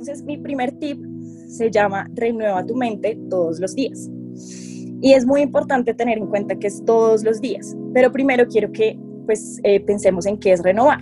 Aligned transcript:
Entonces, 0.00 0.24
mi 0.24 0.38
primer 0.38 0.72
tip 0.78 0.98
se 1.46 1.70
llama 1.70 2.08
renueva 2.14 2.64
tu 2.64 2.74
mente 2.74 3.18
todos 3.28 3.60
los 3.60 3.74
días. 3.74 4.08
Y 5.02 5.12
es 5.12 5.26
muy 5.26 5.42
importante 5.42 5.92
tener 5.92 6.16
en 6.16 6.26
cuenta 6.26 6.58
que 6.58 6.68
es 6.68 6.82
todos 6.86 7.22
los 7.22 7.38
días. 7.42 7.76
Pero 7.92 8.10
primero 8.10 8.46
quiero 8.46 8.72
que 8.72 8.98
pues 9.26 9.60
eh, 9.62 9.78
pensemos 9.80 10.24
en 10.24 10.38
qué 10.38 10.52
es 10.52 10.62
renovar. 10.62 11.00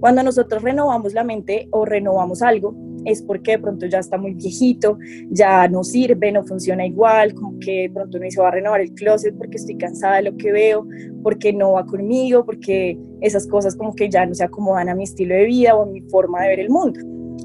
Cuando 0.00 0.24
nosotros 0.24 0.64
renovamos 0.64 1.14
la 1.14 1.22
mente 1.22 1.68
o 1.70 1.84
renovamos 1.84 2.42
algo, 2.42 2.74
es 3.04 3.22
porque 3.22 3.52
de 3.52 3.58
pronto 3.60 3.86
ya 3.86 4.00
está 4.00 4.18
muy 4.18 4.34
viejito, 4.34 4.98
ya 5.30 5.68
no 5.68 5.84
sirve, 5.84 6.32
no 6.32 6.42
funciona 6.42 6.84
igual, 6.84 7.34
como 7.34 7.60
que 7.60 7.82
de 7.82 7.90
pronto 7.90 8.18
no 8.18 8.28
se 8.28 8.40
va 8.40 8.48
a 8.48 8.50
renovar 8.50 8.80
el 8.80 8.94
closet 8.94 9.36
porque 9.38 9.58
estoy 9.58 9.76
cansada 9.76 10.16
de 10.16 10.22
lo 10.22 10.36
que 10.36 10.50
veo, 10.50 10.84
porque 11.22 11.52
no 11.52 11.74
va 11.74 11.86
conmigo, 11.86 12.44
porque 12.44 12.98
esas 13.20 13.46
cosas 13.46 13.76
como 13.76 13.94
que 13.94 14.10
ya 14.10 14.26
no 14.26 14.34
se 14.34 14.42
acomodan 14.42 14.88
a 14.88 14.96
mi 14.96 15.04
estilo 15.04 15.36
de 15.36 15.44
vida 15.44 15.76
o 15.76 15.82
a 15.82 15.86
mi 15.86 16.00
forma 16.10 16.42
de 16.42 16.48
ver 16.48 16.58
el 16.58 16.70
mundo. 16.70 16.98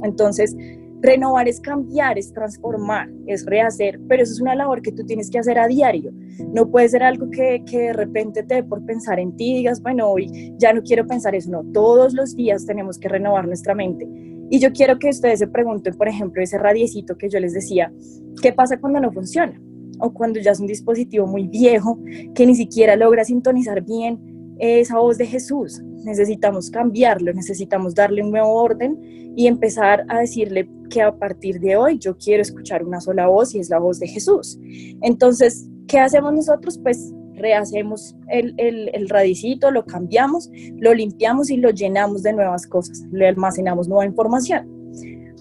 Entonces, 0.03 0.55
renovar 1.01 1.47
es 1.47 1.59
cambiar, 1.59 2.17
es 2.17 2.33
transformar, 2.33 3.09
es 3.27 3.45
rehacer, 3.45 3.99
pero 4.07 4.23
eso 4.23 4.33
es 4.33 4.41
una 4.41 4.55
labor 4.55 4.81
que 4.81 4.91
tú 4.91 5.05
tienes 5.05 5.29
que 5.29 5.39
hacer 5.39 5.57
a 5.59 5.67
diario. 5.67 6.11
No 6.53 6.69
puede 6.69 6.89
ser 6.89 7.03
algo 7.03 7.29
que, 7.29 7.63
que 7.65 7.79
de 7.79 7.93
repente 7.93 8.43
te 8.43 8.55
dé 8.55 8.63
por 8.63 8.85
pensar 8.85 9.19
en 9.19 9.35
ti 9.35 9.55
digas, 9.55 9.81
bueno, 9.81 10.09
hoy 10.09 10.53
ya 10.57 10.73
no 10.73 10.81
quiero 10.81 11.07
pensar 11.07 11.35
eso. 11.35 11.49
No, 11.51 11.63
todos 11.73 12.13
los 12.13 12.35
días 12.35 12.65
tenemos 12.65 12.97
que 12.97 13.09
renovar 13.09 13.47
nuestra 13.47 13.75
mente 13.75 14.07
y 14.51 14.59
yo 14.59 14.71
quiero 14.71 14.97
que 14.97 15.09
ustedes 15.09 15.39
se 15.39 15.47
pregunten, 15.47 15.95
por 15.95 16.07
ejemplo, 16.07 16.41
ese 16.41 16.57
radiecito 16.57 17.17
que 17.17 17.29
yo 17.29 17.39
les 17.39 17.53
decía, 17.53 17.93
¿qué 18.41 18.51
pasa 18.51 18.79
cuando 18.79 18.99
no 18.99 19.11
funciona? 19.11 19.61
O 19.99 20.11
cuando 20.11 20.39
ya 20.39 20.51
es 20.51 20.59
un 20.59 20.65
dispositivo 20.65 21.27
muy 21.27 21.47
viejo 21.47 21.99
que 22.33 22.47
ni 22.47 22.55
siquiera 22.55 22.95
logra 22.95 23.23
sintonizar 23.23 23.83
bien 23.83 24.55
esa 24.57 24.97
voz 24.97 25.19
de 25.19 25.27
Jesús. 25.27 25.83
Necesitamos 26.03 26.69
cambiarlo, 26.69 27.33
necesitamos 27.33 27.95
darle 27.95 28.23
un 28.23 28.31
nuevo 28.31 28.53
orden 28.53 29.33
y 29.35 29.47
empezar 29.47 30.05
a 30.09 30.19
decirle 30.19 30.69
que 30.89 31.01
a 31.01 31.15
partir 31.15 31.59
de 31.59 31.77
hoy 31.77 31.99
yo 31.99 32.17
quiero 32.17 32.41
escuchar 32.41 32.83
una 32.83 32.99
sola 32.99 33.27
voz 33.27 33.53
y 33.55 33.59
es 33.59 33.69
la 33.69 33.79
voz 33.79 33.99
de 33.99 34.07
Jesús. 34.07 34.59
Entonces, 35.01 35.67
¿qué 35.87 35.99
hacemos 35.99 36.33
nosotros? 36.33 36.79
Pues 36.81 37.13
rehacemos 37.35 38.15
el, 38.29 38.53
el, 38.57 39.09
radicito, 39.09 39.71
lo 39.71 39.85
cambiamos, 39.85 40.49
lo 40.77 40.93
limpiamos 40.93 41.49
y 41.49 41.57
lo 41.57 41.69
llenamos 41.69 42.23
de 42.23 42.33
nuevas 42.33 42.67
cosas, 42.67 43.05
le 43.11 43.27
almacenamos 43.27 43.87
nueva 43.87 44.05
información. 44.05 44.78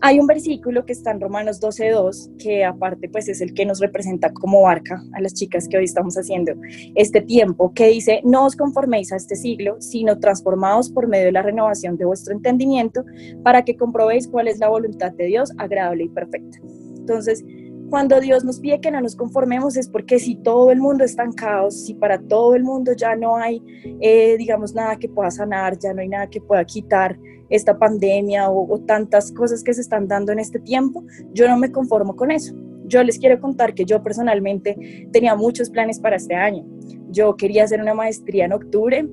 Hay 0.01 0.21
un 0.21 0.29
versículo 0.29 0.85
que 0.85 0.93
está 0.93 1.11
en 1.11 1.21
Romanos 1.21 1.61
12.2, 1.61 2.37
que 2.39 2.65
aparte 2.65 3.09
pues 3.09 3.29
es 3.29 3.41
el 3.41 3.53
que 3.53 3.67
nos 3.67 3.81
representa 3.81 4.33
como 4.33 4.63
barca 4.63 5.03
a 5.13 5.21
las 5.21 5.35
chicas 5.35 5.67
que 5.67 5.77
hoy 5.77 5.85
estamos 5.85 6.17
haciendo 6.17 6.53
este 6.95 7.21
tiempo, 7.21 7.73
que 7.75 7.89
dice, 7.89 8.21
no 8.25 8.47
os 8.47 8.55
conforméis 8.55 9.13
a 9.13 9.17
este 9.17 9.35
siglo, 9.35 9.77
sino 9.81 10.21
transformados 10.21 10.89
por 10.91 11.09
medio 11.09 11.27
de 11.27 11.33
la 11.33 11.43
renovación 11.43 11.97
de 11.97 12.05
vuestro 12.05 12.33
entendimiento, 12.33 13.05
para 13.43 13.65
que 13.65 13.77
comprobéis 13.77 14.29
cuál 14.29 14.47
es 14.47 14.61
la 14.61 14.69
voluntad 14.69 15.13
de 15.13 15.27
Dios 15.27 15.53
agradable 15.59 16.05
y 16.05 16.09
perfecta. 16.09 16.59
Entonces, 16.97 17.45
cuando 17.91 18.21
Dios 18.21 18.45
nos 18.45 18.61
pide 18.61 18.81
que 18.81 18.91
no 18.91 19.01
nos 19.01 19.17
conformemos 19.17 19.77
es 19.77 19.89
porque 19.89 20.19
si 20.19 20.37
todo 20.37 20.71
el 20.71 20.79
mundo 20.79 21.05
está 21.05 21.25
en 21.25 21.33
caos, 21.33 21.87
si 21.87 21.95
para 21.95 22.21
todo 22.21 22.55
el 22.55 22.63
mundo 22.63 22.93
ya 22.93 23.17
no 23.17 23.37
hay, 23.37 23.63
eh, 24.01 24.37
digamos, 24.37 24.75
nada 24.75 24.97
que 24.97 25.09
pueda 25.09 25.31
sanar, 25.31 25.77
ya 25.79 25.93
no 25.93 26.03
hay 26.03 26.09
nada 26.09 26.29
que 26.29 26.41
pueda 26.41 26.65
quitar 26.65 27.19
esta 27.51 27.79
pandemia 27.79 28.51
o, 28.51 28.79
tantas 28.81 29.33
cosas 29.33 29.63
que 29.63 29.75
se 29.75 29.81
están 29.81 30.09
dando 30.09 30.33
en 30.33 30.39
este 30.39 30.59
tiempo, 30.59 31.05
yo 31.33 31.49
no 31.49 31.57
me 31.57 31.73
conformo 31.73 32.17
con 32.17 32.31
eso. 32.31 32.55
Yo 32.87 33.03
les 33.03 33.19
quiero 33.19 33.39
contar 33.41 33.75
que 33.75 33.85
yo 33.85 34.03
personalmente 34.03 35.09
tenía 35.13 35.35
muchos 35.35 35.69
planes 35.71 35.99
para 35.99 36.17
este 36.17 36.35
año. 36.35 36.65
Yo 37.11 37.37
quería 37.37 37.65
hacer 37.65 37.81
una 37.81 37.95
maestría 37.95 38.47
en 38.47 38.53
octubre, 38.53 39.07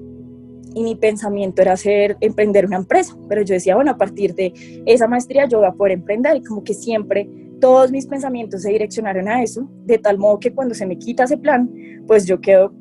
y 0.75 0.83
mi 0.83 0.95
pensamiento 0.95 1.61
era 1.61 1.73
hacer, 1.73 2.17
emprender 2.19 2.65
una 2.65 2.75
empresa, 2.75 3.15
pero 3.29 3.41
yo 3.41 3.53
decía, 3.53 3.75
bueno, 3.75 3.91
a 3.91 3.97
partir 3.97 4.35
de 4.35 4.53
esa 4.85 5.07
maestría 5.07 5.47
yo 5.47 5.59
voy 5.59 5.67
a 5.67 5.71
poder 5.71 5.93
emprender 5.93 6.35
y 6.35 6.43
como 6.43 6.63
que 6.63 6.73
siempre 6.73 7.29
todos 7.61 7.91
mis 7.91 8.05
pensamientos 8.05 8.63
se 8.63 8.71
direccionaron 8.71 9.29
a 9.29 9.41
eso, 9.41 9.69
de 9.85 9.97
tal 9.97 10.17
modo 10.17 10.39
que 10.39 10.53
cuando 10.53 10.75
se 10.75 10.85
me 10.85 10.97
quita 10.97 11.23
ese 11.23 11.37
plan, 11.37 11.69
pues 12.05 12.25
yo 12.25 12.41
quedo 12.41 12.73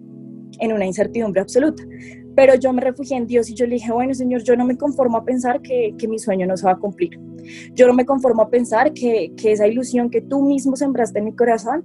en 0.59 0.72
una 0.72 0.87
incertidumbre 0.87 1.41
absoluta. 1.41 1.84
Pero 2.34 2.55
yo 2.56 2.72
me 2.72 2.81
refugié 2.81 3.17
en 3.17 3.27
Dios 3.27 3.49
y 3.49 3.55
yo 3.55 3.67
le 3.67 3.75
dije, 3.75 3.93
bueno, 3.93 4.15
Señor, 4.15 4.43
yo 4.43 4.56
no 4.56 4.65
me 4.65 4.77
conformo 4.77 5.19
a 5.19 5.25
pensar 5.25 5.61
que, 5.62 5.95
que 5.99 6.09
mi 6.09 6.19
sueño 6.19 6.47
no 6.47 6.56
se 6.56 6.67
va 6.67 6.72
a 6.72 6.78
cumplir. 6.78 7.19
Yo 7.75 7.87
no 7.87 7.95
me 7.95 8.05
conformo 8.05 8.43
a 8.43 8.50
pensar 8.50 8.93
que, 8.93 9.33
que 9.37 9.53
esa 9.53 9.67
ilusión 9.67 10.11
que 10.11 10.21
tú 10.21 10.43
mismo 10.43 10.77
sembraste 10.77 11.19
en 11.19 11.27
mi 11.27 11.34
corazón, 11.34 11.84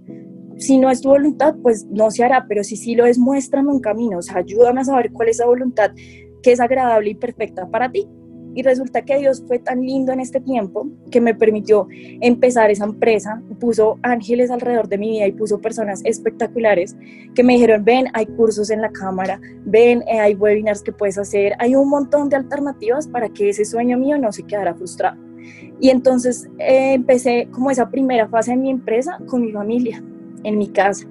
si 0.58 0.78
no 0.78 0.90
es 0.90 1.02
tu 1.02 1.09
voluntad, 1.09 1.56
pues 1.62 1.86
no 1.90 2.12
se 2.12 2.24
hará, 2.24 2.46
pero 2.48 2.64
si 2.64 2.76
sí 2.76 2.96
lo 2.96 3.06
es, 3.06 3.18
muéstrame 3.18 3.72
un 3.72 3.80
camino, 3.80 4.18
o 4.18 4.22
sea, 4.22 4.38
ayúdame 4.38 4.82
a 4.82 4.86
saber 4.86 5.12
cuál 5.12 5.30
es 5.30 5.38
esa 5.38 5.46
voluntad 5.46 5.92
que 6.44 6.52
es 6.52 6.59
agradable 6.59 7.12
y 7.12 7.16
perfecta 7.16 7.70
para 7.70 7.92
ti. 7.92 8.08
Y 8.56 8.64
resulta 8.64 9.04
que 9.04 9.18
Dios 9.20 9.44
fue 9.48 9.60
tan 9.60 9.82
lindo 9.82 10.12
en 10.12 10.20
este 10.20 10.40
tiempo 10.40 10.88
que 11.12 11.22
me 11.22 11.34
permitió 11.34 11.88
empezar 12.22 12.72
esa 12.72 12.86
empresa, 12.86 13.42
puso 13.60 14.00
ángeles 14.02 14.52
alrededor 14.52 14.88
de 14.88 14.98
mi 14.98 15.12
vida 15.12 15.28
y 15.28 15.32
puso 15.32 15.60
personas 15.60 16.02
espectaculares 16.04 16.96
que 17.36 17.44
me 17.44 17.54
dijeron, 17.54 17.84
ven, 17.86 18.08
hay 18.14 18.26
cursos 18.26 18.70
en 18.70 18.82
la 18.82 18.92
cámara, 18.92 19.40
ven, 19.66 20.04
eh, 20.08 20.20
hay 20.20 20.36
webinars 20.36 20.82
que 20.82 20.92
puedes 20.92 21.18
hacer, 21.18 21.54
hay 21.59 21.76
un 21.76 21.90
montón 21.90 22.30
de 22.30 22.38
alternativas 22.38 23.08
para 23.08 23.30
que 23.30 23.50
ese 23.50 23.66
sueño 23.66 23.98
mío 23.98 24.18
no 24.18 24.32
se 24.32 24.44
quedara 24.44 24.74
frustrado. 24.74 25.18
Y 25.80 25.90
entonces 25.90 26.50
eh, 26.59 26.94
empecé 26.94 27.48
como 27.52 27.72
esa 27.72 27.90
primera 27.90 28.28
fase 28.28 28.54
en 28.54 28.62
mi 28.62 28.70
empresa 28.70 29.18
con 29.28 29.42
mi 29.42 29.52
familia, 29.52 30.04
en 30.44 30.58
mi 30.58 30.68
casa. 30.70 31.08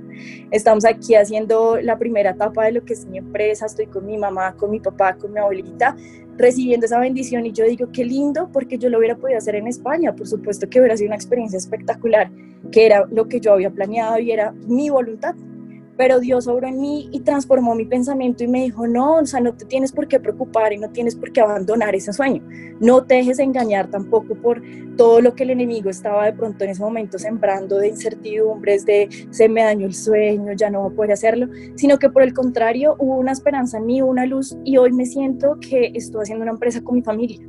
Estamos 0.51 0.85
aquí 0.85 1.15
haciendo 1.15 1.79
la 1.81 1.99
primera 1.99 2.31
etapa 2.31 2.65
de 2.65 2.73
lo 2.73 2.85
que 2.85 2.95
es 2.95 3.07
mi 3.07 3.19
empresa, 3.19 3.67
estoy 3.67 3.87
con 3.87 4.07
mi 4.07 4.17
mamá, 4.17 4.55
con 4.55 4.71
mi 4.71 4.81
papá, 4.81 5.15
con 5.15 5.33
mi 5.33 5.39
abuelita, 5.39 5.97
recibiendo 6.37 6.87
esa 6.87 7.01
bendición 7.01 7.45
y 7.47 7.53
yo 7.53 7.65
digo, 7.65 7.89
qué 7.93 8.05
lindo, 8.05 8.49
porque 8.53 8.79
yo 8.79 8.89
lo 8.89 8.99
hubiera 8.99 9.17
podido 9.17 9.39
hacer 9.39 9.57
en 9.57 9.67
España, 9.67 10.15
por 10.15 10.27
supuesto 10.27 10.69
que 10.69 10.79
hubiera 10.79 10.97
sido 10.97 11.09
una 11.09 11.17
experiencia 11.17 11.57
espectacular, 11.57 12.31
que 12.71 12.87
era 12.87 13.07
lo 13.11 13.29
que 13.29 13.41
yo 13.41 13.53
había 13.53 13.71
planeado 13.71 14.19
y 14.19 14.31
era 14.31 14.53
mi 14.67 14.89
voluntad 14.89 15.35
pero 15.99 16.21
Dios 16.21 16.47
obró 16.47 16.69
en 16.69 16.81
mí 16.81 17.09
y 17.11 17.21
transformó 17.21 17.75
mi 17.75 17.85
pensamiento 17.85 18.45
y 18.45 18.47
me 18.47 18.63
dijo, 18.63 18.87
no, 18.87 19.17
o 19.17 19.27
sea, 19.27 19.41
no 19.41 19.53
te 19.55 19.65
tienes 19.65 19.91
por 19.91 20.07
qué 20.07 20.21
preocupar 20.21 20.73
y 20.73 20.79
no 20.79 20.89
tienes 20.91 21.17
por 21.17 21.33
qué 21.33 21.41
abandonar 21.41 21.93
ese 21.97 22.13
sueño. 22.13 22.41
No 22.79 23.05
te 23.05 23.17
dejes 23.17 23.41
engañar 23.41 23.91
tampoco 23.91 24.37
por 24.37 24.63
todo 24.97 25.21
lo 25.21 25.35
que 25.35 25.43
el 25.43 25.51
enemigo 25.51 25.91
estaba 25.91 26.27
de 26.27 26.35
pronto 26.35 26.63
en 26.63 26.71
ese 26.71 26.83
momento 26.83 27.19
sembrando 27.19 27.79
de 27.79 27.89
incertidumbres, 27.89 28.87
de 28.87 29.09
se 29.31 29.49
me 29.49 29.65
dañó 29.65 29.87
el 29.87 29.95
sueño, 29.95 30.53
ya 30.53 30.71
no 30.71 30.83
voy 30.83 30.93
a 30.93 30.97
poder 30.97 31.13
hacerlo, 31.13 31.49
sino 31.75 31.99
que 31.99 32.09
por 32.09 32.23
el 32.23 32.33
contrario 32.33 32.95
hubo 33.01 33.17
una 33.17 33.33
esperanza 33.33 33.79
en 33.79 33.87
mí, 33.87 34.01
una 34.01 34.25
luz 34.25 34.57
y 34.65 34.77
hoy 34.77 34.93
me 34.93 35.05
siento 35.05 35.59
que 35.61 35.91
estoy 35.95 36.23
haciendo 36.23 36.45
una 36.45 36.53
empresa 36.53 36.81
con 36.81 36.95
mi 36.95 37.03
familia 37.03 37.41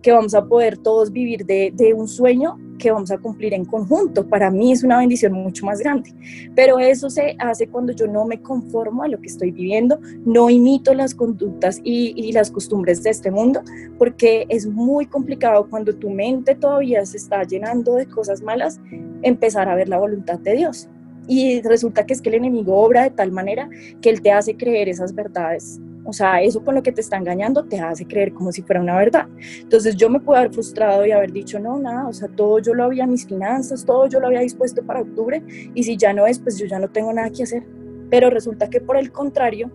que 0.00 0.12
vamos 0.12 0.34
a 0.34 0.46
poder 0.46 0.78
todos 0.78 1.12
vivir 1.12 1.44
de, 1.44 1.72
de, 1.74 1.92
un 1.92 2.06
sueño 2.06 2.56
que 2.78 2.90
vamos 2.90 3.10
a 3.10 3.18
cumplir 3.18 3.52
en 3.54 3.64
conjunto. 3.64 4.26
Para 4.26 4.50
mí 4.50 4.72
es 4.72 4.82
una 4.82 4.98
bendición 4.98 5.32
mucho 5.32 5.66
más 5.66 5.80
grande, 5.80 6.14
pero 6.54 6.78
eso 6.78 7.10
se 7.10 7.36
hace 7.38 7.68
cuando 7.68 7.92
yo 7.92 8.06
no 8.06 8.24
me 8.24 8.40
conformo 8.40 9.02
a 9.02 9.08
lo 9.08 9.20
que 9.20 9.26
estoy 9.26 9.50
viviendo, 9.50 10.00
no 10.24 10.48
imito 10.48 10.94
las 10.94 11.14
conductas 11.14 11.80
y, 11.84 12.28
las 12.32 12.50
costumbres 12.50 13.02
de 13.02 13.10
este 13.10 13.30
mundo, 13.30 13.62
porque 13.96 14.46
es 14.50 14.66
muy 14.66 15.06
complicado 15.06 15.66
cuando 15.68 15.94
tu 15.94 16.10
mente 16.10 16.54
todavía 16.54 17.04
se 17.06 17.16
está 17.16 17.42
llenando 17.42 17.94
de 17.94 18.06
cosas 18.06 18.42
malas, 18.42 18.78
empezar 19.22 19.68
a 19.68 19.74
ver 19.74 19.88
la 19.88 19.98
voluntad 19.98 20.38
de 20.38 20.54
Dios. 20.54 20.88
Y 21.26 21.60
resulta 21.62 22.06
que 22.06 22.12
es 22.12 22.22
que 22.22 22.28
el 22.28 22.36
enemigo 22.36 22.76
obra 22.76 23.02
de 23.02 23.10
tal 23.10 23.32
manera 23.32 23.68
que 24.00 24.10
él 24.10 24.22
te 24.22 24.30
hace 24.30 24.56
creer 24.56 24.88
esas 24.88 25.14
verdades 25.14 25.80
o 26.08 26.12
sea, 26.14 26.40
eso 26.40 26.64
con 26.64 26.74
lo 26.74 26.82
que 26.82 26.90
te 26.90 27.02
está 27.02 27.18
engañando 27.18 27.64
te 27.64 27.80
hace 27.80 28.06
creer 28.06 28.32
como 28.32 28.50
si 28.50 28.62
fuera 28.62 28.80
una 28.80 28.96
verdad. 28.96 29.28
Entonces 29.60 29.94
yo 29.94 30.08
me 30.08 30.18
puedo 30.20 30.38
haber 30.38 30.50
frustrado 30.50 31.04
y 31.04 31.12
haber 31.12 31.32
dicho, 31.32 31.60
no, 31.60 31.78
nada, 31.78 32.08
o 32.08 32.14
sea, 32.14 32.28
todo 32.28 32.60
yo 32.60 32.72
lo 32.72 32.84
había, 32.84 33.06
mis 33.06 33.26
finanzas, 33.26 33.84
todo 33.84 34.06
yo 34.06 34.18
lo 34.18 34.28
había 34.28 34.40
dispuesto 34.40 34.82
para 34.82 35.02
octubre 35.02 35.42
y 35.74 35.82
si 35.82 35.98
ya 35.98 36.14
no 36.14 36.26
es, 36.26 36.38
pues 36.38 36.56
yo 36.56 36.64
ya 36.64 36.78
no 36.78 36.88
tengo 36.88 37.12
nada 37.12 37.28
que 37.28 37.42
hacer. 37.42 37.62
Pero 38.08 38.30
resulta 38.30 38.70
que 38.70 38.80
por 38.80 38.96
el 38.96 39.12
contrario, 39.12 39.70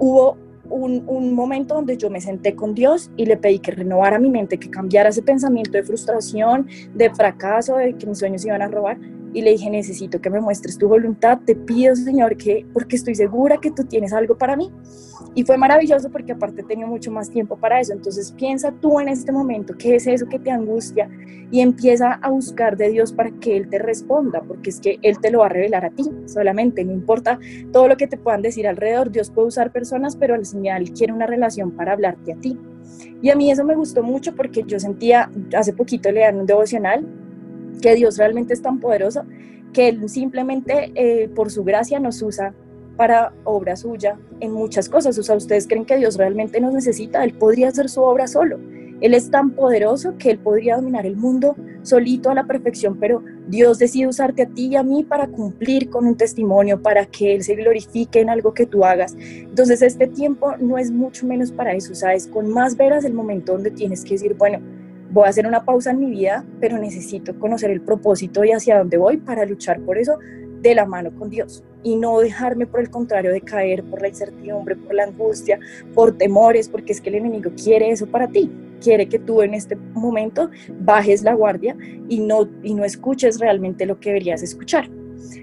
hubo 0.00 0.36
un, 0.70 1.04
un, 1.06 1.32
momento 1.32 1.76
donde 1.76 1.96
yo 1.96 2.10
me 2.10 2.20
senté 2.20 2.56
con 2.56 2.74
Dios 2.74 3.08
y 3.16 3.24
le 3.26 3.36
pedí 3.36 3.60
que 3.60 3.70
renovara 3.70 4.18
mi 4.18 4.28
mente, 4.28 4.58
que 4.58 4.68
cambiara 4.68 5.10
ese 5.10 5.22
pensamiento 5.22 5.70
de 5.70 5.84
frustración, 5.84 6.66
de 6.94 7.14
fracaso, 7.14 7.76
de 7.76 7.94
que 7.94 8.08
mis 8.08 8.18
sueños 8.18 8.44
iban 8.44 8.60
a 8.60 8.66
robar. 8.66 8.98
Y 9.36 9.42
le 9.42 9.50
dije, 9.50 9.68
necesito 9.68 10.18
que 10.18 10.30
me 10.30 10.40
muestres 10.40 10.78
tu 10.78 10.88
voluntad, 10.88 11.38
te 11.44 11.54
pido, 11.54 11.94
Señor, 11.94 12.38
que 12.38 12.64
porque 12.72 12.96
estoy 12.96 13.14
segura 13.14 13.58
que 13.58 13.70
tú 13.70 13.84
tienes 13.84 14.14
algo 14.14 14.38
para 14.38 14.56
mí. 14.56 14.72
Y 15.34 15.44
fue 15.44 15.58
maravilloso 15.58 16.10
porque 16.10 16.32
aparte 16.32 16.62
tenía 16.62 16.86
mucho 16.86 17.10
más 17.10 17.28
tiempo 17.28 17.58
para 17.58 17.78
eso. 17.78 17.92
Entonces 17.92 18.32
piensa 18.32 18.72
tú 18.80 18.98
en 18.98 19.08
este 19.08 19.32
momento, 19.32 19.74
¿qué 19.76 19.96
es 19.96 20.06
eso 20.06 20.26
que 20.26 20.38
te 20.38 20.50
angustia? 20.50 21.10
Y 21.50 21.60
empieza 21.60 22.14
a 22.14 22.30
buscar 22.30 22.78
de 22.78 22.88
Dios 22.88 23.12
para 23.12 23.30
que 23.30 23.58
Él 23.58 23.68
te 23.68 23.78
responda, 23.78 24.40
porque 24.40 24.70
es 24.70 24.80
que 24.80 24.98
Él 25.02 25.18
te 25.20 25.30
lo 25.30 25.40
va 25.40 25.46
a 25.46 25.50
revelar 25.50 25.84
a 25.84 25.90
ti 25.90 26.04
solamente. 26.24 26.82
No 26.82 26.94
importa 26.94 27.38
todo 27.74 27.88
lo 27.88 27.98
que 27.98 28.06
te 28.06 28.16
puedan 28.16 28.40
decir 28.40 28.66
alrededor, 28.66 29.10
Dios 29.10 29.28
puede 29.30 29.48
usar 29.48 29.70
personas, 29.70 30.16
pero 30.16 30.34
al 30.34 30.46
señal 30.46 30.90
quiere 30.92 31.12
una 31.12 31.26
relación 31.26 31.72
para 31.72 31.92
hablarte 31.92 32.32
a 32.32 32.36
ti. 32.36 32.58
Y 33.20 33.28
a 33.28 33.36
mí 33.36 33.50
eso 33.50 33.64
me 33.64 33.74
gustó 33.74 34.02
mucho 34.02 34.34
porque 34.34 34.64
yo 34.66 34.80
sentía, 34.80 35.30
hace 35.54 35.74
poquito 35.74 36.10
leer 36.10 36.34
un 36.34 36.46
devocional, 36.46 37.06
que 37.80 37.94
Dios 37.94 38.16
realmente 38.18 38.54
es 38.54 38.62
tan 38.62 38.80
poderoso 38.80 39.22
que 39.72 39.88
Él 39.88 40.08
simplemente 40.08 40.92
eh, 40.94 41.28
por 41.28 41.50
su 41.50 41.64
gracia 41.64 42.00
nos 42.00 42.22
usa 42.22 42.54
para 42.96 43.34
obra 43.44 43.76
suya 43.76 44.18
en 44.40 44.52
muchas 44.52 44.88
cosas. 44.88 45.18
O 45.18 45.22
sea, 45.22 45.36
ustedes 45.36 45.66
creen 45.66 45.84
que 45.84 45.96
Dios 45.96 46.16
realmente 46.16 46.60
nos 46.60 46.72
necesita, 46.72 47.22
Él 47.24 47.34
podría 47.34 47.68
hacer 47.68 47.88
su 47.88 48.02
obra 48.02 48.26
solo. 48.26 48.58
Él 49.02 49.12
es 49.12 49.30
tan 49.30 49.50
poderoso 49.50 50.14
que 50.18 50.30
Él 50.30 50.38
podría 50.38 50.76
dominar 50.76 51.04
el 51.04 51.16
mundo 51.16 51.54
solito 51.82 52.30
a 52.30 52.34
la 52.34 52.46
perfección, 52.46 52.96
pero 52.98 53.22
Dios 53.46 53.78
decide 53.78 54.08
usarte 54.08 54.42
a 54.42 54.46
ti 54.46 54.68
y 54.68 54.76
a 54.76 54.82
mí 54.82 55.04
para 55.04 55.28
cumplir 55.28 55.90
con 55.90 56.06
un 56.06 56.16
testimonio, 56.16 56.80
para 56.80 57.04
que 57.04 57.34
Él 57.34 57.44
se 57.44 57.54
glorifique 57.54 58.20
en 58.20 58.30
algo 58.30 58.54
que 58.54 58.66
tú 58.66 58.84
hagas. 58.84 59.14
Entonces 59.18 59.82
este 59.82 60.06
tiempo 60.06 60.56
no 60.58 60.78
es 60.78 60.90
mucho 60.90 61.26
menos 61.26 61.52
para 61.52 61.74
eso, 61.74 61.94
¿sabes? 61.94 62.26
Con 62.26 62.48
más 62.50 62.76
veras 62.76 63.04
el 63.04 63.12
momento 63.12 63.52
donde 63.52 63.70
tienes 63.70 64.02
que 64.02 64.14
decir, 64.14 64.34
bueno, 64.34 64.60
voy 65.10 65.24
a 65.26 65.28
hacer 65.28 65.46
una 65.46 65.64
pausa 65.64 65.90
en 65.90 66.00
mi 66.00 66.10
vida, 66.10 66.44
pero 66.60 66.78
necesito 66.78 67.38
conocer 67.38 67.70
el 67.70 67.80
propósito 67.80 68.44
y 68.44 68.52
hacia 68.52 68.78
dónde 68.78 68.96
voy 68.96 69.16
para 69.18 69.44
luchar 69.44 69.80
por 69.80 69.98
eso 69.98 70.18
de 70.60 70.74
la 70.74 70.86
mano 70.86 71.14
con 71.14 71.30
Dios 71.30 71.62
y 71.82 71.94
no 71.94 72.18
dejarme 72.18 72.66
por 72.66 72.80
el 72.80 72.90
contrario 72.90 73.30
de 73.30 73.40
caer 73.40 73.84
por 73.84 74.02
la 74.02 74.08
incertidumbre, 74.08 74.74
por 74.74 74.94
la 74.94 75.04
angustia, 75.04 75.60
por 75.94 76.16
temores, 76.18 76.68
porque 76.68 76.92
es 76.92 77.00
que 77.00 77.10
el 77.10 77.16
enemigo 77.16 77.52
quiere 77.62 77.90
eso 77.90 78.06
para 78.06 78.26
ti, 78.26 78.50
quiere 78.82 79.08
que 79.08 79.20
tú 79.20 79.42
en 79.42 79.54
este 79.54 79.76
momento 79.94 80.50
bajes 80.80 81.22
la 81.22 81.34
guardia 81.34 81.76
y 82.08 82.18
no, 82.20 82.48
y 82.62 82.74
no 82.74 82.84
escuches 82.84 83.38
realmente 83.38 83.86
lo 83.86 84.00
que 84.00 84.10
deberías 84.10 84.42
escuchar. 84.42 84.90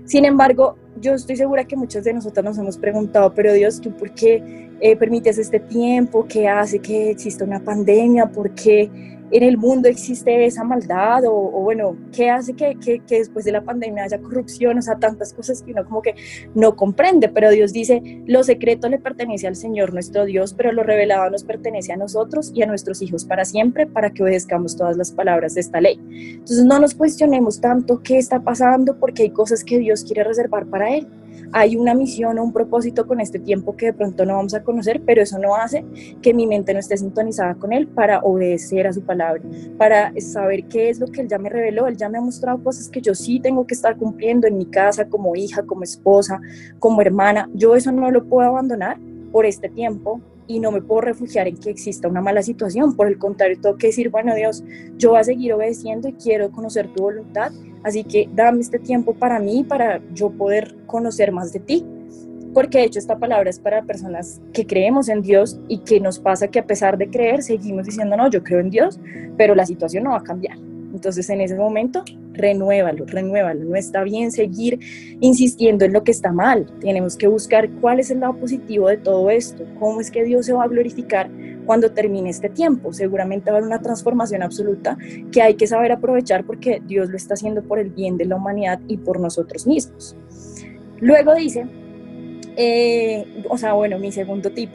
Sin 0.06 0.26
embargo, 0.26 0.76
yo 1.00 1.14
estoy 1.14 1.38
segura 1.38 1.66
que 1.66 1.76
muchas 1.76 2.04
de 2.04 2.14
nosotras 2.14 2.44
nos 2.44 2.58
hemos 2.58 2.78
preguntado, 2.78 3.34
pero 3.34 3.54
Dios, 3.54 3.80
¿tú 3.80 3.92
por 3.96 4.12
qué 4.12 4.70
eh, 4.80 4.96
permites 4.98 5.38
este 5.38 5.60
tiempo? 5.60 6.26
¿Qué 6.28 6.48
hace 6.48 6.80
que 6.80 7.12
exista 7.12 7.46
una 7.46 7.60
pandemia? 7.64 8.26
¿Por 8.26 8.52
qué 8.52 8.90
en 9.34 9.44
el 9.44 9.58
mundo 9.58 9.90
existe 9.90 10.46
esa 10.46 10.64
maldad 10.64 11.24
o, 11.26 11.62
bueno, 11.62 11.98
¿qué 12.12 12.30
hace 12.30 12.54
que, 12.54 12.78
que, 12.80 13.02
después 13.10 13.46
de 13.46 13.52
la 13.52 13.62
pandemia 13.62 14.04
haya 14.04 14.20
corrupción? 14.20 14.78
O 14.78 14.82
sea, 14.82 14.96
tantas 14.96 15.34
cosas 15.34 15.64
que 15.64 15.72
uno 15.72 15.84
como 15.86 16.02
que 16.02 16.16
no 16.54 16.76
comprende, 16.76 17.30
pero 17.30 17.50
Dios 17.50 17.74
dice, 17.74 18.22
lo 18.28 18.44
secreto 18.44 18.90
le 18.90 19.00
pertenece 19.00 19.48
al 19.48 19.56
Señor 19.56 19.92
nuestro 19.92 20.26
Dios, 20.26 20.54
pero 20.54 20.72
lo 20.72 20.84
revelado 20.84 21.32
nos 21.32 21.44
pertenece 21.44 21.94
a 21.94 21.98
nosotros 21.98 22.52
y 22.54 22.62
a 22.62 22.68
nuestros 22.68 23.02
hijos 23.02 23.26
para 23.26 23.44
siempre, 23.44 23.88
para 23.88 24.12
que 24.12 24.22
obedezcamos 24.22 24.78
todas 24.78 24.98
las 24.98 25.12
palabras 25.12 25.56
de 25.56 25.62
esta 25.62 25.82
ley. 25.82 26.00
Entonces 26.10 26.64
no 26.64 26.80
nos 26.80 26.94
cuestionemos 26.94 27.60
tanto 27.60 28.02
qué 28.04 28.20
está 28.20 28.40
pasando 28.40 29.00
porque 29.00 29.24
hay 29.24 29.30
cosas 29.32 29.64
que 29.64 29.80
Dios 29.80 30.04
quiere 30.04 30.24
reservar 30.24 30.68
para 30.68 30.96
Él 30.96 31.08
hay 31.54 31.76
una 31.76 31.94
misión 31.94 32.38
o 32.40 32.44
un 32.44 32.52
propósito 32.52 33.06
con 33.08 33.22
este 33.22 33.40
tiempo 33.40 33.78
que 33.78 33.88
de 33.88 33.94
pronto 33.94 34.26
no 34.26 34.36
vamos 34.36 34.54
a 34.56 34.64
conocer, 34.64 35.02
pero 35.06 35.22
eso 35.22 35.38
no 35.38 35.56
hace 35.56 35.86
que 36.22 36.34
mi 36.34 36.48
mente 36.48 36.74
no 36.74 36.80
esté 36.80 36.98
sintonizada 36.98 37.56
con 37.56 37.72
Él 37.72 37.88
para 37.88 38.20
obedecer 38.20 38.88
a 38.88 38.94
su 38.94 39.04
palabra, 39.04 39.42
para 39.78 40.12
saber 40.20 40.66
qué 40.66 40.90
es 40.90 41.00
lo 41.00 41.08
que 41.08 41.22
Él 41.22 41.28
ya 41.28 41.38
me 41.38 41.50
reveló. 41.50 41.88
Él 41.88 41.96
ya 41.96 42.10
me 42.10 42.18
ha 42.18 42.22
mostrado 42.22 42.64
cosas 42.64 42.90
que 42.90 43.02
yo 43.02 43.14
sí 43.14 43.40
tengo 43.40 43.68
que 43.68 43.76
estar 43.76 43.96
cumpliendo 43.98 44.48
en 44.48 44.58
mi 44.58 44.66
casa, 44.66 45.08
como 45.08 45.36
hija, 45.36 45.64
como 45.64 45.84
esposa, 45.84 46.42
como 46.80 47.02
hermana. 47.02 47.50
Yo 47.54 47.76
eso 47.76 47.92
no 47.92 48.10
lo 48.10 48.26
puedo 48.26 48.48
abandonar 48.48 48.98
por 49.32 49.46
este 49.46 49.70
tiempo 49.70 50.22
y 50.48 50.60
no 50.60 50.72
me 50.72 50.82
puedo 50.82 51.02
refugiar 51.02 51.48
en 51.48 51.58
que 51.58 51.70
exista 51.70 52.08
una 52.08 52.22
mala 52.22 52.42
situación. 52.42 52.96
Por 52.96 53.08
el 53.08 53.18
contrario, 53.18 53.60
tengo 53.62 53.78
que 53.78 53.88
decir, 53.88 54.10
bueno 54.10 54.36
Dios, 54.36 54.64
yo 54.98 55.12
voy 55.12 55.20
a 55.20 55.24
seguir 55.24 55.54
obedeciendo 55.54 56.08
y 56.08 56.14
quiero 56.14 56.52
conocer 56.52 56.88
tu 56.94 57.04
voluntad 57.04 57.52
Así 57.84 58.04
que 58.06 58.30
dame 58.34 58.62
este 58.62 58.80
tiempo 58.80 59.14
para 59.14 59.40
mí, 59.40 59.64
para 59.64 60.02
yo 60.14 60.32
poder 60.32 60.76
conocer 60.86 61.32
más 61.32 61.52
de 61.52 61.60
ti. 61.60 61.86
Porque 62.54 62.78
de 62.78 62.86
hecho 62.86 63.00
esta 63.00 63.18
palabra 63.18 63.50
es 63.50 63.60
para 63.60 63.84
personas 63.84 64.42
que 64.54 64.66
creemos 64.66 65.10
en 65.10 65.22
Dios 65.22 65.60
y 65.68 65.80
que 65.80 66.00
nos 66.00 66.20
pasa 66.20 66.48
que 66.48 66.60
a 66.60 66.66
pesar 66.66 66.98
de 66.98 67.10
creer 67.10 67.42
seguimos 67.42 67.86
diciendo, 67.86 68.16
no, 68.16 68.30
yo 68.30 68.44
creo 68.44 68.60
en 68.60 68.70
Dios, 68.70 69.00
pero 69.38 69.56
la 69.56 69.66
situación 69.66 70.04
no 70.04 70.12
va 70.12 70.18
a 70.18 70.24
cambiar. 70.24 70.58
Entonces 70.94 71.30
en 71.30 71.42
ese 71.42 71.56
momento, 71.56 72.04
renuévalo, 72.34 73.06
renuévalo. 73.06 73.66
No 73.66 73.76
está 73.76 74.04
bien 74.04 74.32
seguir 74.32 74.80
insistiendo 75.20 75.86
en 75.86 75.94
lo 75.94 76.04
que 76.04 76.12
está 76.12 76.32
mal. 76.32 76.66
Tenemos 76.82 77.16
que 77.16 77.28
buscar 77.28 77.70
cuál 77.82 78.00
es 78.00 78.12
el 78.12 78.20
lado 78.20 78.36
positivo 78.38 78.88
de 78.88 78.98
todo 78.98 79.30
esto, 79.30 79.64
cómo 79.80 80.02
es 80.02 80.12
que 80.12 80.24
Dios 80.24 80.46
se 80.46 80.54
va 80.54 80.64
a 80.64 80.68
glorificar 80.68 81.30
cuando 81.66 81.92
termine 81.92 82.30
este 82.30 82.50
tiempo. 82.50 82.94
Seguramente 82.94 83.50
va 83.50 83.58
a 83.58 83.60
haber 83.60 83.68
una 83.68 83.82
transformación 83.82 84.44
absoluta 84.44 84.98
que 85.32 85.42
hay 85.42 85.56
que 85.56 85.68
saber 85.68 85.92
aprovechar 85.92 86.46
porque 86.46 86.82
Dios 86.86 87.10
lo 87.10 87.18
está 87.18 87.36
haciendo 87.36 87.64
por 87.64 87.80
el 87.80 87.90
bien 87.90 88.18
de 88.18 88.26
la 88.26 88.36
humanidad 88.36 88.80
y 88.88 88.98
por 88.98 89.20
nosotros 89.20 89.66
mismos. 89.68 90.16
Luego 91.00 91.36
dice, 91.36 91.66
eh, 92.56 93.26
o 93.50 93.58
sea, 93.58 93.74
bueno, 93.74 94.00
mi 94.00 94.12
segundo 94.12 94.52
tip 94.52 94.72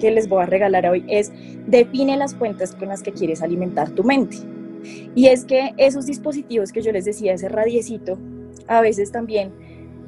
que 0.00 0.10
les 0.10 0.28
voy 0.28 0.42
a 0.42 0.46
regalar 0.46 0.86
hoy 0.88 1.04
es 1.08 1.32
define 1.66 2.16
las 2.16 2.34
fuentes 2.34 2.72
con 2.72 2.88
las 2.88 3.02
que 3.02 3.12
quieres 3.12 3.42
alimentar 3.42 3.90
tu 3.90 4.02
mente. 4.02 4.36
Y 5.14 5.26
es 5.26 5.44
que 5.44 5.74
esos 5.76 6.06
dispositivos 6.06 6.72
que 6.72 6.82
yo 6.82 6.92
les 6.92 7.04
decía, 7.04 7.34
ese 7.34 7.48
radiecito, 7.48 8.18
a 8.66 8.80
veces 8.80 9.12
también 9.12 9.52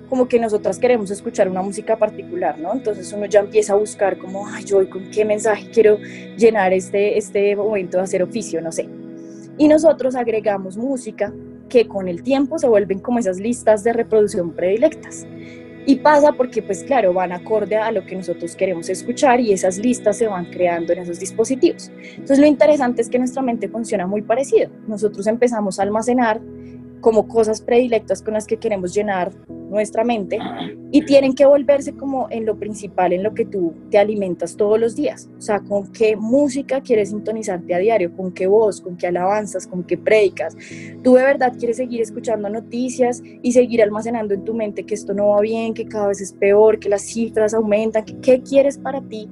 como 0.09 0.29
que 0.29 0.39
nosotras 0.39 0.79
queremos 0.79 1.11
escuchar 1.11 1.49
una 1.49 1.63
música 1.63 1.97
particular, 1.97 2.59
¿no? 2.59 2.73
Entonces 2.73 3.13
uno 3.13 3.27
ya 3.27 3.41
empieza 3.41 3.73
a 3.73 3.77
buscar 3.77 4.19
como, 4.19 4.47
ay, 4.47 4.65
yo 4.65 4.89
con 4.89 5.11
qué 5.11 5.25
mensaje 5.25 5.71
quiero 5.73 5.99
llenar 6.37 6.73
este, 6.73 7.19
este 7.19 7.57
momento 7.57 7.97
de 7.97 8.05
hacer 8.05 8.23
oficio, 8.23 8.61
no 8.61 8.71
sé. 8.71 8.89
Y 9.57 9.69
nosotros 9.69 10.15
agregamos 10.15 10.77
música 10.77 11.33
que 11.69 11.89
con 11.89 12.09
el 12.09 12.23
tiempo 12.23 12.59
se 12.59 12.69
vuelven 12.69 12.99
como 12.99 13.19
esas 13.19 13.39
listas 13.39 13.83
de 13.83 13.93
reproducción 13.93 14.53
predilectas. 14.53 15.27
Y 15.87 15.97
pasa 15.97 16.33
porque, 16.33 16.63
pues 16.63 16.83
claro, 16.83 17.13
van 17.13 17.33
acorde 17.33 17.77
a 17.77 17.93
lo 17.93 18.05
que 18.07 18.17
nosotros 18.17 18.57
queremos 18.57 18.89
escuchar 18.89 19.41
y 19.41 19.53
esas 19.53 19.79
listas 19.79 20.17
se 20.17 20.27
van 20.27 20.47
creando 20.47 20.93
en 20.93 21.01
esos 21.01 21.21
dispositivos. 21.21 21.91
Entonces 22.13 22.39
lo 22.39 22.47
interesante 22.47 23.03
es 23.03 23.09
que 23.09 23.19
nuestra 23.19 23.43
mente 23.43 23.69
funciona 23.69 24.07
muy 24.07 24.23
parecido. 24.23 24.71
Nosotros 24.87 25.27
empezamos 25.27 25.79
a 25.79 25.83
almacenar 25.83 26.41
como 27.05 27.29
cosas 27.29 27.61
predilectas 27.61 28.23
con 28.23 28.33
las 28.33 28.47
que 28.47 28.57
queremos 28.57 28.95
llenar 28.95 29.31
nuestra 29.69 30.05
mente 30.05 30.39
y 30.91 31.05
tienen 31.05 31.35
que 31.35 31.45
volverse 31.45 31.93
como 31.93 32.29
en 32.31 32.47
lo 32.47 32.57
principal, 32.59 33.13
en 33.13 33.23
lo 33.23 33.35
que 33.35 33.45
tú 33.45 33.75
te 33.91 33.99
alimentas 33.99 34.57
todos 34.57 34.81
los 34.81 34.97
días. 34.97 35.29
O 35.37 35.43
sea, 35.43 35.61
con 35.61 35.93
qué 35.93 36.17
música 36.17 36.81
quieres 36.81 37.11
sintonizarte 37.11 37.75
a 37.75 37.79
diario, 37.79 38.17
con 38.17 38.33
qué 38.33 38.47
voz, 38.47 38.81
con 38.81 38.97
qué 38.97 39.09
alabanzas, 39.09 39.67
con 39.67 39.85
qué 39.85 39.99
predicas. 39.99 40.57
Tú 41.03 41.17
de 41.17 41.25
verdad 41.25 41.53
quieres 41.59 41.77
seguir 41.77 42.01
escuchando 42.01 42.49
noticias 42.49 43.23
y 43.43 43.53
seguir 43.53 43.83
almacenando 43.83 44.33
en 44.33 44.43
tu 44.43 44.55
mente 44.55 44.87
que 44.87 44.95
esto 44.95 45.13
no 45.13 45.29
va 45.29 45.43
bien, 45.43 45.75
que 45.75 45.85
cada 45.85 46.07
vez 46.07 46.23
es 46.23 46.33
peor, 46.33 46.79
que 46.79 46.89
las 46.89 47.03
cifras 47.03 47.53
aumentan, 47.53 48.07
que, 48.07 48.17
qué 48.21 48.41
quieres 48.41 48.79
para 48.79 49.03
ti 49.03 49.29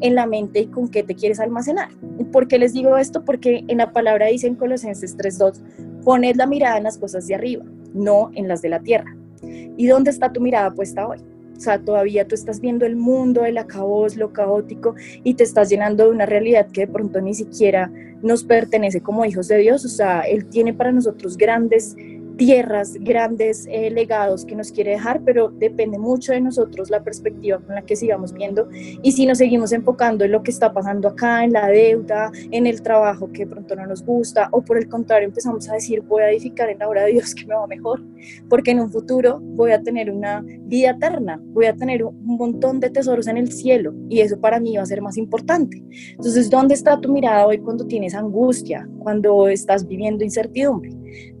en 0.00 0.14
la 0.14 0.26
mente 0.26 0.60
y 0.60 0.66
con 0.66 0.88
qué 0.88 1.02
te 1.02 1.14
quieres 1.14 1.40
almacenar. 1.40 1.88
¿Por 2.32 2.48
qué 2.48 2.58
les 2.58 2.72
digo 2.72 2.96
esto? 2.96 3.24
Porque 3.24 3.64
en 3.68 3.78
la 3.78 3.92
palabra 3.92 4.26
dice 4.26 4.46
en 4.46 4.54
Colosenses 4.54 5.16
3.2, 5.16 6.02
pones 6.04 6.36
la 6.36 6.46
mirada 6.46 6.78
en 6.78 6.84
las 6.84 6.98
cosas 6.98 7.26
de 7.26 7.34
arriba, 7.34 7.64
no 7.94 8.30
en 8.34 8.48
las 8.48 8.62
de 8.62 8.68
la 8.68 8.80
tierra. 8.80 9.16
¿Y 9.42 9.86
dónde 9.86 10.10
está 10.10 10.32
tu 10.32 10.40
mirada 10.40 10.72
puesta 10.72 11.06
hoy? 11.06 11.18
O 11.56 11.60
sea, 11.60 11.78
todavía 11.78 12.28
tú 12.28 12.34
estás 12.34 12.60
viendo 12.60 12.84
el 12.84 12.96
mundo, 12.96 13.44
el 13.44 13.56
acabos, 13.56 14.16
lo 14.16 14.32
caótico 14.32 14.94
y 15.24 15.34
te 15.34 15.44
estás 15.44 15.70
llenando 15.70 16.04
de 16.04 16.10
una 16.10 16.26
realidad 16.26 16.68
que 16.70 16.82
de 16.82 16.92
pronto 16.92 17.20
ni 17.20 17.32
siquiera 17.32 17.90
nos 18.22 18.44
pertenece 18.44 19.00
como 19.00 19.24
hijos 19.24 19.48
de 19.48 19.58
Dios. 19.58 19.84
O 19.84 19.88
sea, 19.88 20.20
Él 20.20 20.46
tiene 20.46 20.74
para 20.74 20.92
nosotros 20.92 21.36
grandes 21.36 21.96
tierras, 22.36 22.94
grandes 23.00 23.66
eh, 23.70 23.90
legados 23.90 24.44
que 24.44 24.54
nos 24.54 24.70
quiere 24.70 24.92
dejar, 24.92 25.22
pero 25.24 25.48
depende 25.48 25.98
mucho 25.98 26.32
de 26.32 26.40
nosotros 26.40 26.90
la 26.90 27.02
perspectiva 27.02 27.58
con 27.58 27.74
la 27.74 27.82
que 27.82 27.96
sigamos 27.96 28.32
viendo 28.32 28.68
y 28.72 29.12
si 29.12 29.26
nos 29.26 29.38
seguimos 29.38 29.72
enfocando 29.72 30.24
en 30.24 30.32
lo 30.32 30.42
que 30.42 30.50
está 30.50 30.72
pasando 30.72 31.08
acá, 31.08 31.44
en 31.44 31.52
la 31.52 31.68
deuda, 31.68 32.30
en 32.50 32.66
el 32.66 32.82
trabajo 32.82 33.30
que 33.32 33.46
pronto 33.46 33.74
no 33.74 33.86
nos 33.86 34.04
gusta, 34.04 34.48
o 34.52 34.62
por 34.62 34.76
el 34.78 34.88
contrario 34.88 35.28
empezamos 35.28 35.68
a 35.68 35.74
decir 35.74 36.02
voy 36.02 36.22
a 36.22 36.30
edificar 36.30 36.68
en 36.68 36.78
la 36.78 36.88
obra 36.88 37.04
de 37.04 37.12
Dios 37.12 37.34
que 37.34 37.46
me 37.46 37.54
va 37.54 37.66
mejor, 37.66 38.02
porque 38.48 38.72
en 38.72 38.80
un 38.80 38.90
futuro 38.90 39.40
voy 39.40 39.72
a 39.72 39.82
tener 39.82 40.10
una 40.10 40.42
vida 40.42 40.90
eterna, 40.90 41.40
voy 41.42 41.66
a 41.66 41.74
tener 41.74 42.04
un 42.04 42.36
montón 42.36 42.80
de 42.80 42.90
tesoros 42.90 43.26
en 43.26 43.38
el 43.38 43.50
cielo 43.50 43.94
y 44.08 44.20
eso 44.20 44.38
para 44.38 44.60
mí 44.60 44.76
va 44.76 44.82
a 44.82 44.86
ser 44.86 45.00
más 45.00 45.16
importante. 45.16 45.82
Entonces, 46.10 46.50
¿dónde 46.50 46.74
está 46.74 47.00
tu 47.00 47.12
mirada 47.12 47.46
hoy 47.46 47.58
cuando 47.58 47.86
tienes 47.86 48.14
angustia, 48.14 48.88
cuando 48.98 49.48
estás 49.48 49.86
viviendo 49.86 50.24
incertidumbre? 50.24 50.90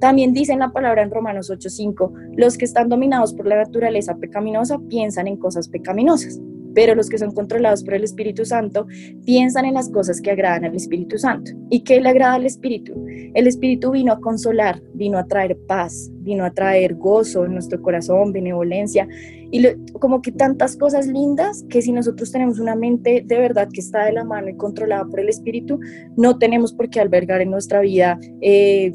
También 0.00 0.32
dice 0.32 0.52
en 0.52 0.60
la 0.60 0.70
palabra 0.70 0.85
en 0.94 1.10
Romanos 1.10 1.50
8:5, 1.50 2.12
los 2.36 2.56
que 2.56 2.64
están 2.64 2.88
dominados 2.88 3.34
por 3.34 3.46
la 3.46 3.56
naturaleza 3.56 4.16
pecaminosa 4.16 4.78
piensan 4.88 5.26
en 5.26 5.36
cosas 5.36 5.68
pecaminosas, 5.68 6.40
pero 6.74 6.94
los 6.94 7.08
que 7.08 7.18
son 7.18 7.32
controlados 7.32 7.82
por 7.82 7.94
el 7.94 8.04
Espíritu 8.04 8.44
Santo 8.44 8.86
piensan 9.24 9.64
en 9.64 9.74
las 9.74 9.88
cosas 9.88 10.20
que 10.20 10.30
agradan 10.30 10.66
al 10.66 10.76
Espíritu 10.76 11.16
Santo. 11.16 11.52
¿Y 11.70 11.80
qué 11.80 12.00
le 12.00 12.10
agrada 12.10 12.34
al 12.34 12.44
Espíritu? 12.46 12.92
El 13.34 13.46
Espíritu 13.46 13.92
vino 13.92 14.12
a 14.12 14.20
consolar, 14.20 14.82
vino 14.92 15.16
a 15.18 15.26
traer 15.26 15.56
paz, 15.66 16.10
vino 16.20 16.44
a 16.44 16.50
traer 16.50 16.94
gozo 16.94 17.46
en 17.46 17.54
nuestro 17.54 17.80
corazón, 17.80 18.32
benevolencia 18.32 19.08
y 19.50 19.64
como 20.00 20.20
que 20.20 20.32
tantas 20.32 20.76
cosas 20.76 21.06
lindas 21.06 21.64
que 21.70 21.80
si 21.80 21.92
nosotros 21.92 22.30
tenemos 22.30 22.58
una 22.58 22.74
mente 22.74 23.22
de 23.24 23.38
verdad 23.38 23.68
que 23.72 23.80
está 23.80 24.04
de 24.04 24.12
la 24.12 24.24
mano 24.24 24.50
y 24.50 24.56
controlada 24.56 25.06
por 25.06 25.20
el 25.20 25.30
Espíritu, 25.30 25.80
no 26.16 26.38
tenemos 26.38 26.74
por 26.74 26.90
qué 26.90 27.00
albergar 27.00 27.40
en 27.40 27.50
nuestra 27.50 27.80
vida. 27.80 28.18
Eh, 28.42 28.92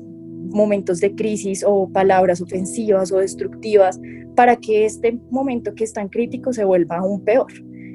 momentos 0.52 1.00
de 1.00 1.16
crisis 1.16 1.64
o 1.66 1.90
palabras 1.90 2.42
ofensivas 2.42 3.12
o 3.12 3.18
destructivas 3.18 4.00
para 4.36 4.56
que 4.56 4.86
este 4.86 5.20
momento 5.30 5.74
que 5.76 5.84
es 5.84 5.94
tan 5.94 6.10
crítico 6.10 6.54
se 6.54 6.64
vuelva 6.64 6.98
aún 6.98 7.24
peor. 7.24 7.52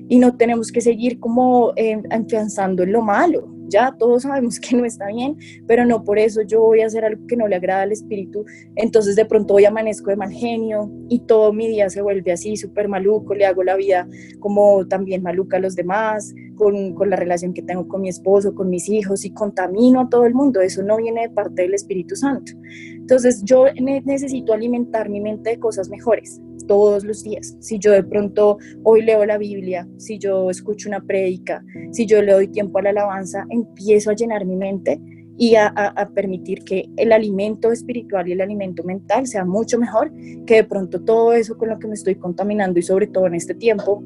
Y 0.09 0.19
no 0.19 0.37
tenemos 0.37 0.71
que 0.71 0.81
seguir 0.81 1.19
como 1.19 1.73
eh, 1.77 2.01
afianzando 2.11 2.83
en 2.83 2.93
lo 2.93 3.03
malo. 3.03 3.56
Ya 3.69 3.95
todos 3.99 4.23
sabemos 4.23 4.61
que 4.61 4.77
no 4.77 4.85
está 4.85 5.09
bien, 5.09 5.37
pero 5.67 5.85
no 5.85 6.05
por 6.05 6.19
eso 6.19 6.43
yo 6.43 6.61
voy 6.61 6.81
a 6.81 6.87
hacer 6.87 7.05
algo 7.05 7.27
que 7.27 7.37
no 7.37 7.49
le 7.49 7.57
agrada 7.57 7.83
al 7.83 7.93
espíritu. 7.93 8.45
Entonces 8.75 9.17
de 9.17 9.25
pronto 9.25 9.55
hoy 9.55 9.65
amanezco 9.65 10.11
de 10.11 10.17
mal 10.17 10.33
genio 10.33 10.91
y 11.09 11.21
todo 11.21 11.53
mi 11.53 11.69
día 11.69 11.89
se 11.91 12.03
vuelve 12.03 12.33
así, 12.33 12.57
súper 12.57 12.89
maluco, 12.89 13.35
le 13.35 13.47
hago 13.47 13.63
la 13.63 13.77
vida 13.77 14.09
como 14.41 14.87
también 14.87 15.23
maluca 15.23 15.57
a 15.57 15.61
los 15.61 15.75
demás, 15.75 16.35
con, 16.55 16.95
con, 16.95 17.11
la 17.11 17.17
relación 17.17 17.53
que 17.53 17.63
tengo 17.63 17.87
con 17.87 18.01
mi 18.01 18.09
esposo, 18.09 18.55
con 18.55 18.71
mis 18.71 18.89
hijos 18.89 19.25
y 19.25 19.31
contamino 19.33 20.01
a 20.01 20.09
todo 20.09 20.25
el 20.25 20.35
mundo. 20.35 20.61
Eso 20.61 20.83
no 20.83 20.97
viene 20.97 21.23
de 21.23 21.31
parte 21.31 21.63
del 21.63 21.75
Espíritu 21.75 22.17
Santo. 22.17 22.53
Entonces 22.95 23.43
yo 23.45 23.67
necesito 24.05 24.53
alimentar 24.53 25.09
mi 25.09 25.21
mente 25.21 25.51
de 25.51 25.59
cosas 25.59 25.89
mejores 25.89 26.41
todos 26.67 27.05
los 27.05 27.23
días. 27.23 27.57
Si 27.61 27.79
yo 27.79 27.93
de 27.93 28.03
pronto 28.03 28.59
hoy 28.83 29.03
leo 29.03 29.25
la 29.25 29.39
Biblia, 29.39 29.89
si 29.97 30.19
yo 30.19 30.51
escucho 30.51 30.89
una 30.89 31.01
prédica, 31.01 31.65
si 31.93 32.07
yo 32.07 32.23
le 32.23 32.33
doy 32.33 32.49
tiempo 32.49 32.79
a 32.79 32.83
la 32.83 32.91
alabanza, 32.91 33.47
empiezo 33.51 34.11
a 34.11 34.15
llenar 34.15 34.45
mi 34.45 34.57
mente 34.57 35.01
y 35.39 35.55
a, 35.57 35.67
a, 35.67 36.09
permitir 36.11 36.65
que 36.65 36.89
el 36.97 37.13
alimento 37.13 37.71
espiritual 37.71 38.27
y 38.27 38.33
el 38.33 38.41
alimento 38.41 38.83
mental 38.85 39.27
sea 39.27 39.45
mucho 39.45 39.79
mejor 39.79 40.11
que 40.47 40.57
de 40.57 40.65
pronto 40.65 41.03
todo 41.03 41.35
eso 41.35 41.59
con 41.59 41.69
lo 41.69 41.79
que 41.79 41.89
me 41.89 41.95
estoy 41.95 42.15
contaminando 42.15 42.79
y 42.79 42.83
sobre 42.83 43.07
todo 43.07 43.27
en 43.27 43.35
este 43.35 43.55
tiempo, 43.55 44.03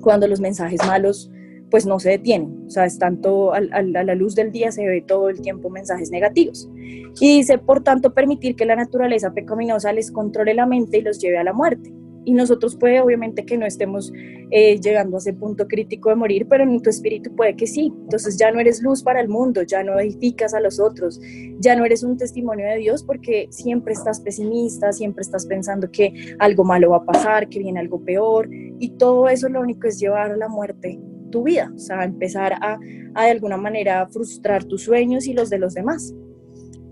cuando 0.00 0.28
los 0.28 0.40
mensajes 0.40 0.80
malos 0.86 1.30
pues 1.70 1.86
no 1.86 2.00
se 2.00 2.10
detienen, 2.10 2.64
o 2.66 2.70
sea, 2.70 2.84
es 2.84 2.98
tanto 2.98 3.52
a, 3.52 3.60
la 3.60 4.14
luz 4.14 4.34
del 4.34 4.50
día 4.52 4.72
se 4.72 4.86
ve 4.86 5.02
todo 5.06 5.28
el 5.28 5.40
tiempo 5.40 5.70
mensajes 5.70 6.10
negativos. 6.10 6.68
Y 7.20 7.38
dice, 7.38 7.58
por 7.58 7.82
tanto, 7.82 8.12
permitir 8.12 8.56
que 8.56 8.64
la 8.64 8.76
naturaleza 8.76 9.32
pecaminosa 9.32 9.92
les 9.92 10.10
controle 10.10 10.54
la 10.54 10.66
mente 10.66 10.98
y 10.98 11.02
los 11.02 11.18
lleve 11.20 11.38
a 11.38 11.44
la 11.44 11.52
muerte 11.52 11.92
y 12.24 12.32
nosotros 12.32 12.76
puede 12.76 13.00
obviamente 13.00 13.44
que 13.44 13.56
no 13.56 13.66
estemos 13.66 14.12
eh, 14.50 14.78
llegando 14.80 15.16
a 15.16 15.18
ese 15.18 15.32
punto 15.32 15.66
crítico 15.66 16.10
de 16.10 16.16
morir, 16.16 16.46
pero 16.48 16.64
en 16.64 16.80
tu 16.82 16.90
espíritu 16.90 17.34
puede 17.34 17.56
que 17.56 17.66
sí. 17.66 17.92
Entonces 18.02 18.36
ya 18.36 18.50
no 18.50 18.60
eres 18.60 18.82
luz 18.82 19.02
para 19.02 19.20
el 19.20 19.28
mundo, 19.28 19.62
ya 19.62 19.82
no 19.82 19.98
edificas 19.98 20.54
a 20.54 20.60
los 20.60 20.80
otros, 20.80 21.20
ya 21.58 21.76
no 21.76 21.84
eres 21.84 22.02
un 22.02 22.16
testimonio 22.16 22.66
de 22.66 22.76
Dios 22.76 23.04
porque 23.04 23.48
siempre 23.50 23.94
estás 23.94 24.20
pesimista, 24.20 24.92
siempre 24.92 25.22
estás 25.22 25.46
pensando 25.46 25.90
que 25.90 26.12
algo 26.38 26.64
malo 26.64 26.90
va 26.90 26.98
a 26.98 27.04
pasar, 27.04 27.48
que 27.48 27.58
viene 27.58 27.80
algo 27.80 28.04
peor 28.04 28.48
y 28.50 28.90
todo 28.90 29.28
eso 29.28 29.48
lo 29.48 29.60
único 29.60 29.88
es 29.88 29.98
llevar 29.98 30.30
a 30.30 30.36
la 30.36 30.48
muerte 30.48 30.98
tu 31.30 31.44
vida, 31.44 31.72
o 31.74 31.78
sea, 31.78 32.04
empezar 32.04 32.52
a, 32.54 32.78
a 33.14 33.24
de 33.24 33.30
alguna 33.30 33.56
manera 33.56 34.06
frustrar 34.08 34.64
tus 34.64 34.82
sueños 34.82 35.26
y 35.26 35.32
los 35.32 35.50
de 35.50 35.58
los 35.58 35.74
demás. 35.74 36.14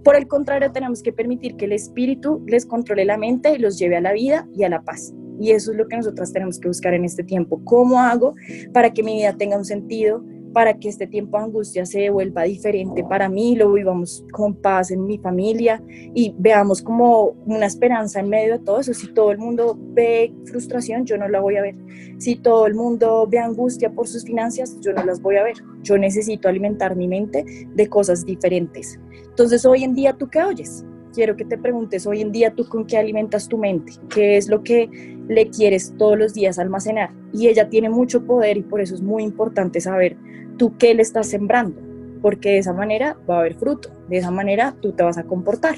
Por 0.04 0.16
el 0.16 0.26
contrario, 0.26 0.72
tenemos 0.72 1.02
que 1.02 1.12
permitir 1.12 1.56
que 1.56 1.66
el 1.66 1.72
espíritu 1.72 2.42
les 2.46 2.64
controle 2.64 3.04
la 3.04 3.18
mente 3.18 3.52
y 3.54 3.58
los 3.58 3.78
lleve 3.78 3.96
a 3.96 4.00
la 4.00 4.12
vida 4.12 4.48
y 4.56 4.64
a 4.64 4.68
la 4.68 4.82
paz. 4.82 5.12
Y 5.40 5.52
eso 5.52 5.70
es 5.70 5.76
lo 5.76 5.86
que 5.86 5.96
nosotras 5.96 6.32
tenemos 6.32 6.58
que 6.58 6.68
buscar 6.68 6.94
en 6.94 7.04
este 7.04 7.22
tiempo. 7.22 7.60
¿Cómo 7.64 8.00
hago 8.00 8.34
para 8.72 8.92
que 8.92 9.02
mi 9.02 9.16
vida 9.16 9.36
tenga 9.36 9.56
un 9.56 9.64
sentido? 9.64 10.24
Para 10.52 10.74
que 10.74 10.88
este 10.88 11.06
tiempo 11.06 11.38
de 11.38 11.44
angustia 11.44 11.86
se 11.86 12.10
vuelva 12.10 12.42
diferente 12.44 13.04
para 13.04 13.28
mí, 13.28 13.56
lo 13.56 13.72
vivamos 13.72 14.24
con 14.32 14.54
paz 14.54 14.90
en 14.90 15.04
mi 15.06 15.18
familia 15.18 15.82
y 15.88 16.34
veamos 16.38 16.82
como 16.82 17.36
una 17.46 17.66
esperanza 17.66 18.20
en 18.20 18.28
medio 18.28 18.58
de 18.58 18.64
todo 18.64 18.80
eso. 18.80 18.94
Si 18.94 19.12
todo 19.12 19.30
el 19.30 19.38
mundo 19.38 19.76
ve 19.78 20.32
frustración, 20.46 21.04
yo 21.04 21.16
no 21.16 21.28
la 21.28 21.40
voy 21.40 21.56
a 21.56 21.62
ver. 21.62 21.76
Si 22.18 22.36
todo 22.36 22.66
el 22.66 22.74
mundo 22.74 23.26
ve 23.30 23.38
angustia 23.38 23.90
por 23.90 24.08
sus 24.08 24.24
finanzas, 24.24 24.78
yo 24.80 24.92
no 24.92 25.04
las 25.04 25.20
voy 25.20 25.36
a 25.36 25.44
ver. 25.44 25.56
Yo 25.82 25.98
necesito 25.98 26.48
alimentar 26.48 26.96
mi 26.96 27.08
mente 27.08 27.44
de 27.74 27.86
cosas 27.88 28.24
diferentes. 28.24 28.98
Entonces, 29.28 29.64
hoy 29.64 29.84
en 29.84 29.94
día, 29.94 30.12
¿tú 30.12 30.28
qué 30.28 30.42
oyes? 30.42 30.84
Quiero 31.12 31.36
que 31.36 31.44
te 31.44 31.58
preguntes 31.58 32.06
hoy 32.06 32.20
en 32.20 32.32
día 32.32 32.54
tú 32.54 32.66
con 32.66 32.86
qué 32.86 32.96
alimentas 32.96 33.48
tu 33.48 33.58
mente, 33.58 33.92
qué 34.08 34.36
es 34.36 34.48
lo 34.48 34.62
que 34.62 34.88
le 35.28 35.48
quieres 35.48 35.94
todos 35.98 36.18
los 36.18 36.34
días 36.34 36.58
almacenar. 36.58 37.10
Y 37.32 37.48
ella 37.48 37.68
tiene 37.68 37.90
mucho 37.90 38.24
poder 38.24 38.56
y 38.56 38.62
por 38.62 38.80
eso 38.80 38.94
es 38.94 39.02
muy 39.02 39.22
importante 39.22 39.80
saber 39.80 40.16
tú 40.56 40.76
qué 40.78 40.94
le 40.94 41.02
estás 41.02 41.28
sembrando, 41.28 41.80
porque 42.22 42.50
de 42.50 42.58
esa 42.58 42.72
manera 42.72 43.16
va 43.28 43.36
a 43.36 43.40
haber 43.40 43.54
fruto, 43.54 43.90
de 44.08 44.18
esa 44.18 44.30
manera 44.30 44.74
tú 44.80 44.92
te 44.92 45.02
vas 45.02 45.18
a 45.18 45.24
comportar. 45.24 45.76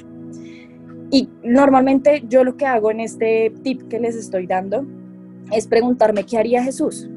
Y 1.11 1.29
normalmente 1.43 2.23
yo 2.27 2.43
lo 2.43 2.55
que 2.55 2.65
hago 2.65 2.89
en 2.89 3.01
este 3.01 3.53
tip 3.63 3.87
que 3.89 3.99
les 3.99 4.15
estoy 4.15 4.47
dando 4.47 4.85
es 5.51 5.67
preguntarme 5.67 6.23
qué 6.23 6.37
haría 6.37 6.63
Jesús, 6.63 7.09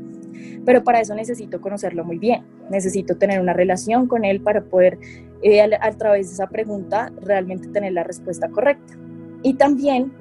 pero 0.65 0.83
para 0.83 1.01
eso 1.01 1.15
necesito 1.15 1.61
conocerlo 1.61 2.05
muy 2.05 2.19
bien, 2.19 2.45
necesito 2.71 3.17
tener 3.17 3.41
una 3.41 3.53
relación 3.53 4.07
con 4.07 4.25
él 4.25 4.41
para 4.41 4.65
poder 4.65 4.99
eh, 5.43 5.61
a, 5.61 5.91
través 5.93 6.29
de 6.29 6.35
esa 6.35 6.47
pregunta 6.47 7.13
realmente 7.21 7.69
tener 7.69 7.93
la 7.93 8.05
respuesta 8.05 8.49
correcta. 8.49 8.95
Y 9.43 9.55
también 9.55 10.13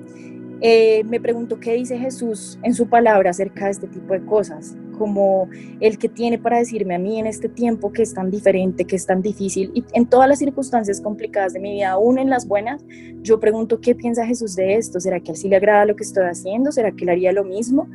eh, 0.60 1.04
me 1.06 1.20
pregunto 1.20 1.60
qué 1.60 1.74
dice 1.74 1.98
Jesús 1.98 2.60
en 2.64 2.74
su 2.74 2.88
palabra 2.88 3.32
acerca 3.32 3.66
de 3.66 3.72
este 3.72 3.88
tipo 3.88 4.14
de 4.14 4.24
cosas, 4.26 4.78
como 4.98 5.50
el 5.80 5.98
que 5.98 6.10
tiene 6.10 6.38
para 6.38 6.58
decirme 6.58 6.96
a 6.96 7.00
mí 7.00 7.20
en 7.20 7.28
este 7.28 7.50
tiempo 7.50 7.92
que 7.92 8.04
es 8.04 8.14
tan 8.14 8.30
diferente, 8.30 8.86
que 8.86 8.96
es 8.96 9.06
tan 9.06 9.22
difícil, 9.22 9.72
y 9.74 9.84
en 9.94 10.06
todas 10.06 10.30
las 10.30 10.40
circunstancias 10.40 11.02
complicadas 11.02 11.54
de 11.54 11.60
mi 11.60 11.74
vida, 11.74 11.92
aún 11.92 12.20
en 12.20 12.30
las 12.30 12.48
buenas, 12.48 12.84
yo 13.22 13.40
pregunto 13.40 13.82
qué 13.82 13.96
piensa 13.96 14.26
Jesús 14.26 14.56
de 14.56 14.76
esto, 14.76 15.00
¿será 15.00 15.20
que 15.20 15.32
a 15.32 15.34
él 15.34 15.38
sí 15.38 15.50
le 15.50 15.58
agrada 15.58 15.86
lo 15.86 15.96
que 15.96 16.04
estoy 16.04 16.26
haciendo? 16.26 16.72
¿Será 16.72 16.92
que 16.92 17.04
él 17.04 17.10
haría 17.10 17.32
lo 17.34 17.44
mismo? 17.44 17.90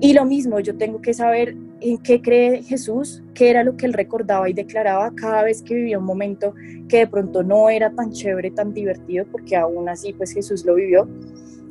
Y 0.00 0.12
lo 0.12 0.24
mismo, 0.24 0.60
yo 0.60 0.76
tengo 0.76 1.00
que 1.00 1.14
saber 1.14 1.56
en 1.80 1.98
qué 1.98 2.20
cree 2.20 2.62
Jesús, 2.62 3.22
qué 3.34 3.50
era 3.50 3.64
lo 3.64 3.76
que 3.76 3.86
él 3.86 3.92
recordaba 3.92 4.48
y 4.48 4.52
declaraba 4.52 5.12
cada 5.14 5.42
vez 5.44 5.62
que 5.62 5.74
vivía 5.74 5.98
un 5.98 6.04
momento 6.04 6.54
que 6.88 6.98
de 6.98 7.06
pronto 7.06 7.42
no 7.42 7.68
era 7.68 7.90
tan 7.90 8.10
chévere, 8.12 8.50
tan 8.50 8.72
divertido, 8.72 9.26
porque 9.30 9.56
aún 9.56 9.88
así 9.88 10.12
pues 10.12 10.32
Jesús 10.32 10.64
lo 10.64 10.74
vivió. 10.74 11.08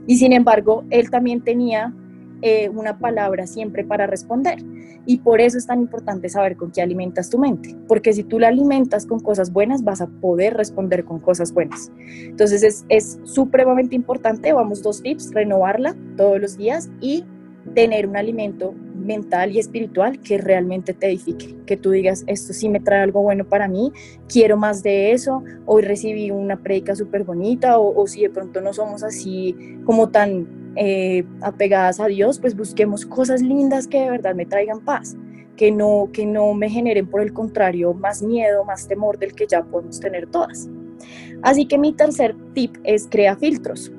Y 0.07 0.17
sin 0.17 0.33
embargo, 0.33 0.83
él 0.89 1.09
también 1.09 1.43
tenía 1.43 1.93
eh, 2.41 2.69
una 2.69 2.99
palabra 2.99 3.47
siempre 3.47 3.83
para 3.83 4.07
responder. 4.07 4.59
Y 5.07 5.17
por 5.17 5.39
eso 5.39 5.57
es 5.57 5.67
tan 5.67 5.81
importante 5.81 6.29
saber 6.29 6.57
con 6.57 6.71
qué 6.71 6.81
alimentas 6.81 7.29
tu 7.29 7.37
mente, 7.37 7.75
porque 7.87 8.11
si 8.11 8.23
tú 8.23 8.39
la 8.39 8.47
alimentas 8.47 9.05
con 9.05 9.19
cosas 9.19 9.53
buenas, 9.53 9.83
vas 9.83 10.01
a 10.01 10.07
poder 10.07 10.55
responder 10.55 11.05
con 11.05 11.19
cosas 11.19 11.53
buenas. 11.53 11.91
Entonces 11.99 12.63
es, 12.63 12.85
es 12.89 13.19
supremamente 13.23 13.95
importante, 13.95 14.51
vamos 14.51 14.81
dos 14.81 15.03
tips, 15.03 15.31
renovarla 15.33 15.95
todos 16.17 16.41
los 16.41 16.57
días 16.57 16.89
y 17.01 17.23
tener 17.73 18.07
un 18.07 18.17
alimento 18.17 18.73
mental 18.95 19.51
y 19.51 19.59
espiritual 19.59 20.19
que 20.19 20.37
realmente 20.37 20.93
te 20.93 21.07
edifique, 21.07 21.55
que 21.65 21.77
tú 21.77 21.91
digas, 21.91 22.23
esto 22.27 22.53
sí 22.53 22.69
me 22.69 22.79
trae 22.79 23.01
algo 23.01 23.21
bueno 23.21 23.45
para 23.45 23.67
mí, 23.67 23.91
quiero 24.27 24.57
más 24.57 24.83
de 24.83 25.11
eso, 25.11 25.43
hoy 25.65 25.83
recibí 25.83 26.31
una 26.31 26.57
prédica 26.57 26.95
súper 26.95 27.23
bonita, 27.23 27.77
o, 27.77 28.05
si 28.07 28.21
de 28.21 28.29
pronto 28.29 28.61
no 28.61 28.73
somos 28.73 29.03
así 29.03 29.55
como 29.85 30.09
tan 30.09 30.73
eh, 30.75 31.23
apegadas 31.41 31.99
a 31.99 32.07
Dios, 32.07 32.39
pues 32.39 32.55
busquemos 32.55 33.05
cosas 33.05 33.41
lindas 33.41 33.87
que 33.87 34.01
de 34.01 34.09
verdad 34.09 34.35
me 34.35 34.45
traigan 34.45 34.81
paz, 34.81 35.15
que 35.55 35.71
no, 35.71 36.09
que 36.11 36.25
no 36.25 36.53
me 36.53 36.69
generen 36.69 37.07
por 37.07 37.21
el 37.21 37.33
contrario 37.33 37.93
más 37.93 38.21
miedo, 38.21 38.65
más 38.65 38.87
temor 38.87 39.17
del 39.17 39.33
que 39.33 39.47
ya 39.47 39.63
podemos 39.63 39.99
tener 39.99 40.27
todas. 40.27 40.69
Así 41.41 41.65
que 41.67 41.77
mi 41.77 41.93
tercer 41.93 42.35
tip 42.53 42.75
es 42.83 43.07
crea 43.09 43.35
filtros. 43.35 43.91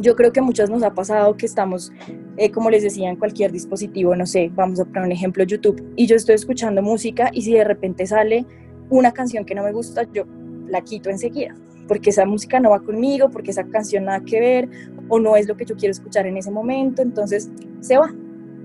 Yo 0.00 0.14
creo 0.14 0.32
que 0.32 0.40
muchas 0.40 0.70
nos 0.70 0.82
ha 0.82 0.94
pasado 0.94 1.36
que 1.36 1.46
estamos 1.46 1.92
eh, 2.38 2.50
como 2.50 2.68
les 2.68 2.82
decía, 2.82 3.08
en 3.08 3.16
cualquier 3.16 3.50
dispositivo, 3.50 4.14
no 4.14 4.26
sé, 4.26 4.50
vamos 4.54 4.78
a 4.78 4.84
poner 4.84 5.04
un 5.04 5.12
ejemplo, 5.12 5.42
YouTube, 5.44 5.82
y 5.96 6.06
yo 6.06 6.16
estoy 6.16 6.34
escuchando 6.34 6.82
música 6.82 7.30
y 7.32 7.42
si 7.42 7.54
de 7.54 7.64
repente 7.64 8.06
sale 8.06 8.44
una 8.90 9.12
canción 9.12 9.44
que 9.46 9.54
no 9.54 9.62
me 9.62 9.72
gusta, 9.72 10.02
yo 10.12 10.24
la 10.68 10.82
quito 10.82 11.08
enseguida, 11.08 11.54
porque 11.88 12.10
esa 12.10 12.26
música 12.26 12.60
no 12.60 12.70
va 12.70 12.80
conmigo, 12.80 13.30
porque 13.30 13.52
esa 13.52 13.64
canción 13.64 14.04
nada 14.04 14.20
que 14.20 14.38
ver, 14.38 14.68
o 15.08 15.18
no 15.18 15.36
es 15.36 15.48
lo 15.48 15.56
que 15.56 15.64
yo 15.64 15.76
quiero 15.76 15.92
escuchar 15.92 16.26
en 16.26 16.36
ese 16.36 16.50
momento, 16.50 17.00
entonces 17.00 17.50
se 17.80 17.96
va. 17.96 18.14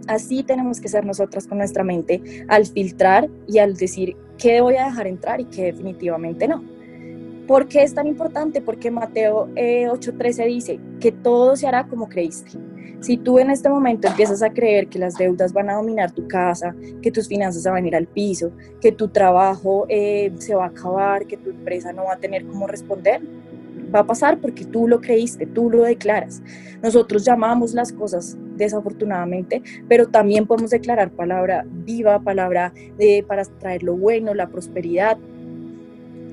Así 0.07 0.43
tenemos 0.43 0.81
que 0.81 0.89
ser 0.89 1.05
nosotras 1.05 1.47
con 1.47 1.59
nuestra 1.59 1.83
mente 1.83 2.43
al 2.49 2.65
filtrar 2.65 3.29
y 3.47 3.59
al 3.59 3.75
decir 3.75 4.17
qué 4.37 4.59
voy 4.59 4.75
a 4.75 4.85
dejar 4.85 5.07
entrar 5.07 5.39
y 5.39 5.45
qué 5.45 5.65
definitivamente 5.65 6.47
no. 6.47 6.61
¿Por 7.47 7.67
qué 7.67 7.83
es 7.83 7.93
tan 7.93 8.07
importante? 8.07 8.61
Porque 8.61 8.89
Mateo 8.91 9.47
8:13 9.55 10.43
eh, 10.43 10.47
dice 10.47 10.79
que 11.01 11.11
todo 11.11 11.57
se 11.57 11.67
hará 11.67 11.85
como 11.87 12.07
creíste. 12.07 12.51
Si 13.01 13.17
tú 13.17 13.39
en 13.39 13.49
este 13.49 13.67
momento 13.67 14.07
empiezas 14.07 14.43
a 14.43 14.51
creer 14.51 14.87
que 14.87 14.99
las 14.99 15.15
deudas 15.15 15.51
van 15.51 15.69
a 15.69 15.73
dominar 15.73 16.11
tu 16.11 16.27
casa, 16.27 16.75
que 17.01 17.11
tus 17.11 17.27
finanzas 17.27 17.63
van 17.63 17.83
a 17.83 17.87
ir 17.87 17.95
al 17.95 18.07
piso, 18.07 18.51
que 18.79 18.91
tu 18.91 19.07
trabajo 19.07 19.85
eh, 19.89 20.31
se 20.37 20.53
va 20.53 20.65
a 20.65 20.67
acabar, 20.67 21.25
que 21.25 21.35
tu 21.35 21.49
empresa 21.49 21.91
no 21.91 22.05
va 22.05 22.13
a 22.13 22.17
tener 22.17 22.45
cómo 22.45 22.67
responder, 22.67 23.21
va 23.93 24.01
a 24.01 24.05
pasar 24.05 24.39
porque 24.39 24.65
tú 24.65 24.87
lo 24.87 25.01
creíste, 25.01 25.47
tú 25.47 25.71
lo 25.71 25.81
declaras. 25.81 26.43
Nosotros 26.83 27.25
llamamos 27.25 27.73
las 27.73 27.91
cosas 27.91 28.37
desafortunadamente, 28.55 29.63
pero 29.89 30.07
también 30.07 30.45
podemos 30.45 30.69
declarar 30.69 31.09
palabra 31.09 31.65
viva, 31.67 32.19
palabra 32.19 32.71
de, 32.99 33.25
para 33.27 33.43
traer 33.45 33.81
lo 33.81 33.97
bueno, 33.97 34.35
la 34.35 34.47
prosperidad, 34.47 35.17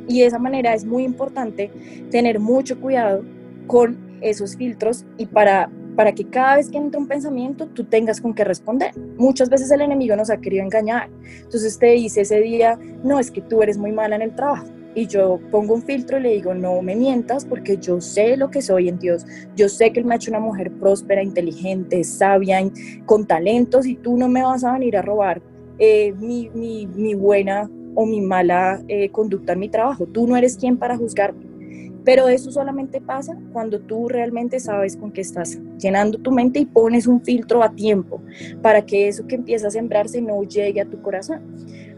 y 0.09 0.21
de 0.21 0.27
esa 0.27 0.39
manera 0.39 0.75
es 0.75 0.85
muy 0.85 1.05
importante 1.05 1.71
tener 2.11 2.41
mucho 2.41 2.81
cuidado 2.81 3.23
con 3.67 4.08
esos 4.21 4.57
filtros 4.57 5.05
y 5.17 5.27
para, 5.27 5.71
para 5.97 6.13
que 6.13 6.25
cada 6.25 6.57
vez 6.57 6.71
que 6.71 6.79
entra 6.79 7.01
un 7.01 7.09
pensamiento 7.09 7.67
tú 7.67 7.85
tengas 7.85 8.21
con 8.21 8.35
qué 8.35 8.45
responder. 8.45 8.93
Muchas 9.17 9.49
veces 9.49 9.71
el 9.71 9.81
enemigo 9.81 10.17
nos 10.17 10.31
ha 10.31 10.39
querido 10.39 10.65
engañar. 10.65 11.11
Entonces 11.43 11.79
te 11.79 11.87
dice 11.87 12.23
ese 12.23 12.41
día, 12.41 12.79
no, 13.03 13.19
es 13.19 13.31
que 13.31 13.43
tú 13.43 13.63
eres 13.63 13.79
muy 13.79 13.93
mala 13.93 14.17
en 14.17 14.23
el 14.23 14.35
trabajo. 14.35 14.67
Y 14.95 15.07
yo 15.07 15.39
pongo 15.51 15.75
un 15.75 15.83
filtro 15.83 16.19
y 16.19 16.23
le 16.23 16.33
digo, 16.35 16.55
no 16.55 16.83
me 16.83 16.97
mientas 16.97 17.45
porque 17.45 17.77
yo 17.77 18.01
sé 18.01 18.37
lo 18.37 18.51
que 18.51 18.63
soy 18.63 18.89
en 18.89 18.99
Dios. 18.99 19.25
Yo 19.55 19.69
sé 19.69 19.93
que 19.93 20.01
Él 20.01 20.07
me 20.07 20.15
ha 20.15 20.17
hecho 20.17 20.31
una 20.31 20.41
mujer 20.41 20.73
próspera, 20.73 21.23
inteligente, 21.23 22.03
sabia, 22.05 22.59
con 23.07 23.27
talentos 23.27 23.87
y 23.87 23.95
tú 23.97 24.17
no 24.17 24.29
me 24.29 24.43
vas 24.43 24.65
a 24.65 24.73
venir 24.73 24.97
a 24.97 25.03
robar 25.03 25.41
eh, 25.79 26.13
mi, 26.19 26.51
mi, 26.55 26.87
mi 26.87 27.15
buena 27.15 27.71
o 27.95 28.07
mi 28.07 28.21
mala 28.21 28.83
eh, 28.89 29.11
conducta 29.11 29.53
en 29.53 29.59
mi 29.59 29.69
trabajo. 29.69 30.07
Tú 30.07 30.27
no 30.27 30.37
eres 30.37 30.57
quien 30.57 30.77
para 30.77 30.97
juzgarme. 30.97 31.48
Pero 32.09 32.27
eso 32.27 32.51
solamente 32.51 33.03
pasa 33.03 33.37
cuando 33.53 33.81
tú 33.81 34.09
realmente 34.09 34.61
sabes 34.61 34.97
con 34.97 35.13
qué 35.13 35.21
estás 35.21 35.59
llenando 35.79 36.17
tu 36.17 36.33
mente 36.33 36.59
y 36.59 36.65
pones 36.65 37.07
un 37.07 37.21
filtro 37.21 37.63
a 37.63 37.75
tiempo 37.75 38.23
para 38.63 38.81
que 38.81 39.09
eso 39.09 39.27
que 39.27 39.35
empieza 39.35 39.67
a 39.67 39.71
sembrarse 39.71 40.23
no 40.23 40.43
llegue 40.43 40.81
a 40.81 40.87
tu 40.87 41.03
corazón. 41.03 41.43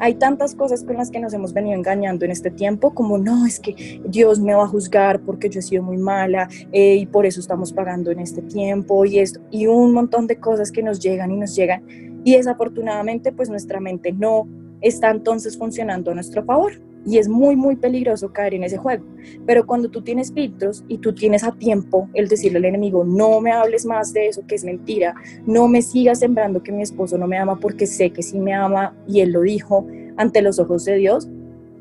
Hay 0.01 0.15
tantas 0.15 0.57
cosas 0.57 0.83
con 0.83 0.97
las 0.97 1.13
que 1.13 1.21
nos 1.21 1.33
hemos 1.33 1.53
venido 1.53 1.79
engañando 1.79 2.25
en 2.25 2.33
este 2.33 2.51
tiempo, 2.51 2.93
como 2.93 3.19
no, 3.19 3.47
es 3.47 3.61
que 3.61 4.01
Dios 4.05 4.41
me 4.41 4.53
va 4.53 4.65
a 4.65 4.67
juzgar 4.67 5.21
porque 5.21 5.49
yo 5.49 5.61
he 5.61 5.63
sido 5.63 5.85
muy 5.85 5.97
mala 5.97 6.49
eh, 6.73 6.97
y 6.97 7.07
por 7.07 7.25
eso 7.25 7.39
estamos 7.39 7.73
pagando 7.73 8.11
en 8.11 8.19
este 8.19 8.43
tiempo 8.43 9.05
y 9.05 9.21
esto, 9.21 9.39
y 9.53 9.69
un 9.69 9.93
montón 9.93 10.27
de 10.27 10.41
cosas 10.41 10.73
que 10.73 10.83
nos 10.83 10.99
llegan 10.99 11.31
y 11.31 11.37
nos 11.37 11.55
llegan. 11.55 11.85
Y 12.25 12.35
desafortunadamente, 12.35 13.31
pues 13.31 13.49
nuestra 13.49 13.79
mente 13.79 14.11
no 14.11 14.49
está 14.81 15.11
entonces 15.13 15.57
funcionando 15.57 16.11
a 16.11 16.15
nuestro 16.15 16.45
favor 16.45 16.90
y 17.07 17.19
es 17.19 17.29
muy, 17.29 17.57
muy 17.57 17.77
peligroso 17.77 18.33
caer 18.33 18.55
en 18.55 18.65
ese 18.65 18.77
juego. 18.77 19.05
Pero 19.47 19.67
cuando 19.67 19.89
tú 19.89 20.03
tienes 20.03 20.33
filtros 20.33 20.85
y 20.89 20.99
tú 20.99 21.15
tienes 21.15 21.45
a 21.45 21.53
tiempo 21.53 22.09
el 22.15 22.29
decirle 22.29 22.59
al 22.59 22.65
enemigo, 22.67 23.05
no 23.05 23.41
me 23.41 23.53
hables 23.53 23.87
más 23.87 24.13
de 24.13 24.29
eso 24.29 24.43
que 24.47 24.55
es 24.55 24.65
mentira, 24.65 25.15
no 25.47 25.69
me 25.69 25.83
sigas 25.83 26.21
sembrando 26.21 26.63
que 26.63 26.73
mi 26.73 26.83
esposo 26.83 27.17
no 27.19 27.27
me 27.27 27.39
ama 27.39 27.59
porque 27.59 27.87
sé 27.87 28.11
que 28.11 28.23
sí 28.23 28.39
me 28.39 28.55
ama 28.55 28.95
y 29.07 29.21
él 29.21 29.33
lo 29.33 29.43
dijo 29.43 29.87
ante 30.17 30.43
los 30.43 30.59
ojos 30.59 30.85
de 30.85 30.97
Dios, 30.97 31.29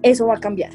eso 0.02 0.28
va 0.28 0.36
a 0.36 0.40
cambiar. 0.40 0.72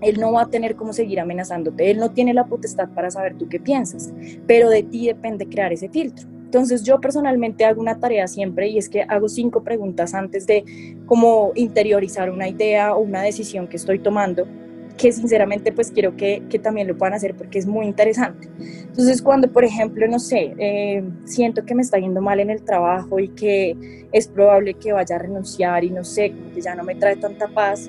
Él 0.00 0.18
no 0.18 0.32
va 0.32 0.42
a 0.42 0.50
tener 0.50 0.76
cómo 0.76 0.92
seguir 0.92 1.20
amenazándote, 1.20 1.90
él 1.90 1.98
no 1.98 2.10
tiene 2.10 2.32
la 2.32 2.46
potestad 2.46 2.88
para 2.94 3.10
saber 3.10 3.36
tú 3.36 3.48
qué 3.48 3.60
piensas, 3.60 4.12
pero 4.46 4.70
de 4.70 4.82
ti 4.82 5.06
depende 5.06 5.46
crear 5.46 5.72
ese 5.72 5.90
filtro. 5.90 6.26
Entonces 6.50 6.82
yo 6.82 7.00
personalmente 7.00 7.64
hago 7.64 7.80
una 7.80 8.00
tarea 8.00 8.26
siempre 8.26 8.66
y 8.66 8.76
es 8.76 8.88
que 8.88 9.02
hago 9.02 9.28
cinco 9.28 9.62
preguntas 9.62 10.14
antes 10.14 10.48
de 10.48 10.64
cómo 11.06 11.52
interiorizar 11.54 12.28
una 12.28 12.48
idea 12.48 12.96
o 12.96 12.98
una 12.98 13.22
decisión 13.22 13.68
que 13.68 13.76
estoy 13.76 14.00
tomando 14.00 14.48
que 14.96 15.12
sinceramente 15.12 15.70
pues 15.70 15.92
quiero 15.92 16.16
que, 16.16 16.42
que, 16.50 16.58
también 16.58 16.88
lo 16.88 16.98
puedan 16.98 17.14
hacer 17.14 17.36
porque 17.36 17.60
es 17.60 17.66
muy 17.66 17.86
interesante. 17.86 18.48
Entonces 18.58 19.22
cuando 19.22 19.46
por 19.46 19.62
ejemplo, 19.62 20.08
no 20.08 20.18
sé, 20.18 20.52
eh, 20.58 21.04
siento 21.24 21.64
que 21.64 21.76
me 21.76 21.82
está 21.82 21.98
yendo 22.00 22.20
mal 22.20 22.40
en 22.40 22.50
el 22.50 22.64
trabajo 22.64 23.20
y 23.20 23.28
que 23.28 24.08
es 24.10 24.26
probable 24.26 24.74
que 24.74 24.92
vaya 24.92 25.14
a 25.14 25.18
renunciar 25.20 25.84
y 25.84 25.90
no 25.90 26.02
sé, 26.02 26.34
que 26.52 26.60
ya 26.60 26.74
no 26.74 26.82
me 26.82 26.96
trae 26.96 27.14
tanta 27.14 27.46
paz, 27.46 27.88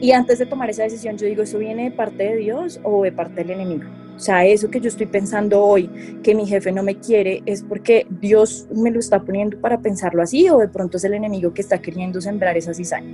y 0.00 0.10
antes 0.10 0.40
de 0.40 0.46
tomar 0.46 0.68
esa 0.68 0.82
decisión 0.82 1.16
yo 1.16 1.26
digo, 1.28 1.44
¿eso 1.44 1.58
viene 1.58 1.84
de 1.84 1.92
parte 1.92 2.24
de 2.24 2.36
Dios 2.36 2.80
o 2.82 3.04
de 3.04 3.12
parte 3.12 3.44
del 3.44 3.50
enemigo? 3.50 4.01
O 4.16 4.20
sea, 4.20 4.44
eso 4.46 4.70
que 4.70 4.80
yo 4.80 4.88
estoy 4.88 5.06
pensando 5.06 5.62
hoy, 5.62 5.90
que 6.22 6.34
mi 6.34 6.46
jefe 6.46 6.70
no 6.70 6.82
me 6.82 6.96
quiere, 6.96 7.42
es 7.46 7.62
porque 7.62 8.06
Dios 8.08 8.66
me 8.72 8.90
lo 8.90 9.00
está 9.00 9.20
poniendo 9.22 9.58
para 9.58 9.80
pensarlo 9.80 10.22
así 10.22 10.48
o 10.48 10.58
de 10.58 10.68
pronto 10.68 10.96
es 10.96 11.04
el 11.04 11.14
enemigo 11.14 11.52
que 11.52 11.62
está 11.62 11.80
queriendo 11.80 12.20
sembrar 12.20 12.56
esa 12.56 12.74
cizaña. 12.74 13.10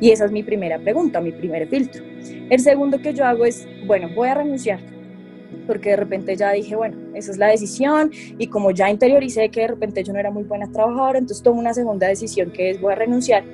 Y 0.00 0.10
esa 0.10 0.24
es 0.26 0.32
mi 0.32 0.42
primera 0.42 0.78
pregunta, 0.78 1.20
mi 1.20 1.32
primer 1.32 1.68
filtro. 1.68 2.02
El 2.50 2.60
segundo 2.60 3.00
que 3.00 3.14
yo 3.14 3.24
hago 3.24 3.44
es, 3.44 3.66
bueno, 3.86 4.08
voy 4.14 4.28
a 4.28 4.34
renunciar, 4.34 4.80
porque 5.66 5.90
de 5.90 5.96
repente 5.96 6.36
ya 6.36 6.52
dije, 6.52 6.76
bueno, 6.76 6.96
esa 7.14 7.30
es 7.30 7.38
la 7.38 7.48
decisión 7.48 8.10
y 8.36 8.48
como 8.48 8.72
ya 8.72 8.90
interioricé 8.90 9.48
que 9.48 9.62
de 9.62 9.68
repente 9.68 10.02
yo 10.04 10.12
no 10.12 10.18
era 10.18 10.30
muy 10.30 10.42
buena 10.42 10.70
trabajadora, 10.70 11.18
entonces 11.18 11.42
tomo 11.42 11.60
una 11.60 11.72
segunda 11.72 12.08
decisión 12.08 12.50
que 12.50 12.70
es 12.70 12.80
voy 12.80 12.92
a 12.92 12.96
renunciar 12.96 13.44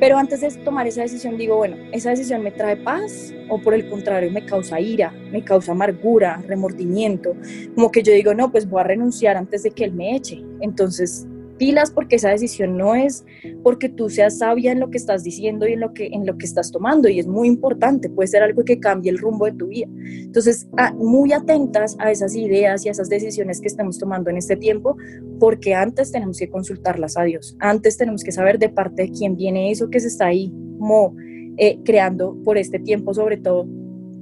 pero 0.00 0.16
antes 0.16 0.40
de 0.40 0.50
tomar 0.62 0.86
esa 0.86 1.02
decisión 1.02 1.36
digo, 1.36 1.56
bueno, 1.56 1.76
¿esa 1.92 2.10
decisión 2.10 2.42
me 2.42 2.50
trae 2.50 2.76
paz 2.76 3.34
o 3.48 3.60
por 3.60 3.74
el 3.74 3.88
contrario 3.88 4.30
me 4.30 4.44
causa 4.44 4.80
ira, 4.80 5.12
me 5.32 5.42
causa 5.42 5.72
amargura, 5.72 6.42
remordimiento? 6.46 7.34
Como 7.74 7.90
que 7.90 8.02
yo 8.02 8.12
digo, 8.12 8.34
no, 8.34 8.50
pues 8.50 8.68
voy 8.68 8.80
a 8.80 8.84
renunciar 8.84 9.36
antes 9.36 9.62
de 9.62 9.70
que 9.70 9.84
él 9.84 9.92
me 9.92 10.14
eche. 10.16 10.42
Entonces 10.60 11.26
pilas 11.58 11.90
porque 11.90 12.16
esa 12.16 12.30
decisión 12.30 12.76
no 12.76 12.94
es 12.94 13.24
porque 13.62 13.88
tú 13.88 14.08
seas 14.08 14.38
sabia 14.38 14.72
en 14.72 14.80
lo 14.80 14.90
que 14.90 14.96
estás 14.96 15.22
diciendo 15.24 15.66
y 15.66 15.72
en 15.72 15.80
lo 15.80 15.92
que, 15.92 16.06
en 16.06 16.24
lo 16.24 16.38
que 16.38 16.46
estás 16.46 16.70
tomando 16.70 17.08
y 17.08 17.18
es 17.18 17.26
muy 17.26 17.48
importante, 17.48 18.08
puede 18.08 18.28
ser 18.28 18.42
algo 18.42 18.64
que 18.64 18.80
cambie 18.80 19.10
el 19.10 19.18
rumbo 19.18 19.46
de 19.46 19.52
tu 19.52 19.66
vida. 19.68 19.88
Entonces, 19.98 20.68
muy 20.94 21.32
atentas 21.32 21.96
a 21.98 22.10
esas 22.10 22.34
ideas 22.34 22.84
y 22.84 22.88
a 22.88 22.92
esas 22.92 23.08
decisiones 23.08 23.60
que 23.60 23.68
estamos 23.68 23.98
tomando 23.98 24.30
en 24.30 24.36
este 24.36 24.56
tiempo 24.56 24.96
porque 25.38 25.74
antes 25.74 26.12
tenemos 26.12 26.38
que 26.38 26.48
consultarlas 26.48 27.16
a 27.16 27.24
Dios, 27.24 27.56
antes 27.60 27.96
tenemos 27.96 28.22
que 28.22 28.32
saber 28.32 28.58
de 28.58 28.68
parte 28.68 29.02
de 29.02 29.10
quién 29.10 29.36
viene 29.36 29.70
eso 29.70 29.90
que 29.90 30.00
se 30.00 30.08
está 30.08 30.26
ahí 30.26 30.52
como 30.78 31.14
eh, 31.56 31.78
creando 31.84 32.36
por 32.44 32.56
este 32.56 32.78
tiempo 32.78 33.12
sobre 33.12 33.36
todo 33.36 33.66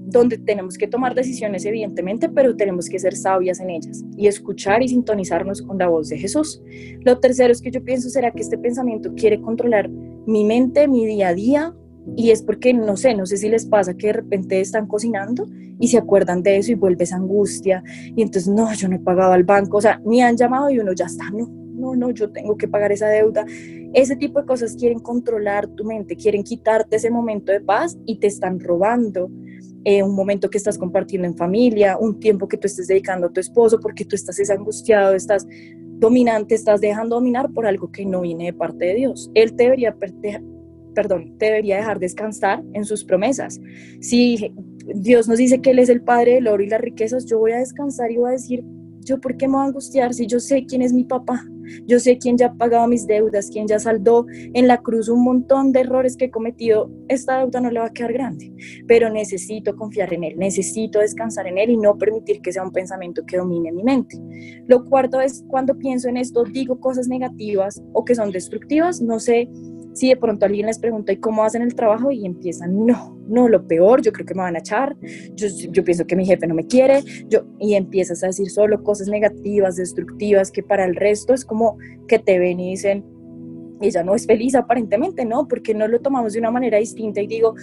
donde 0.07 0.39
tenemos 0.39 0.79
que 0.79 0.87
tomar 0.87 1.15
decisiones 1.15 1.65
evidentemente, 1.65 2.29
pero 2.29 2.57
tenemos 2.57 2.89
que 2.89 2.99
ser 2.99 3.17
sabias 3.17 3.59
en 3.59 3.71
ellas 3.71 4.05
y 4.17 4.29
escuchar 4.29 4.83
y 4.83 4.89
sintonizarnos 4.89 5.63
con 5.63 5.79
la 5.79 5.89
voz 5.89 6.09
de 6.09 6.19
Jesús. 6.19 6.63
Lo 7.01 7.19
tercero 7.19 7.53
es 7.53 7.61
que 7.61 7.73
yo 7.73 7.83
pienso, 7.83 8.09
¿será 8.09 8.31
que 8.31 8.41
este 8.41 8.57
pensamiento 8.57 9.13
quiere 9.15 9.41
controlar 9.41 9.89
mi 9.89 10.45
mente, 10.45 10.87
mi 10.87 11.05
día 11.05 11.29
a 11.29 11.35
día? 11.35 11.75
Y 12.17 12.31
es 12.31 12.41
porque, 12.41 12.73
no 12.73 12.97
sé, 12.97 13.15
no 13.15 13.27
sé 13.27 13.37
si 13.37 13.49
les 13.49 13.67
pasa 13.67 13.95
que 13.95 14.07
de 14.07 14.13
repente 14.13 14.61
están 14.61 14.87
cocinando 14.87 15.49
y 15.81 15.89
se 15.89 15.99
acuerdan 15.99 16.41
de 16.41 16.59
eso 16.59 16.71
y 16.71 16.77
vuelve 16.77 17.03
esa 17.03 17.17
angustia 17.17 17.83
y 18.15 18.23
entonces, 18.23 18.47
no, 18.47 18.73
yo 18.75 18.89
no 18.89 18.95
he 18.95 19.01
pagado 19.01 19.33
al 19.33 19.43
banco, 19.43 19.79
o 19.79 19.81
sea, 19.81 20.01
ni 20.05 20.23
han 20.23 20.37
llamado 20.37 20.71
y 20.71 20.79
uno 20.79 20.93
ya 20.93 21.07
está, 21.07 21.29
no, 21.31 21.49
no, 21.49 21.97
no, 21.97 22.11
yo 22.13 22.31
tengo 22.31 22.57
que 22.57 22.69
pagar 22.69 22.93
esa 22.93 23.09
deuda. 23.09 23.45
Ese 23.93 24.15
tipo 24.17 24.41
de 24.41 24.47
cosas 24.47 24.77
quieren 24.77 25.01
controlar 25.01 25.67
tu 25.67 25.85
mente, 25.85 26.17
quieren 26.17 26.45
quitarte 26.45 26.97
ese 26.97 27.11
momento 27.11 27.51
de 27.51 27.61
paz 27.61 27.99
y 28.07 28.19
te 28.19 28.29
están 28.29 28.61
robando 28.61 29.31
eh, 29.89 30.03
un 30.03 30.17
momento 30.17 30.51
que 30.51 30.59
estás 30.59 30.77
compartiendo 30.77 31.29
en 31.29 31.37
familia, 31.37 31.97
un 31.97 32.19
tiempo 32.19 32.49
que 32.49 32.57
tú 32.57 32.67
estés 32.67 32.89
dedicando 32.89 33.29
a 33.29 33.33
tu 33.33 33.39
esposo 33.39 33.79
porque 33.79 34.05
tú 34.05 34.17
estás 34.17 34.51
angustiado, 34.51 35.15
estás 35.15 35.47
dominante, 36.01 36.57
estás 36.57 36.81
dejando 36.81 37.15
dominar 37.15 37.53
por 37.53 37.67
algo 37.67 37.93
que 37.93 38.05
no 38.05 38.23
viene 38.23 38.47
de 38.47 38.53
parte 38.53 38.85
de 38.85 38.95
Dios. 38.97 39.31
Él 39.35 39.55
te 39.55 39.63
debería, 39.63 39.97
perdón, 40.93 41.39
te 41.39 41.47
debería 41.47 41.77
dejar 41.77 42.01
descansar 42.01 42.65
en 42.73 42.85
sus 42.85 43.05
promesas. 43.05 43.61
Si 44.01 44.53
Dios 44.93 45.29
nos 45.29 45.39
dice 45.39 45.61
que 45.61 45.71
Él 45.71 45.79
es 45.79 45.89
el 45.89 46.03
Padre 46.03 46.35
del 46.35 46.49
oro 46.49 46.65
y 46.65 46.69
las 46.69 46.81
riquezas, 46.81 47.25
yo 47.25 47.39
voy 47.39 47.53
a 47.53 47.59
descansar 47.59 48.11
y 48.11 48.17
voy 48.17 48.31
a 48.31 48.33
decir, 48.33 48.65
yo 49.07 49.21
por 49.21 49.37
qué 49.37 49.47
me 49.47 49.55
voy 49.55 49.63
a 49.63 49.67
angustiar 49.67 50.13
si 50.13 50.27
yo 50.27 50.41
sé 50.41 50.67
quién 50.67 50.83
es 50.83 50.93
mi 50.93 51.05
papá, 51.05 51.47
yo 51.87 51.99
sé 51.99 52.19
quién 52.19 52.37
ya 52.37 52.47
ha 52.47 52.55
pagado 52.55 52.87
mis 52.89 53.07
deudas, 53.07 53.49
quién 53.51 53.67
ya 53.67 53.79
saldó 53.79 54.27
en 54.31 54.67
la 54.67 54.79
cruz 54.79 55.09
un 55.09 55.23
montón 55.23 55.73
de 55.73 55.81
errores 55.81 56.17
que 56.17 56.27
he 56.27 56.31
cometido, 56.31 56.91
esta 57.09 57.39
deuda 57.39 57.61
no 57.61 57.71
le 57.71 57.81
va 57.81 57.87
a 57.87 57.93
quedar 57.93 58.13
grande, 58.13 58.53
pero 58.87 59.09
necesito 59.09 59.77
confiar 59.77 60.13
en 60.13 60.25
él, 60.25 60.37
necesito 60.37 60.99
descansar 60.99 61.47
en 61.47 61.59
él 61.59 61.71
y 61.71 61.77
no 61.77 61.97
permitir 61.97 62.41
que 62.41 62.53
sea 62.53 62.65
un 62.65 62.73
pensamiento 62.73 63.25
que 63.25 63.37
domine 63.39 63.73
mi 63.73 63.85
mente. 63.85 64.19
Lo 64.67 64.85
cuarto 64.85 65.21
es 65.21 65.45
cuando 65.49 65.79
pienso 65.79 66.09
en 66.09 66.17
esto, 66.17 66.43
digo 66.45 66.81
cosas 66.81 67.09
negativas 67.09 67.81
o 67.93 68.05
que 68.05 68.15
son 68.15 68.33
destructivas, 68.33 69.01
no 69.01 69.21
sé 69.21 69.49
si 69.97 70.11
de 70.11 70.17
pronto 70.17 70.45
alguien 70.45 70.67
les 70.67 70.79
pregunta, 70.79 71.11
¿y 71.11 71.17
cómo 71.17 71.43
hacen 71.43 71.63
el 71.63 71.75
trabajo? 71.75 72.11
Y 72.11 72.27
empiezan, 72.27 72.85
no, 72.85 73.19
no, 73.29 73.49
lo 73.49 73.67
peor, 73.67 74.03
yo 74.03 74.13
creo 74.13 74.27
que 74.27 74.35
me 74.35 74.43
van 74.43 74.55
a 74.55 74.59
echar, 74.59 74.95
yo, 75.35 75.49
yo 75.71 75.83
pienso 75.83 76.07
que 76.07 76.15
mi 76.15 76.27
jefe 76.27 76.47
no 76.47 76.55
me 76.55 76.67
quiere, 76.67 77.03
yo, 77.29 77.47
y 77.59 77.75
empiezas 77.75 78.23
a 78.23 78.27
decir 78.27 78.51
solo 78.51 78.83
cosas 78.83 79.09
negativas, 79.09 79.77
destructivas, 79.77 80.51
que 80.51 80.63
para 80.63 80.85
el 80.85 80.97
resto 80.97 81.33
es 81.33 81.47
como 81.47 81.79
que 82.09 82.19
te 82.19 82.39
ven 82.39 82.61
y 82.61 82.73
dicen, 82.73 83.07
ella 83.81 84.03
no 84.03 84.15
es 84.15 84.27
feliz 84.27 84.55
aparentemente, 84.55 85.25
¿no? 85.25 85.49
Porque 85.49 85.75
no 85.75 85.89
lo 85.89 85.99
tomamos 86.01 86.35
de 86.35 86.41
una 86.41 86.51
manera 86.51 86.77
distinta 86.77 87.23
y 87.23 87.27
digo, 87.27 87.55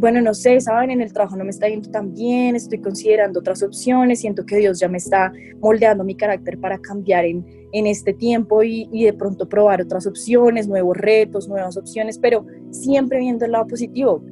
bueno, 0.00 0.20
no 0.20 0.34
sé, 0.34 0.60
saben, 0.60 0.90
en 0.90 1.00
el 1.00 1.14
trabajo 1.14 1.36
no 1.36 1.44
me 1.44 1.50
está 1.50 1.66
yendo 1.66 1.90
tan 1.90 2.12
bien, 2.12 2.56
estoy 2.56 2.78
considerando 2.80 3.40
otras 3.40 3.62
opciones, 3.62 4.20
siento 4.20 4.44
que 4.44 4.56
Dios 4.56 4.80
ya 4.80 4.88
me 4.88 4.98
está 4.98 5.32
moldeando 5.60 6.04
mi 6.04 6.14
carácter 6.14 6.58
para 6.58 6.78
cambiar 6.78 7.24
en, 7.24 7.59
en 7.72 7.86
este 7.86 8.12
tiempo 8.12 8.62
y, 8.62 8.88
y, 8.92 9.04
de 9.04 9.12
pronto 9.12 9.48
probar 9.48 9.82
otras 9.82 10.06
opciones, 10.06 10.68
nuevos 10.68 10.96
retos, 10.96 11.48
nuevas 11.48 11.76
opciones, 11.76 12.18
pero 12.18 12.44
siempre 12.70 13.18
viendo 13.18 13.44
el 13.44 13.52
lado 13.52 13.66
positivo. 13.66 14.22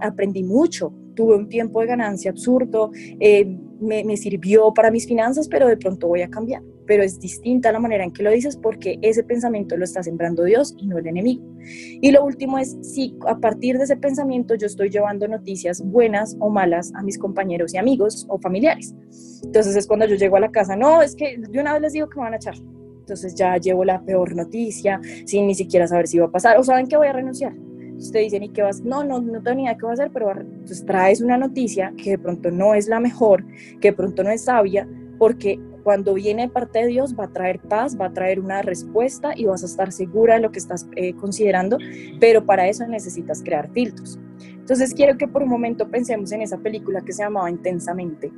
Aprendí 0.00 0.42
mucho, 0.42 0.92
tuve 1.14 1.34
un 1.34 1.48
tiempo 1.48 1.80
de 1.80 1.86
ganancia 1.86 2.30
absurdo, 2.30 2.90
eh, 3.20 3.58
me, 3.80 4.04
me, 4.04 4.16
sirvió 4.16 4.72
para 4.72 4.90
mis 4.90 5.06
finanzas, 5.06 5.48
pero 5.48 5.66
de 5.66 5.76
pronto 5.76 6.08
voy 6.08 6.22
a 6.22 6.28
cambiar. 6.28 6.62
Pero 6.86 7.02
es 7.02 7.18
distinta 7.18 7.72
la 7.72 7.80
manera 7.80 8.04
en 8.04 8.12
que 8.12 8.22
lo 8.22 8.30
dices 8.30 8.56
porque 8.56 8.98
ese 9.02 9.24
pensamiento 9.24 9.76
lo 9.76 9.84
está 9.84 10.02
sembrando 10.02 10.44
Dios 10.44 10.74
y 10.78 10.86
no 10.86 10.98
el 10.98 11.06
enemigo. 11.06 11.44
Y 12.00 12.12
lo 12.12 12.24
último 12.24 12.58
es 12.58 12.76
si 12.82 13.16
a 13.26 13.38
partir 13.38 13.76
de 13.76 13.84
ese 13.84 13.96
pensamiento 13.96 14.54
yo 14.54 14.66
estoy 14.66 14.88
llevando 14.88 15.26
noticias 15.26 15.82
buenas 15.82 16.36
o 16.38 16.48
malas 16.48 16.92
a 16.94 17.02
mis 17.02 17.18
compañeros 17.18 17.74
y 17.74 17.78
amigos 17.78 18.24
o 18.28 18.38
familiares. 18.38 18.94
Entonces 19.44 19.76
es 19.76 19.86
cuando 19.86 20.06
yo 20.06 20.14
llego 20.14 20.36
a 20.36 20.40
la 20.40 20.52
casa, 20.52 20.76
no, 20.76 21.02
es 21.02 21.16
que 21.16 21.36
de 21.36 21.60
una 21.60 21.72
vez 21.72 21.82
les 21.82 21.92
digo 21.92 22.08
que 22.08 22.16
me 22.16 22.24
van 22.24 22.34
a 22.34 22.36
echar. 22.36 22.54
Entonces 23.06 23.36
ya 23.36 23.56
llevo 23.56 23.84
la 23.84 24.02
peor 24.02 24.34
noticia 24.34 25.00
sin 25.26 25.46
ni 25.46 25.54
siquiera 25.54 25.86
saber 25.86 26.08
si 26.08 26.18
va 26.18 26.26
a 26.26 26.30
pasar 26.32 26.58
o 26.58 26.64
saben 26.64 26.88
que 26.88 26.96
voy 26.96 27.06
a 27.06 27.12
renunciar 27.12 27.54
Usted 27.98 28.20
dice, 28.20 28.36
¿y 28.42 28.48
qué 28.50 28.62
vas? 28.62 28.82
No, 28.82 29.04
no, 29.04 29.20
no 29.20 29.42
tengo 29.42 29.56
ni 29.56 29.62
idea 29.62 29.76
qué 29.76 29.84
va 29.84 29.90
a 29.90 29.94
hacer, 29.94 30.10
pero 30.12 30.30
entonces 30.32 30.84
traes 30.84 31.20
una 31.20 31.38
noticia 31.38 31.94
que 31.96 32.10
de 32.10 32.18
pronto 32.18 32.50
no 32.50 32.74
es 32.74 32.88
la 32.88 33.00
mejor, 33.00 33.44
que 33.80 33.90
de 33.90 33.96
pronto 33.96 34.22
no 34.22 34.30
es 34.30 34.44
sabia, 34.44 34.86
porque 35.18 35.58
cuando 35.82 36.14
viene 36.14 36.42
de 36.42 36.48
parte 36.48 36.80
de 36.80 36.88
Dios 36.88 37.14
va 37.18 37.24
a 37.24 37.32
traer 37.32 37.60
paz, 37.60 37.96
va 37.98 38.06
a 38.06 38.12
traer 38.12 38.40
una 38.40 38.60
respuesta 38.60 39.32
y 39.34 39.46
vas 39.46 39.62
a 39.62 39.66
estar 39.66 39.92
segura 39.92 40.34
de 40.34 40.40
lo 40.40 40.50
que 40.50 40.58
estás 40.58 40.86
eh, 40.96 41.14
considerando, 41.14 41.78
pero 42.20 42.44
para 42.44 42.68
eso 42.68 42.86
necesitas 42.86 43.42
crear 43.42 43.70
filtros. 43.72 44.18
Entonces 44.40 44.92
quiero 44.92 45.16
que 45.16 45.28
por 45.28 45.44
un 45.44 45.48
momento 45.48 45.88
pensemos 45.88 46.32
en 46.32 46.42
esa 46.42 46.58
película 46.58 47.00
que 47.00 47.12
se 47.12 47.22
llamaba 47.22 47.48
Intensamente. 47.48 48.32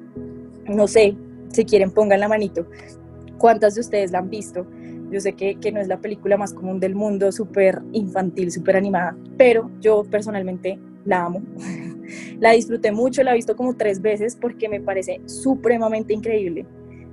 No 0.67 0.87
sé, 0.87 1.17
si 1.49 1.65
quieren 1.65 1.91
pongan 1.91 2.21
la 2.21 2.29
manito. 2.29 2.67
¿Cuántas 3.39 3.75
de 3.75 3.81
ustedes 3.81 4.11
la 4.11 4.19
han 4.19 4.31
visto? 4.31 4.67
Yo 5.11 5.21
sé 5.21 5.33
que, 5.33 5.57
que 5.57 5.73
no 5.73 5.81
es 5.81 5.89
la 5.89 5.99
película 5.99 6.37
más 6.37 6.53
común 6.53 6.81
del 6.81 6.95
mundo, 6.95 7.33
súper 7.33 7.81
infantil, 7.93 8.53
súper 8.53 8.77
animada, 8.77 9.17
pero 9.39 9.71
yo 9.81 10.05
personalmente 10.05 10.79
la 11.05 11.25
amo. 11.25 11.43
la 12.41 12.53
disfruté 12.53 12.93
mucho, 12.93 13.23
la 13.23 13.33
he 13.33 13.37
visto 13.37 13.57
como 13.57 13.75
tres 13.77 14.03
veces 14.03 14.37
porque 14.37 14.69
me 14.69 14.81
parece 14.81 15.21
supremamente 15.27 16.13
increíble 16.13 16.67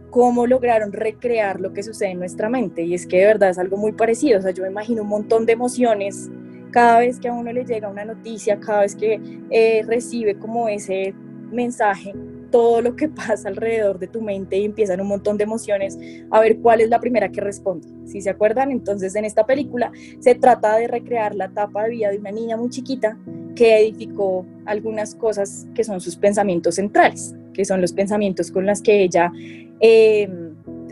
cómo 0.09 0.47
lograron 0.47 0.93
recrear 0.93 1.59
lo 1.59 1.73
que 1.73 1.83
sucede 1.83 2.11
en 2.11 2.19
nuestra 2.19 2.49
mente. 2.49 2.83
Y 2.83 2.93
es 2.93 3.05
que 3.05 3.19
de 3.19 3.25
verdad 3.25 3.49
es 3.49 3.59
algo 3.59 3.75
muy 3.75 3.91
parecido. 3.91 4.39
O 4.39 4.41
sea, 4.41 4.51
yo 4.51 4.63
me 4.63 4.69
imagino 4.69 5.01
un 5.01 5.09
montón 5.09 5.45
de 5.45 5.51
emociones 5.51 6.29
cada 6.71 6.99
vez 6.99 7.19
que 7.19 7.27
a 7.27 7.33
uno 7.33 7.51
le 7.51 7.65
llega 7.65 7.89
una 7.89 8.05
noticia, 8.05 8.59
cada 8.59 8.81
vez 8.81 8.95
que 8.95 9.19
eh, 9.49 9.83
recibe 9.85 10.35
como 10.35 10.69
ese 10.69 11.13
mensaje, 11.51 12.13
todo 12.55 12.81
lo 12.81 12.95
que 12.95 13.09
pasa 13.27 13.49
alrededor 13.49 13.99
de 13.99 14.07
tu 14.07 14.21
mente 14.21 14.57
y 14.57 14.63
empiezan 14.63 15.01
un 15.01 15.07
montón 15.07 15.35
de 15.35 15.43
emociones, 15.43 15.99
a 16.31 16.39
ver 16.39 16.59
cuál 16.59 16.79
es 16.79 16.89
la 16.89 17.01
primera 17.01 17.27
que 17.27 17.41
responde. 17.41 17.85
Si 18.05 18.21
se 18.21 18.29
acuerdan, 18.29 18.71
entonces 18.71 19.13
en 19.15 19.25
esta 19.25 19.45
película 19.45 19.91
se 20.19 20.35
trata 20.35 20.77
de 20.77 20.87
recrear 20.87 21.35
la 21.35 21.45
etapa 21.45 21.83
de 21.83 21.89
vida 21.89 22.11
de 22.11 22.17
una 22.17 22.31
niña 22.31 22.55
muy 22.55 22.69
chiquita 22.69 23.17
que 23.57 23.79
edificó 23.79 24.45
algunas 24.65 25.15
cosas 25.15 25.67
que 25.75 25.83
son 25.83 25.99
sus 25.99 26.15
pensamientos 26.15 26.75
centrales, 26.75 27.35
que 27.53 27.65
son 27.65 27.81
los 27.81 27.91
pensamientos 27.91 28.51
con 28.51 28.65
los 28.65 28.81
que 28.81 29.03
ella 29.03 29.33
eh, 29.81 30.29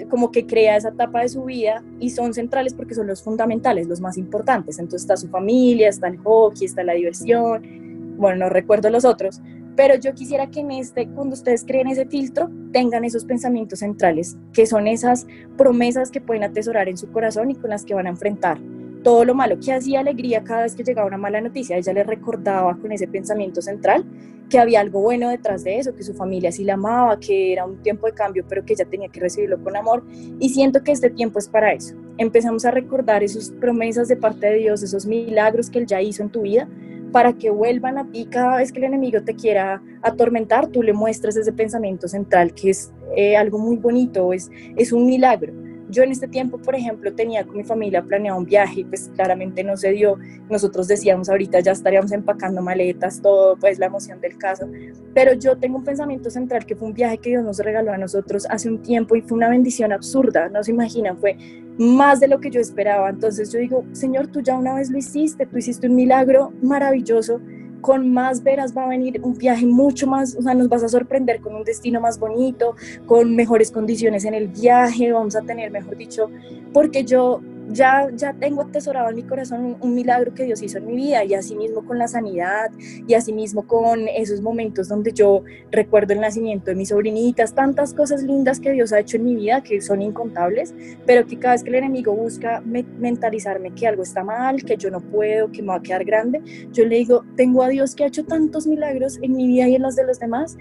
como 0.10 0.32
que 0.32 0.46
crea 0.46 0.76
esa 0.76 0.90
etapa 0.90 1.22
de 1.22 1.30
su 1.30 1.46
vida 1.46 1.82
y 2.02 2.10
son 2.10 2.34
centrales 2.34 2.74
porque 2.74 2.94
son 2.94 3.08
los 3.08 3.24
fundamentales, 3.24 3.88
los 3.88 4.02
más 4.02 4.18
importantes. 4.18 4.80
Entonces 4.80 5.04
está 5.04 5.16
su 5.16 5.30
familia, 5.30 5.88
está 5.88 6.10
el 6.10 6.18
hockey, 6.18 6.66
está 6.66 6.84
la 6.84 6.94
diversión, 6.94 8.18
bueno, 8.18 8.46
no 8.46 8.50
recuerdo 8.50 8.90
los 8.90 9.06
otros, 9.06 9.42
pero 9.76 9.96
yo 9.96 10.14
quisiera 10.14 10.48
que 10.48 10.60
en 10.60 10.72
este, 10.72 11.08
cuando 11.10 11.34
ustedes 11.34 11.64
creen 11.66 11.88
ese 11.88 12.06
filtro, 12.06 12.50
tengan 12.72 13.04
esos 13.04 13.26
pensamientos 13.26 13.80
centrales, 13.80 14.38
que 14.54 14.66
son 14.66 14.88
esas 14.88 15.26
promesas 15.58 16.12
que 16.12 16.22
pueden 16.22 16.44
atesorar 16.44 16.90
en 16.90 16.98
su 16.98 17.12
corazón 17.12 17.52
y 17.52 17.56
con 17.56 17.70
las 17.70 17.86
que 17.86 17.94
van 17.94 18.08
a 18.08 18.12
enfrentar 18.12 18.60
todo 19.04 19.26
lo 19.26 19.36
malo, 19.36 19.60
que 19.60 19.74
hacía 19.74 20.00
alegría 20.00 20.44
cada 20.44 20.64
vez 20.64 20.76
que 20.76 20.84
llegaba 20.84 21.08
una 21.08 21.18
mala 21.18 21.42
noticia, 21.42 21.78
ella 21.78 21.94
le 21.94 22.04
recordaba 22.04 22.76
con 22.78 22.92
ese 22.92 23.08
pensamiento 23.08 23.62
central 23.62 24.06
que 24.50 24.60
había 24.60 24.82
algo 24.82 25.02
bueno 25.02 25.30
detrás 25.30 25.64
de 25.64 25.80
eso, 25.80 25.96
que 25.96 26.04
su 26.04 26.14
familia 26.14 26.52
sí 26.52 26.64
la 26.64 26.76
amaba, 26.76 27.20
que 27.20 27.54
era 27.54 27.66
un 27.66 27.82
tiempo 27.82 28.06
de 28.06 28.14
cambio, 28.14 28.46
pero 28.48 28.64
que 28.64 28.74
ella 28.74 28.86
tenía 28.86 29.10
que 29.10 29.20
recibirlo 29.20 29.62
con 29.64 29.76
amor. 29.76 30.04
Y 30.40 30.50
siento 30.50 30.84
que 30.84 30.92
este 30.92 31.10
tiempo 31.10 31.40
es 31.40 31.48
para 31.48 31.74
eso. 31.74 31.96
Empezamos 32.18 32.64
a 32.66 32.72
recordar 32.72 33.24
esas 33.24 33.50
promesas 33.50 34.08
de 34.08 34.16
parte 34.16 34.48
de 34.48 34.58
Dios, 34.58 34.84
esos 34.84 35.06
milagros 35.06 35.70
que 35.70 35.80
Él 35.80 35.88
ya 35.88 36.02
hizo 36.02 36.22
en 36.22 36.30
tu 36.30 36.42
vida, 36.42 36.70
para 37.12 37.34
que 37.34 37.50
vuelvan 37.50 37.98
a 37.98 38.12
ti 38.12 38.26
cada 38.26 38.58
vez 38.58 38.72
que 38.72 38.80
el 38.80 38.86
enemigo 38.86 39.24
te 39.24 39.36
quiera 39.36 39.82
atormentar, 40.02 40.68
tú 40.68 40.84
le 40.84 40.94
muestres 40.94 41.36
ese 41.36 41.54
pensamiento 41.54 42.08
central, 42.08 42.54
que 42.54 42.72
es 42.72 42.92
eh, 43.16 43.38
algo 43.38 43.58
muy 43.60 43.78
bonito, 43.78 44.34
es, 44.34 44.52
es 44.76 44.92
un 44.92 45.06
milagro. 45.06 45.54
Yo 45.94 46.02
en 46.02 46.12
este 46.12 46.28
tiempo, 46.28 46.58
por 46.58 46.76
ejemplo, 46.76 47.14
tenía 47.14 47.46
con 47.46 47.56
mi 47.56 47.64
familia 47.64 48.02
planeado 48.02 48.40
un 48.40 48.46
viaje, 48.46 48.84
pues 48.90 49.12
claramente 49.16 49.64
no 49.64 49.78
se 49.78 49.92
dio. 49.92 50.18
Nosotros 50.50 50.88
decíamos 50.88 51.30
ahorita 51.30 51.60
ya 51.60 51.72
estaríamos 51.72 52.12
empacando 52.12 52.64
maletas, 52.64 53.22
todo, 53.22 53.56
pues 53.58 53.78
la 53.78 53.86
emoción 53.86 54.20
del 54.20 54.36
caso. 54.38 54.68
Pero 55.14 55.34
yo 55.34 55.56
tengo 55.58 55.78
un 55.78 55.84
pensamiento 55.84 56.32
central 56.32 56.66
que 56.66 56.76
fue 56.76 56.88
un 56.88 56.96
viaje 56.96 57.20
que 57.20 57.30
Dios 57.30 57.44
nos 57.44 57.60
regaló 57.60 57.94
a 57.94 57.98
nosotros 57.98 58.48
hace 58.50 58.70
un 58.70 58.82
tiempo 58.82 59.16
y 59.16 59.22
fue 59.22 59.38
una 59.38 59.50
bendición 59.50 59.94
absurda, 59.94 60.50
no 60.50 60.64
se 60.64 60.72
imaginan, 60.72 61.18
fue 61.20 61.38
más 61.78 62.20
de 62.20 62.28
lo 62.28 62.40
que 62.40 62.50
yo 62.50 62.60
esperaba. 62.60 63.10
Entonces 63.10 63.52
yo 63.52 63.60
digo, 63.60 63.86
Señor, 63.92 64.28
tú 64.28 64.42
ya 64.42 64.58
una 64.58 64.74
vez 64.74 64.90
lo 64.90 64.98
hiciste, 64.98 65.46
tú 65.46 65.58
hiciste 65.60 65.88
un 65.88 65.96
milagro 65.96 66.54
maravilloso 66.64 67.40
con 67.84 68.14
más 68.14 68.44
veras 68.44 68.76
va 68.76 68.86
a 68.86 68.88
venir 68.88 69.20
un 69.24 69.38
viaje 69.38 69.66
mucho 69.66 70.08
más, 70.08 70.38
o 70.38 70.42
sea, 70.42 70.54
nos 70.54 70.70
vas 70.70 70.84
a 70.84 70.88
sorprender 70.88 71.42
con 71.42 71.54
un 71.54 71.66
destino 71.66 72.00
más 72.00 72.18
bonito, 72.18 72.78
con 73.06 73.36
mejores 73.36 73.72
condiciones 73.72 74.24
en 74.24 74.34
el 74.34 74.48
viaje, 74.48 75.12
vamos 75.12 75.36
a 75.36 75.42
tener, 75.42 75.70
mejor 75.70 75.98
dicho, 75.98 76.32
porque 76.72 77.04
yo 77.04 77.42
ya, 77.74 78.08
ya 78.16 78.34
tengo 78.34 78.62
atesorado 78.62 79.10
en 79.10 79.16
mi 79.16 79.24
corazón 79.24 79.78
un, 79.80 79.94
milagro 79.94 80.34
que 80.34 80.46
Dios 80.46 80.62
hizo 80.62 80.78
en 80.78 80.88
mi 80.88 80.96
vida 80.96 81.24
y 81.24 81.34
así 81.34 81.56
mismo 81.56 81.86
con 81.86 81.98
la 81.98 82.08
sanidad 82.08 82.72
y 83.08 83.14
así 83.14 83.32
mismo 83.34 83.68
con 83.68 84.08
esos 84.08 84.42
momentos 84.42 84.88
donde 84.88 85.12
yo 85.12 85.44
recuerdo 85.72 86.14
el 86.14 86.22
nacimiento 86.22 86.66
de 86.66 86.76
mis 86.76 86.90
sobrinitas, 86.90 87.54
tantas 87.54 87.94
cosas 87.94 88.24
lindas 88.24 88.60
que 88.60 88.72
Dios 88.72 88.92
ha 88.94 89.00
hecho 89.00 89.18
en 89.18 89.26
mi 89.26 89.36
vida 89.36 89.62
que 89.62 89.82
son 89.82 90.02
incontables, 90.02 90.74
pero 91.06 91.28
que 91.28 91.38
cada 91.38 91.54
vez 91.54 91.64
que 91.64 91.70
el 91.70 91.76
enemigo 91.76 92.14
busca 92.14 92.62
mentalizarme 92.62 93.72
que 93.72 93.88
algo 93.88 94.04
está 94.04 94.24
mal, 94.24 94.64
que 94.64 94.78
yo 94.78 94.90
no 94.90 95.02
puedo, 95.02 95.52
que 95.52 95.62
me 95.62 95.70
va 95.70 95.76
a 95.76 95.82
quedar 95.82 96.04
grande, 96.06 96.42
yo 96.72 96.86
le 96.86 96.98
digo, 96.98 97.24
tengo 97.36 97.64
a 97.64 97.70
Dios 97.70 97.96
que 97.96 98.04
ha 98.04 98.08
hecho 98.08 98.26
tantos 98.26 98.68
milagros 98.68 99.20
en 99.22 99.36
mi 99.36 99.48
vida 99.48 99.68
y 99.68 99.76
en 99.76 99.84
las 99.84 99.96
de 99.96 100.06
los 100.06 100.20
demás, 100.20 100.58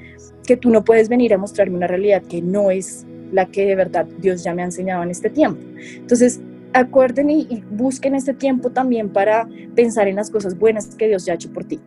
que 0.46 0.56
tú 0.56 0.70
no 0.70 0.84
puedes 0.84 1.08
venir 1.08 1.32
a 1.34 1.38
mostrarme 1.38 1.76
una 1.76 1.86
realidad 1.86 2.22
que 2.22 2.42
no 2.42 2.70
es 2.70 3.06
la 3.32 3.46
que 3.46 3.66
de 3.66 3.74
verdad 3.74 4.06
Dios 4.18 4.44
ya 4.44 4.54
me 4.54 4.62
ha 4.62 4.66
enseñado 4.66 5.02
en 5.02 5.10
este 5.10 5.30
tiempo. 5.30 5.60
Entonces, 5.96 6.40
acuerden 6.72 7.30
y, 7.30 7.64
busquen 7.70 8.14
este 8.14 8.34
tiempo 8.34 8.70
también 8.70 9.08
para 9.08 9.48
pensar 9.74 10.08
en 10.08 10.16
las 10.16 10.30
cosas 10.30 10.58
buenas 10.58 10.86
que 10.96 11.08
Dios 11.08 11.24
ya 11.24 11.32
ha 11.32 11.36
hecho 11.36 11.52
por 11.52 11.64
ti. 11.64 11.80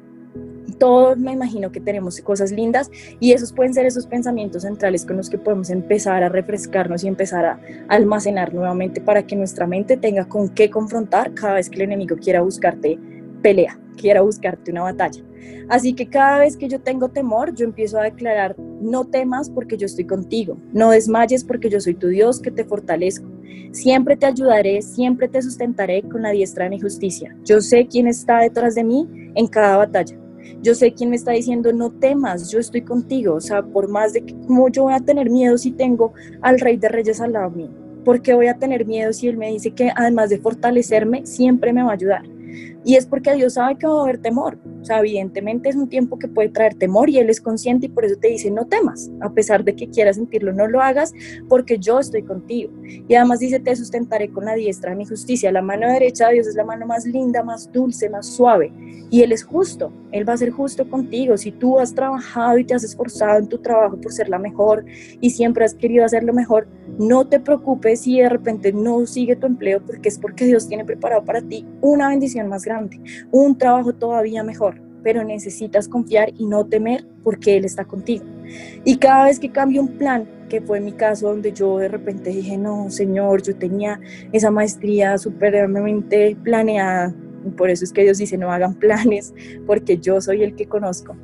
Todos 0.79 1.17
me 1.17 1.31
imagino 1.31 1.71
que 1.71 1.79
tenemos 1.79 2.19
cosas 2.19 2.51
lindas 2.51 2.91
y 3.19 3.31
esos 3.31 3.53
pueden 3.53 3.73
ser 3.73 3.85
esos 3.85 4.07
pensamientos 4.07 4.63
centrales 4.63 5.05
con 5.05 5.15
los 5.15 5.29
que 5.29 5.37
podemos 5.37 5.69
empezar 5.69 6.21
a 6.21 6.29
refrescarnos 6.29 7.03
y 7.03 7.07
empezar 7.07 7.45
a 7.45 7.59
almacenar 7.87 8.53
nuevamente 8.53 8.99
para 8.99 9.25
que 9.25 9.37
nuestra 9.37 9.67
mente 9.67 9.95
tenga 9.95 10.25
con 10.25 10.49
qué 10.49 10.69
confrontar 10.69 11.33
cada 11.33 11.53
vez 11.53 11.69
que 11.69 11.77
el 11.77 11.83
enemigo 11.83 12.17
quiera 12.17 12.41
buscarte 12.41 12.99
pelea, 13.41 13.79
quiera 13.95 14.21
buscarte 14.21 14.71
una 14.71 14.83
batalla. 14.83 15.23
Así 15.69 15.93
que 15.93 16.07
cada 16.07 16.39
vez 16.39 16.57
que 16.57 16.67
yo 16.67 16.79
tengo 16.81 17.09
temor, 17.09 17.53
yo 17.55 17.65
empiezo 17.65 17.99
a 17.99 18.03
declarar, 18.03 18.55
no 18.57 19.05
temas 19.05 19.49
porque 19.49 19.77
yo 19.77 19.85
estoy 19.85 20.05
contigo, 20.05 20.57
no 20.73 20.91
desmayes 20.91 21.43
porque 21.43 21.69
yo 21.69 21.79
soy 21.79 21.95
tu 21.95 22.07
Dios 22.07 22.39
que 22.39 22.51
te 22.51 22.65
fortalezco. 22.65 23.34
Siempre 23.71 24.15
te 24.15 24.25
ayudaré, 24.25 24.81
siempre 24.81 25.27
te 25.27 25.41
sustentaré 25.41 26.01
con 26.03 26.21
la 26.21 26.31
diestra 26.31 26.65
de 26.65 26.71
mi 26.71 26.79
justicia. 26.79 27.35
Yo 27.43 27.61
sé 27.61 27.87
quién 27.87 28.07
está 28.07 28.39
detrás 28.39 28.75
de 28.75 28.83
mí 28.83 29.07
en 29.35 29.47
cada 29.47 29.77
batalla. 29.77 30.17
Yo 30.61 30.73
sé 30.75 30.93
quién 30.93 31.09
me 31.09 31.15
está 31.15 31.31
diciendo, 31.31 31.73
no 31.73 31.91
temas, 31.91 32.51
yo 32.51 32.59
estoy 32.59 32.81
contigo. 32.81 33.35
O 33.35 33.41
sea, 33.41 33.63
por 33.63 33.89
más 33.89 34.13
de 34.13 34.25
que, 34.25 34.35
yo 34.71 34.83
voy 34.83 34.93
a 34.93 34.99
tener 34.99 35.29
miedo 35.29 35.57
si 35.57 35.71
tengo 35.71 36.13
al 36.41 36.59
Rey 36.59 36.77
de 36.77 36.89
Reyes 36.89 37.21
al 37.21 37.33
lado 37.33 37.51
mío. 37.51 37.69
¿Por 38.03 38.21
qué 38.21 38.33
voy 38.33 38.47
a 38.47 38.57
tener 38.57 38.85
miedo 38.85 39.11
si 39.13 39.27
Él 39.27 39.37
me 39.37 39.51
dice 39.51 39.71
que 39.71 39.91
además 39.95 40.29
de 40.29 40.37
fortalecerme, 40.37 41.25
siempre 41.25 41.73
me 41.73 41.83
va 41.83 41.91
a 41.91 41.93
ayudar? 41.93 42.23
Y 42.85 42.95
es 42.95 43.05
porque 43.05 43.33
Dios 43.33 43.55
sabe 43.55 43.77
que 43.77 43.87
va 43.87 43.99
a 43.99 44.03
haber 44.03 44.19
temor. 44.19 44.59
O 44.81 44.85
sea, 44.85 44.99
evidentemente 44.99 45.69
es 45.69 45.75
un 45.75 45.89
tiempo 45.89 46.19
que 46.19 46.27
puede 46.27 46.49
traer 46.49 46.75
temor 46.75 47.09
y 47.09 47.17
Él 47.17 47.31
es 47.31 47.41
consciente 47.41 47.87
y 47.87 47.89
por 47.89 48.05
eso 48.05 48.17
te 48.17 48.27
dice, 48.27 48.51
no 48.51 48.67
temas, 48.67 49.09
a 49.21 49.31
pesar 49.31 49.63
de 49.63 49.75
que 49.75 49.89
quieras 49.89 50.17
sentirlo, 50.17 50.53
no 50.53 50.67
lo 50.67 50.79
hagas 50.79 51.11
porque 51.49 51.79
yo 51.79 51.99
estoy 51.99 52.21
contigo. 52.21 52.71
Y 53.07 53.15
además 53.15 53.39
dice, 53.39 53.59
te 53.59 53.75
sustentaré 53.75 54.29
con 54.29 54.45
la 54.45 54.53
diestra 54.53 54.91
de 54.91 54.97
mi 54.97 55.05
justicia. 55.05 55.51
La 55.51 55.63
mano 55.63 55.91
derecha 55.91 56.27
de 56.27 56.35
Dios 56.35 56.47
es 56.47 56.53
la 56.53 56.63
mano 56.63 56.85
más 56.85 57.05
linda, 57.05 57.41
más 57.43 57.71
dulce, 57.71 58.09
más 58.09 58.27
suave. 58.27 58.71
Y 59.09 59.23
Él 59.23 59.31
es 59.31 59.43
justo, 59.43 59.91
Él 60.11 60.27
va 60.29 60.33
a 60.33 60.37
ser 60.37 60.51
justo 60.51 60.87
contigo. 60.87 61.35
Si 61.37 61.51
tú 61.51 61.79
has 61.79 61.95
trabajado 61.95 62.59
y 62.59 62.65
te 62.65 62.75
has 62.75 62.83
esforzado 62.83 63.39
en 63.39 63.47
tu 63.47 63.57
trabajo 63.57 63.99
por 63.99 64.11
ser 64.11 64.29
la 64.29 64.37
mejor 64.37 64.85
y 65.19 65.31
siempre 65.31 65.65
has 65.65 65.73
querido 65.73 66.05
hacerlo 66.05 66.31
mejor, 66.31 66.67
no 66.99 67.27
te 67.27 67.39
preocupes 67.39 68.01
si 68.01 68.19
de 68.19 68.29
repente 68.29 68.71
no 68.71 69.05
sigue 69.07 69.35
tu 69.35 69.47
empleo 69.47 69.83
porque 69.83 70.09
es 70.09 70.19
porque 70.19 70.45
Dios 70.45 70.67
tiene 70.67 70.85
preparado 70.85 71.25
para 71.25 71.41
ti 71.41 71.65
una 71.81 72.09
bendición 72.09 72.47
más 72.47 72.63
grande, 72.63 72.74
un 73.31 73.57
trabajo 73.57 73.93
todavía 73.93 74.43
mejor, 74.43 74.81
pero 75.03 75.23
necesitas 75.23 75.87
confiar 75.87 76.29
y 76.37 76.45
no 76.45 76.65
temer 76.65 77.05
porque 77.23 77.57
Él 77.57 77.65
está 77.65 77.85
contigo. 77.85 78.25
Y 78.83 78.97
cada 78.97 79.25
vez 79.25 79.39
que 79.39 79.51
cambio 79.51 79.81
un 79.81 79.97
plan, 79.97 80.27
que 80.49 80.61
fue 80.61 80.79
mi 80.79 80.91
caso 80.91 81.27
donde 81.29 81.51
yo 81.51 81.77
de 81.77 81.87
repente 81.87 82.29
dije, 82.29 82.57
no, 82.57 82.89
Señor, 82.89 83.41
yo 83.41 83.55
tenía 83.55 83.99
esa 84.31 84.51
maestría 84.51 85.17
supremamente 85.17 86.37
planeada, 86.43 87.13
y 87.45 87.49
por 87.51 87.69
eso 87.69 87.83
es 87.83 87.91
que 87.91 88.03
Dios 88.03 88.17
dice, 88.17 88.37
no 88.37 88.51
hagan 88.51 88.73
planes, 88.79 89.33
porque 89.65 89.97
yo 89.97 90.21
soy 90.21 90.43
el 90.43 90.55
que 90.55 90.67
conozco. 90.67 91.15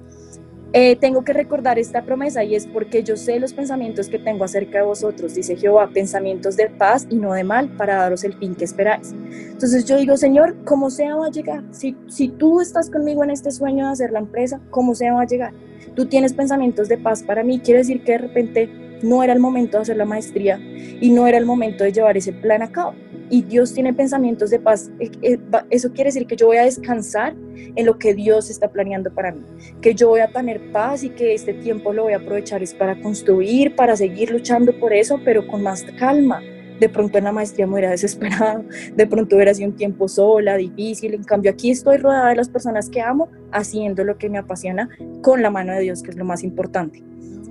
Eh, 0.74 0.96
tengo 0.96 1.26
que 1.26 1.34
recordar 1.34 1.78
esta 1.80 2.04
promesa 2.04 2.46
y 2.46 2.56
es 2.56 2.66
porque 2.66 3.04
yo 3.04 3.18
sé 3.18 3.42
los 3.42 3.52
pensamientos 3.52 4.08
que 4.08 4.18
tengo 4.18 4.46
acerca 4.46 4.78
de 4.78 4.86
vosotros, 4.86 5.36
dice 5.36 5.58
Jehová, 5.58 5.90
pensamientos 5.94 6.56
de 6.56 6.70
paz 6.70 7.08
y 7.10 7.18
no 7.18 7.34
de 7.34 7.44
mal 7.44 7.76
para 7.76 7.96
daros 7.98 8.24
el 8.24 8.34
fin 8.36 8.56
que 8.56 8.64
esperáis. 8.64 9.12
Entonces 9.12 9.84
yo 9.84 9.98
digo, 9.98 10.16
Señor, 10.16 10.56
como 10.64 10.90
sea 10.90 11.16
va 11.16 11.26
a 11.28 11.30
llegar. 11.32 11.62
Si, 11.72 11.98
si 12.08 12.30
tú 12.30 12.62
estás 12.62 12.90
conmigo 12.90 13.22
en 13.22 13.32
este 13.32 13.52
sueño 13.52 13.88
de 13.88 13.92
hacer 13.92 14.12
la 14.12 14.20
empresa, 14.20 14.62
como 14.70 14.96
sea 14.96 15.14
va 15.14 15.24
a 15.24 15.28
llegar. 15.28 15.54
Tú 15.94 16.06
tienes 16.06 16.34
pensamientos 16.34 16.88
de 16.88 16.98
paz 16.98 17.22
para 17.22 17.44
mí, 17.44 17.60
quiere 17.60 17.80
decir 17.80 18.02
que 18.06 18.14
de 18.14 18.18
repente 18.20 18.70
no 19.04 19.24
era 19.24 19.34
el 19.34 19.40
momento 19.40 19.78
de 19.78 19.82
hacer 19.82 19.98
la 19.98 20.06
maestría 20.06 20.58
y 21.02 21.10
no 21.10 21.28
era 21.28 21.38
el 21.38 21.46
momento 21.46 21.84
de 21.84 21.92
llevar 21.92 22.16
ese 22.16 22.32
plan 22.32 22.62
a 22.62 22.72
cabo 22.72 22.94
y 23.32 23.44
Dios 23.44 23.74
tiene 23.74 23.94
pensamientos 23.94 24.50
de 24.50 24.60
paz, 24.60 24.92
eh, 25.00 25.10
eh, 25.22 25.40
eso 25.70 25.90
quiere 25.94 26.10
decir 26.10 26.28
que 26.28 26.36
yo 26.36 26.48
voy 26.48 26.58
a 26.58 26.66
descansar 26.66 27.34
en 27.76 27.86
lo 27.86 27.98
que 27.98 28.14
Dios 28.14 28.50
está 28.50 28.70
planeando 28.70 29.10
para 29.14 29.32
mí, 29.32 29.42
que 29.82 29.96
yo 29.96 30.10
voy 30.10 30.20
a 30.20 30.28
tener 30.28 30.72
paz 30.74 31.04
y 31.04 31.10
que 31.10 31.34
este 31.34 31.54
tiempo 31.54 31.94
lo 31.94 32.04
voy 32.04 32.14
a 32.14 32.18
aprovechar 32.18 32.62
es 32.62 32.74
para 32.74 33.00
construir, 33.02 33.74
para 33.78 33.96
seguir 33.96 34.32
luchando 34.32 34.78
por 34.78 34.92
eso, 34.92 35.20
pero 35.24 35.48
con 35.48 35.64
más 35.64 35.84
calma. 35.98 36.42
De 36.80 36.90
pronto 36.90 37.20
en 37.20 37.26
la 37.26 37.32
maestría 37.32 37.68
me 37.68 37.74
hubiera 37.74 37.90
desesperado, 37.92 38.66
de 38.96 39.08
pronto 39.08 39.38
hubiera 39.38 39.54
sido 39.54 39.70
un 39.70 39.78
tiempo 39.78 40.10
sola, 40.10 40.58
difícil, 40.58 41.14
en 41.14 41.24
cambio 41.24 41.52
aquí 41.52 41.72
estoy 41.72 41.98
rodeada 41.98 42.30
de 42.30 42.36
las 42.36 42.50
personas 42.50 42.90
que 42.90 43.00
amo, 43.00 43.30
haciendo 43.54 44.04
lo 44.04 44.18
que 44.18 44.30
me 44.30 44.40
apasiona 44.40 44.90
con 45.22 45.42
la 45.42 45.50
mano 45.50 45.72
de 45.74 45.82
Dios, 45.82 46.04
que 46.04 46.12
es 46.12 46.18
lo 46.18 46.26
más 46.26 46.44
importante. 46.44 47.02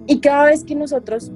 Y 0.06 0.20
cada 0.20 0.46
vez 0.46 0.62
que 0.62 0.74
nosotros 0.74 1.32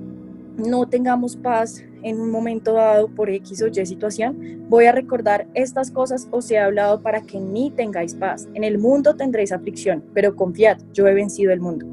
no 0.58 0.86
tengamos 0.86 1.36
paz 1.36 1.82
en 2.04 2.20
un 2.20 2.30
momento 2.30 2.74
dado 2.74 3.08
por 3.08 3.30
X 3.30 3.62
o 3.62 3.66
Y 3.66 3.86
situación, 3.86 4.66
voy 4.68 4.84
a 4.84 4.92
recordar 4.92 5.48
estas 5.54 5.90
cosas 5.90 6.28
os 6.30 6.50
he 6.50 6.58
hablado 6.58 7.00
para 7.00 7.22
que 7.22 7.38
en 7.38 7.52
mí 7.52 7.72
tengáis 7.74 8.14
paz. 8.14 8.46
En 8.54 8.62
el 8.62 8.78
mundo 8.78 9.16
tendréis 9.16 9.50
aflicción, 9.50 10.04
pero 10.14 10.36
confiad, 10.36 10.78
yo 10.92 11.08
he 11.08 11.14
vencido 11.14 11.52
el 11.52 11.60
mundo. 11.60 11.86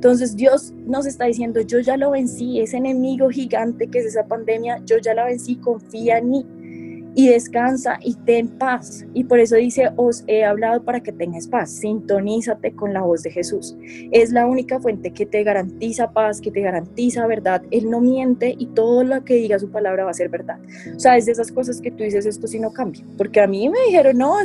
Entonces 0.00 0.34
Dios 0.34 0.72
nos 0.86 1.04
está 1.04 1.26
diciendo, 1.26 1.60
yo 1.60 1.78
ya 1.78 1.98
lo 1.98 2.12
vencí, 2.12 2.58
ese 2.58 2.78
enemigo 2.78 3.28
gigante 3.28 3.86
que 3.86 3.98
es 3.98 4.06
esa 4.06 4.26
pandemia, 4.26 4.82
yo 4.86 4.96
ya 4.96 5.12
la 5.12 5.26
vencí, 5.26 5.56
confía 5.56 6.18
en 6.18 6.30
mí. 6.30 6.46
Y 7.14 7.28
descansa 7.28 7.98
y 8.02 8.14
ten 8.14 8.48
paz. 8.48 9.04
Y 9.14 9.24
por 9.24 9.40
eso 9.40 9.56
dice, 9.56 9.90
os 9.96 10.24
he 10.26 10.44
hablado 10.44 10.84
para 10.84 11.00
que 11.00 11.12
tengas 11.12 11.46
paz. 11.48 11.70
Sintonízate 11.70 12.72
con 12.72 12.92
la 12.92 13.02
voz 13.02 13.22
de 13.22 13.30
Jesús. 13.30 13.76
Es 14.12 14.32
la 14.32 14.46
única 14.46 14.80
fuente 14.80 15.12
que 15.12 15.26
te 15.26 15.42
garantiza 15.42 16.12
paz, 16.12 16.40
que 16.40 16.50
te 16.50 16.60
garantiza 16.60 17.26
verdad. 17.26 17.62
Él 17.70 17.90
no 17.90 18.00
miente 18.00 18.54
y 18.56 18.66
todo 18.66 19.04
lo 19.04 19.24
que 19.24 19.34
diga 19.34 19.58
su 19.58 19.70
palabra 19.70 20.04
va 20.04 20.10
a 20.10 20.14
ser 20.14 20.28
verdad. 20.28 20.58
O 20.94 21.00
sea, 21.00 21.16
es 21.16 21.26
de 21.26 21.32
esas 21.32 21.50
cosas 21.50 21.80
que 21.80 21.90
tú 21.90 22.04
dices, 22.04 22.26
esto 22.26 22.46
sí 22.46 22.58
no 22.58 22.72
cambia. 22.72 23.04
Porque 23.16 23.40
a 23.40 23.46
mí 23.46 23.68
me 23.68 23.78
dijeron, 23.86 24.18
no, 24.18 24.36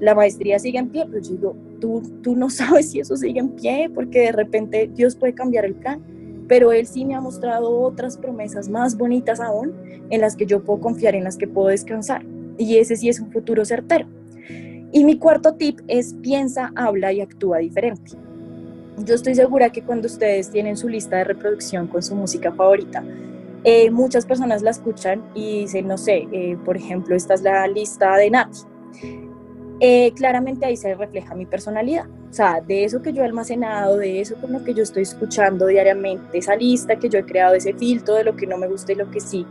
la 0.00 0.14
maestría 0.14 0.58
sigue 0.58 0.78
en 0.78 0.90
pie. 0.90 1.06
Pero 1.10 1.22
yo 1.22 1.30
digo, 1.30 1.56
tú, 1.80 2.02
tú 2.22 2.36
no 2.36 2.50
sabes 2.50 2.90
si 2.90 3.00
eso 3.00 3.16
sigue 3.16 3.40
en 3.40 3.50
pie, 3.50 3.90
porque 3.92 4.20
de 4.20 4.32
repente 4.32 4.90
Dios 4.94 5.16
puede 5.16 5.34
cambiar 5.34 5.64
el 5.64 5.74
plan 5.74 6.02
pero 6.48 6.72
Él 6.72 6.86
sí 6.86 7.04
me 7.04 7.14
ha 7.14 7.20
mostrado 7.20 7.80
otras 7.80 8.16
promesas 8.16 8.68
más 8.68 8.96
bonitas 8.96 9.40
aún 9.40 9.72
en 10.10 10.20
las 10.20 10.36
que 10.36 10.46
yo 10.46 10.62
puedo 10.62 10.80
confiar, 10.80 11.14
en 11.14 11.24
las 11.24 11.36
que 11.36 11.48
puedo 11.48 11.68
descansar. 11.68 12.24
Y 12.58 12.76
ese 12.76 12.96
sí 12.96 13.08
es 13.08 13.20
un 13.20 13.32
futuro 13.32 13.64
certero. 13.64 14.06
Y 14.92 15.04
mi 15.04 15.18
cuarto 15.18 15.54
tip 15.54 15.80
es 15.88 16.14
piensa, 16.14 16.70
habla 16.74 17.12
y 17.12 17.20
actúa 17.20 17.58
diferente. 17.58 18.12
Yo 18.98 19.14
estoy 19.14 19.34
segura 19.34 19.70
que 19.70 19.82
cuando 19.82 20.06
ustedes 20.06 20.50
tienen 20.50 20.76
su 20.76 20.88
lista 20.88 21.16
de 21.16 21.24
reproducción 21.24 21.86
con 21.86 22.02
su 22.02 22.14
música 22.14 22.52
favorita, 22.52 23.02
eh, 23.64 23.90
muchas 23.90 24.26
personas 24.26 24.60
la 24.62 24.70
escuchan 24.70 25.22
y 25.34 25.60
dicen, 25.60 25.86
no 25.86 25.96
sé, 25.96 26.26
eh, 26.32 26.58
por 26.64 26.76
ejemplo, 26.76 27.14
esta 27.14 27.34
es 27.34 27.42
la 27.42 27.66
lista 27.68 28.16
de 28.16 28.30
Nati. 28.30 28.58
Eh, 29.80 30.12
claramente 30.14 30.66
ahí 30.66 30.76
se 30.76 30.94
refleja 30.94 31.34
mi 31.34 31.46
personalidad. 31.46 32.06
O 32.32 32.34
sea, 32.34 32.62
de 32.62 32.84
eso 32.84 33.02
que 33.02 33.12
yo 33.12 33.20
he 33.20 33.26
almacenado, 33.26 33.98
de 33.98 34.22
eso 34.22 34.36
con 34.36 34.52
lo 34.54 34.64
que 34.64 34.72
yo 34.72 34.82
estoy 34.82 35.02
escuchando 35.02 35.66
diariamente, 35.66 36.38
esa 36.38 36.56
lista 36.56 36.96
que 36.96 37.10
yo 37.10 37.18
he 37.18 37.26
creado, 37.26 37.52
ese 37.52 37.74
filtro 37.74 38.14
de 38.14 38.24
lo 38.24 38.34
que 38.34 38.46
no 38.46 38.56
me 38.56 38.68
gusta 38.68 38.92
y 38.92 38.94
lo 38.94 39.10
que 39.10 39.20
sí, 39.20 39.46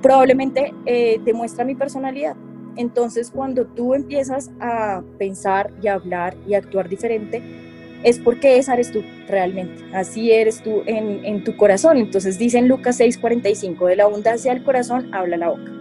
probablemente 0.00 0.72
eh, 0.86 1.20
demuestra 1.22 1.66
mi 1.66 1.74
personalidad. 1.74 2.34
Entonces, 2.76 3.30
cuando 3.30 3.66
tú 3.66 3.92
empiezas 3.92 4.50
a 4.58 5.02
pensar 5.18 5.70
y 5.82 5.88
hablar 5.88 6.34
y 6.46 6.54
actuar 6.54 6.88
diferente, 6.88 7.42
es 8.02 8.18
porque 8.18 8.58
esa 8.58 8.74
eres 8.74 8.92
tú 8.92 9.02
realmente, 9.26 9.82
así 9.92 10.32
eres 10.32 10.62
tú 10.62 10.82
en, 10.86 11.24
en 11.24 11.44
tu 11.44 11.56
corazón. 11.56 11.96
Entonces 11.96 12.38
dicen 12.38 12.68
Lucas 12.68 13.00
6:45, 13.00 13.86
de 13.86 13.96
la 13.96 14.04
abundancia 14.04 14.52
del 14.52 14.62
corazón 14.62 15.12
habla 15.14 15.36
la 15.36 15.48
boca. 15.48 15.72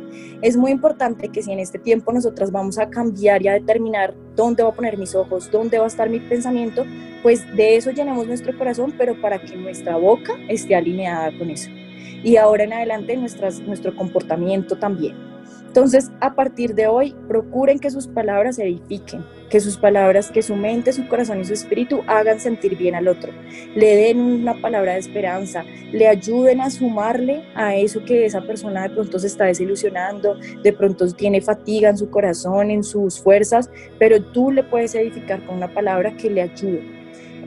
Es 0.42 0.56
muy 0.56 0.72
importante 0.72 1.30
que 1.30 1.42
si 1.42 1.52
en 1.52 1.60
este 1.60 1.80
tiempo 1.80 2.14
nosotras 2.14 2.52
vamos 2.52 2.78
a 2.78 2.90
cambiar 2.90 3.42
y 3.42 3.48
a 3.48 3.54
determinar 3.54 4.14
dónde 4.36 4.62
voy 4.62 4.72
a 4.72 4.76
poner 4.76 4.98
mis 4.98 5.16
ojos, 5.16 5.50
dónde 5.52 5.80
va 5.80 5.86
a 5.86 5.88
estar 5.88 6.10
mi 6.10 6.20
pensamiento, 6.20 6.86
pues 7.24 7.44
de 7.56 7.76
eso 7.76 7.90
llenemos 7.90 8.28
nuestro 8.28 8.56
corazón, 8.56 8.94
pero 8.98 9.20
para 9.20 9.40
que 9.40 9.56
nuestra 9.56 9.98
boca 9.98 10.34
esté 10.48 10.76
alineada 10.76 11.36
con 11.38 11.50
eso. 11.50 11.70
Y 12.24 12.38
ahora 12.38 12.66
en 12.66 12.74
adelante 12.74 13.18
nuestras, 13.18 13.60
nuestro 13.62 13.96
comportamiento 13.96 14.78
también. 14.78 15.16
Entonces, 15.78 16.10
a 16.22 16.34
partir 16.34 16.74
de 16.74 16.88
hoy, 16.88 17.16
procuren 17.28 17.78
que 17.78 17.92
sus 17.92 18.08
palabras 18.08 18.58
edifiquen, 18.58 19.24
que 19.52 19.60
sus 19.60 19.78
palabras, 19.78 20.32
que 20.32 20.42
su 20.42 20.56
mente, 20.56 20.92
su 20.92 21.08
corazón 21.08 21.40
y 21.40 21.46
su 21.46 21.54
espíritu 21.54 22.02
hagan 22.08 22.40
sentir 22.40 22.76
bien 22.76 22.96
al 22.96 23.08
otro, 23.08 23.32
le 23.76 23.96
den 23.96 24.20
una 24.20 24.60
palabra 24.60 24.94
de 24.94 25.00
esperanza, 25.02 25.64
le 25.92 26.08
ayuden 26.08 26.62
a 26.62 26.72
sumarle 26.72 27.44
a 27.54 27.76
eso 27.76 28.04
que 28.04 28.26
esa 28.26 28.42
persona 28.42 28.88
de 28.88 28.90
pronto 28.90 29.20
se 29.20 29.28
está 29.28 29.46
desilusionando, 29.46 30.40
de 30.64 30.74
pronto 30.74 31.06
tiene 31.14 31.42
fatiga 31.42 31.90
en 31.90 31.98
su 32.00 32.10
corazón, 32.10 32.72
en 32.72 32.84
sus 32.84 33.22
fuerzas, 33.22 33.70
pero 34.00 34.20
tú 34.20 34.50
le 34.50 34.64
puedes 34.64 34.96
edificar 34.96 35.46
con 35.46 35.58
una 35.58 35.72
palabra 35.72 36.18
que 36.18 36.32
le 36.32 36.42
ayude. 36.42 36.82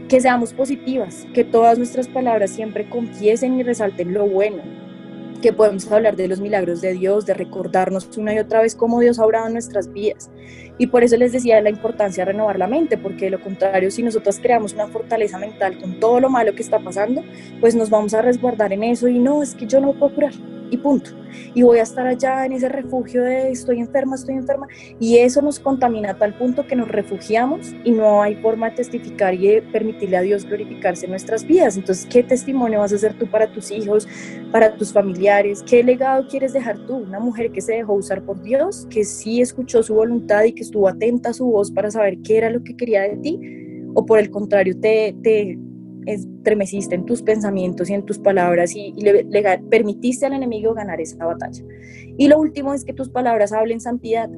Que 0.09 0.21
seamos 0.21 0.53
positivas, 0.53 1.27
que 1.35 1.43
todas 1.43 1.79
nuestras 1.79 2.07
palabras 2.07 2.51
siempre 2.51 2.89
confiesen 2.89 3.59
y 3.59 3.65
resalten 3.65 4.15
lo 4.15 4.29
bueno, 4.29 4.63
que 5.41 5.53
podemos 5.53 5.91
hablar 5.91 6.17
de 6.17 6.29
los 6.29 6.41
milagros 6.41 6.81
de 6.81 6.93
Dios, 6.93 7.27
de 7.27 7.35
recordarnos 7.35 8.17
una 8.17 8.35
y 8.35 8.39
otra 8.39 8.63
vez 8.63 8.75
cómo 8.75 9.01
Dios 9.01 9.19
ha 9.19 9.25
obrado 9.25 9.47
en 9.47 9.55
nuestras 9.55 9.93
vidas. 9.93 10.31
Y 10.81 10.87
por 10.87 11.05
eso 11.05 11.19
les 11.19 11.33
decía 11.33 11.61
la 11.61 11.69
importancia 11.69 12.25
de 12.25 12.33
renovar 12.33 12.59
la 12.59 12.67
mente, 12.67 12.97
porque 12.97 13.27
de 13.27 13.33
lo 13.33 13.41
contrario, 13.43 13.91
si 13.91 14.03
nosotros 14.03 14.39
creamos 14.41 14.73
una 14.73 14.87
fortaleza 14.87 15.37
mental 15.37 15.79
con 15.79 16.01
todo 16.01 16.21
lo 16.21 16.31
malo 16.31 16.55
que 16.55 16.63
está 16.63 16.79
pasando, 16.79 17.23
pues 17.61 17.75
nos 17.75 17.91
vamos 17.91 18.15
a 18.15 18.23
resguardar 18.23 18.73
en 18.73 18.85
eso 18.85 19.07
y 19.07 19.19
no, 19.19 19.43
es 19.43 19.55
que 19.55 19.67
yo 19.67 19.79
no 19.79 19.93
puedo 19.93 20.15
curar 20.15 20.33
y 20.71 20.77
punto. 20.77 21.11
Y 21.55 21.63
voy 21.63 21.79
a 21.79 21.83
estar 21.83 22.07
allá 22.07 22.45
en 22.45 22.53
ese 22.53 22.69
refugio 22.69 23.23
de 23.23 23.51
estoy 23.51 23.81
enferma, 23.81 24.17
estoy 24.17 24.37
enferma. 24.37 24.67
Y 24.99 25.19
eso 25.19 25.43
nos 25.43 25.59
contamina 25.59 26.11
a 26.11 26.15
tal 26.15 26.35
punto 26.35 26.67
que 26.67 26.77
nos 26.77 26.89
refugiamos 26.89 27.75
y 27.85 27.91
no 27.91 28.23
hay 28.23 28.37
forma 28.37 28.71
de 28.71 28.77
testificar 28.77 29.35
y 29.35 29.49
de 29.49 29.63
permitirle 29.63 30.17
a 30.17 30.21
Dios 30.23 30.45
glorificarse 30.45 31.07
en 31.07 31.11
nuestras 31.11 31.45
vidas. 31.45 31.77
Entonces, 31.77 32.07
¿qué 32.07 32.23
testimonio 32.23 32.81
vas 32.81 32.93
a 32.93 32.97
hacer 32.97 33.15
tú 33.15 33.27
para 33.27 33.53
tus 33.53 33.71
hijos, 33.71 34.09
para 34.51 34.75
tus 34.75 34.93
familiares? 34.93 35.63
¿Qué 35.69 35.83
legado 35.83 36.27
quieres 36.29 36.53
dejar 36.53 36.79
tú? 36.87 36.97
Una 36.97 37.21
mujer 37.21 37.51
que 37.51 37.61
se 37.61 37.75
dejó 37.75 37.95
usar 37.95 38.23
por 38.23 38.41
Dios, 38.43 38.87
que 38.91 39.05
sí 39.05 39.41
escuchó 39.41 39.83
su 39.83 39.95
voluntad 39.95 40.45
y 40.45 40.53
que 40.53 40.63
estuvo 40.71 40.89
atenta 40.89 41.33
su 41.33 41.47
voz 41.47 41.71
para 41.71 41.91
saber 41.91 42.19
qué 42.23 42.39
era 42.39 42.51
lo 42.51 42.63
que 42.63 42.77
quería 42.77 43.03
de 43.03 43.17
ti. 43.17 43.39
O 43.95 44.07
por 44.07 44.21
el 44.21 44.31
contrario, 44.31 44.79
te, 44.79 45.17
te 45.23 45.59
estremeciste 46.07 46.95
en 46.95 47.07
tus 47.07 47.23
pensamientos 47.23 47.91
y 47.91 47.95
en 47.95 48.05
tus 48.05 48.19
palabras 48.19 48.75
y, 48.75 48.93
le, 48.93 49.25
permitiste 49.69 50.27
al 50.27 50.35
enemigo 50.35 50.75
ganar 50.75 51.01
esa 51.01 51.25
batalla. 51.25 51.65
Y 52.17 52.29
lo 52.29 52.39
último 52.39 52.73
es 52.73 52.85
que 52.85 52.93
tus 52.93 53.09
palabras 53.09 53.53
hablen 53.53 53.81
santidad. 53.81 54.31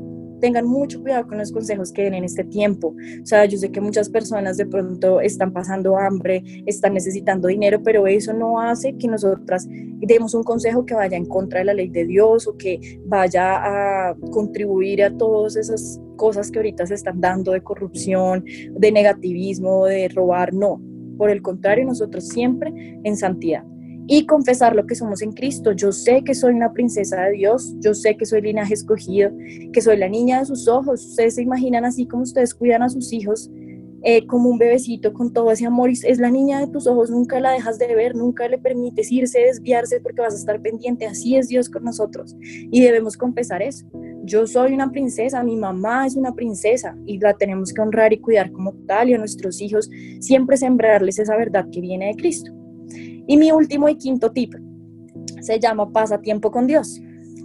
Tengan 0.43 0.67
mucho 0.67 1.01
cuidado 1.01 1.29
con 1.29 1.39
los 1.39 1.53
consejos 1.53 1.93
que 1.93 2.03
den 2.03 2.15
en 2.15 2.25
este 2.25 2.43
tiempo. 2.43 2.89
O 3.23 3.27
sea, 3.27 3.45
yo 3.45 3.57
sé 3.57 3.71
que 3.71 3.81
muchas 3.81 4.09
personas 4.09 4.57
de 4.57 4.67
pronto 4.67 5.21
están 5.21 5.53
pasando 5.53 5.97
hambre, 5.97 6.43
están 6.67 6.95
necesitando 6.95 7.47
dinero, 7.47 7.81
pero 7.85 8.09
eso 8.09 8.33
no 8.33 8.61
hace 8.61 8.97
que 8.97 9.07
nosotras 9.07 9.69
demos 9.69 10.35
un 10.35 10.43
consejo 10.43 10.85
que 10.85 10.95
vaya 10.95 11.17
en 11.17 11.27
contra 11.27 11.61
de 11.61 11.67
la 11.67 11.75
ley 11.75 11.91
de 11.91 12.07
Dios 12.07 12.49
o 12.49 12.57
que 12.57 12.99
vaya 13.07 14.11
a 14.11 14.17
contribuir 14.33 15.05
a 15.05 15.17
todas 15.17 15.55
esas 15.55 16.01
cosas 16.17 16.51
que 16.51 16.59
ahorita 16.59 16.87
se 16.87 16.95
están 16.95 17.21
dando 17.21 17.53
de 17.53 17.63
corrupción, 17.63 18.45
de 18.45 18.91
negativismo, 18.91 19.87
de 19.87 20.09
robar. 20.09 20.53
No, 20.53 20.83
por 21.19 21.31
el 21.31 21.41
contrario, 21.41 21.85
nosotros 21.85 22.27
siempre 22.27 22.73
en 23.05 23.17
santidad. 23.17 23.65
Y 24.07 24.27
confesar 24.27 24.75
lo 24.75 24.87
que 24.87 24.95
somos 24.95 25.23
en 25.23 25.33
Cristo. 25.33 25.73
Yo 25.73 25.93
sé 25.93 26.23
que 26.25 26.35
soy 26.35 26.55
una 26.55 26.73
princesa 26.73 27.23
de 27.23 27.33
Dios, 27.33 27.75
yo 27.81 27.95
sé 27.95 28.17
que 28.17 28.27
soy 28.27 28.43
linaje 28.43 28.75
escogido, 28.75 29.31
que 29.73 29.81
soy 29.81 29.97
la 29.97 30.09
niña 30.09 30.41
de 30.41 30.47
sus 30.47 30.69
ojos. 30.69 31.07
Ustedes 31.07 31.37
se 31.37 31.43
imaginan 31.43 31.85
así 31.85 32.07
como 32.07 32.23
ustedes 32.25 32.55
cuidan 32.55 32.83
a 32.83 32.89
sus 32.89 33.13
hijos, 33.13 33.51
eh, 34.05 34.27
como 34.27 34.51
un 34.51 34.59
bebecito 34.59 35.13
con 35.13 35.33
todo 35.33 35.51
ese 35.53 35.67
amor. 35.67 35.91
Es 35.91 36.19
la 36.19 36.31
niña 36.31 36.61
de 36.61 36.67
tus 36.67 36.87
ojos, 36.87 37.11
nunca 37.11 37.39
la 37.41 37.53
dejas 37.53 37.79
de 37.79 37.95
ver, 37.95 38.17
nunca 38.17 38.49
le 38.49 38.59
permites 38.59 39.13
irse, 39.13 39.41
desviarse 39.41 40.01
porque 40.01 40.21
vas 40.21 40.35
a 40.35 40.39
estar 40.39 40.61
pendiente. 40.61 41.07
Así 41.07 41.37
es 41.37 41.49
Dios 41.49 41.69
con 41.69 41.85
nosotros 41.85 42.37
y 42.43 42.81
debemos 42.81 43.17
confesar 43.17 43.63
eso 43.63 43.87
yo 44.25 44.47
soy 44.47 44.73
una 44.73 44.91
princesa, 44.91 45.43
mi 45.43 45.57
mamá 45.57 46.07
es 46.07 46.17
una 46.17 46.35
princesa 46.35 46.97
y 47.07 47.19
la 47.19 47.35
tenemos 47.35 47.73
que 47.73 47.81
honrar 47.81 48.13
y 48.13 48.19
cuidar 48.19 48.53
como 48.53 48.73
tal 48.87 49.11
y 49.11 49.15
a 49.15 49.19
nuestros 49.19 49.61
hijos 49.61 49.91
siempre 50.21 50.57
sembrarles 50.57 51.19
esa 51.19 51.37
verdad 51.37 51.67
que 51.73 51.81
viene 51.81 52.07
de 52.07 52.15
Cristo. 52.15 52.53
Y 53.27 53.37
mi 53.37 53.53
último 53.53 53.89
y 53.89 53.97
quinto 53.97 54.31
tip 54.33 54.55
se 55.41 55.59
llama 55.59 55.93
pasa 55.93 56.21
tiempo 56.21 56.51
con 56.51 56.67
Dios. 56.67 57.01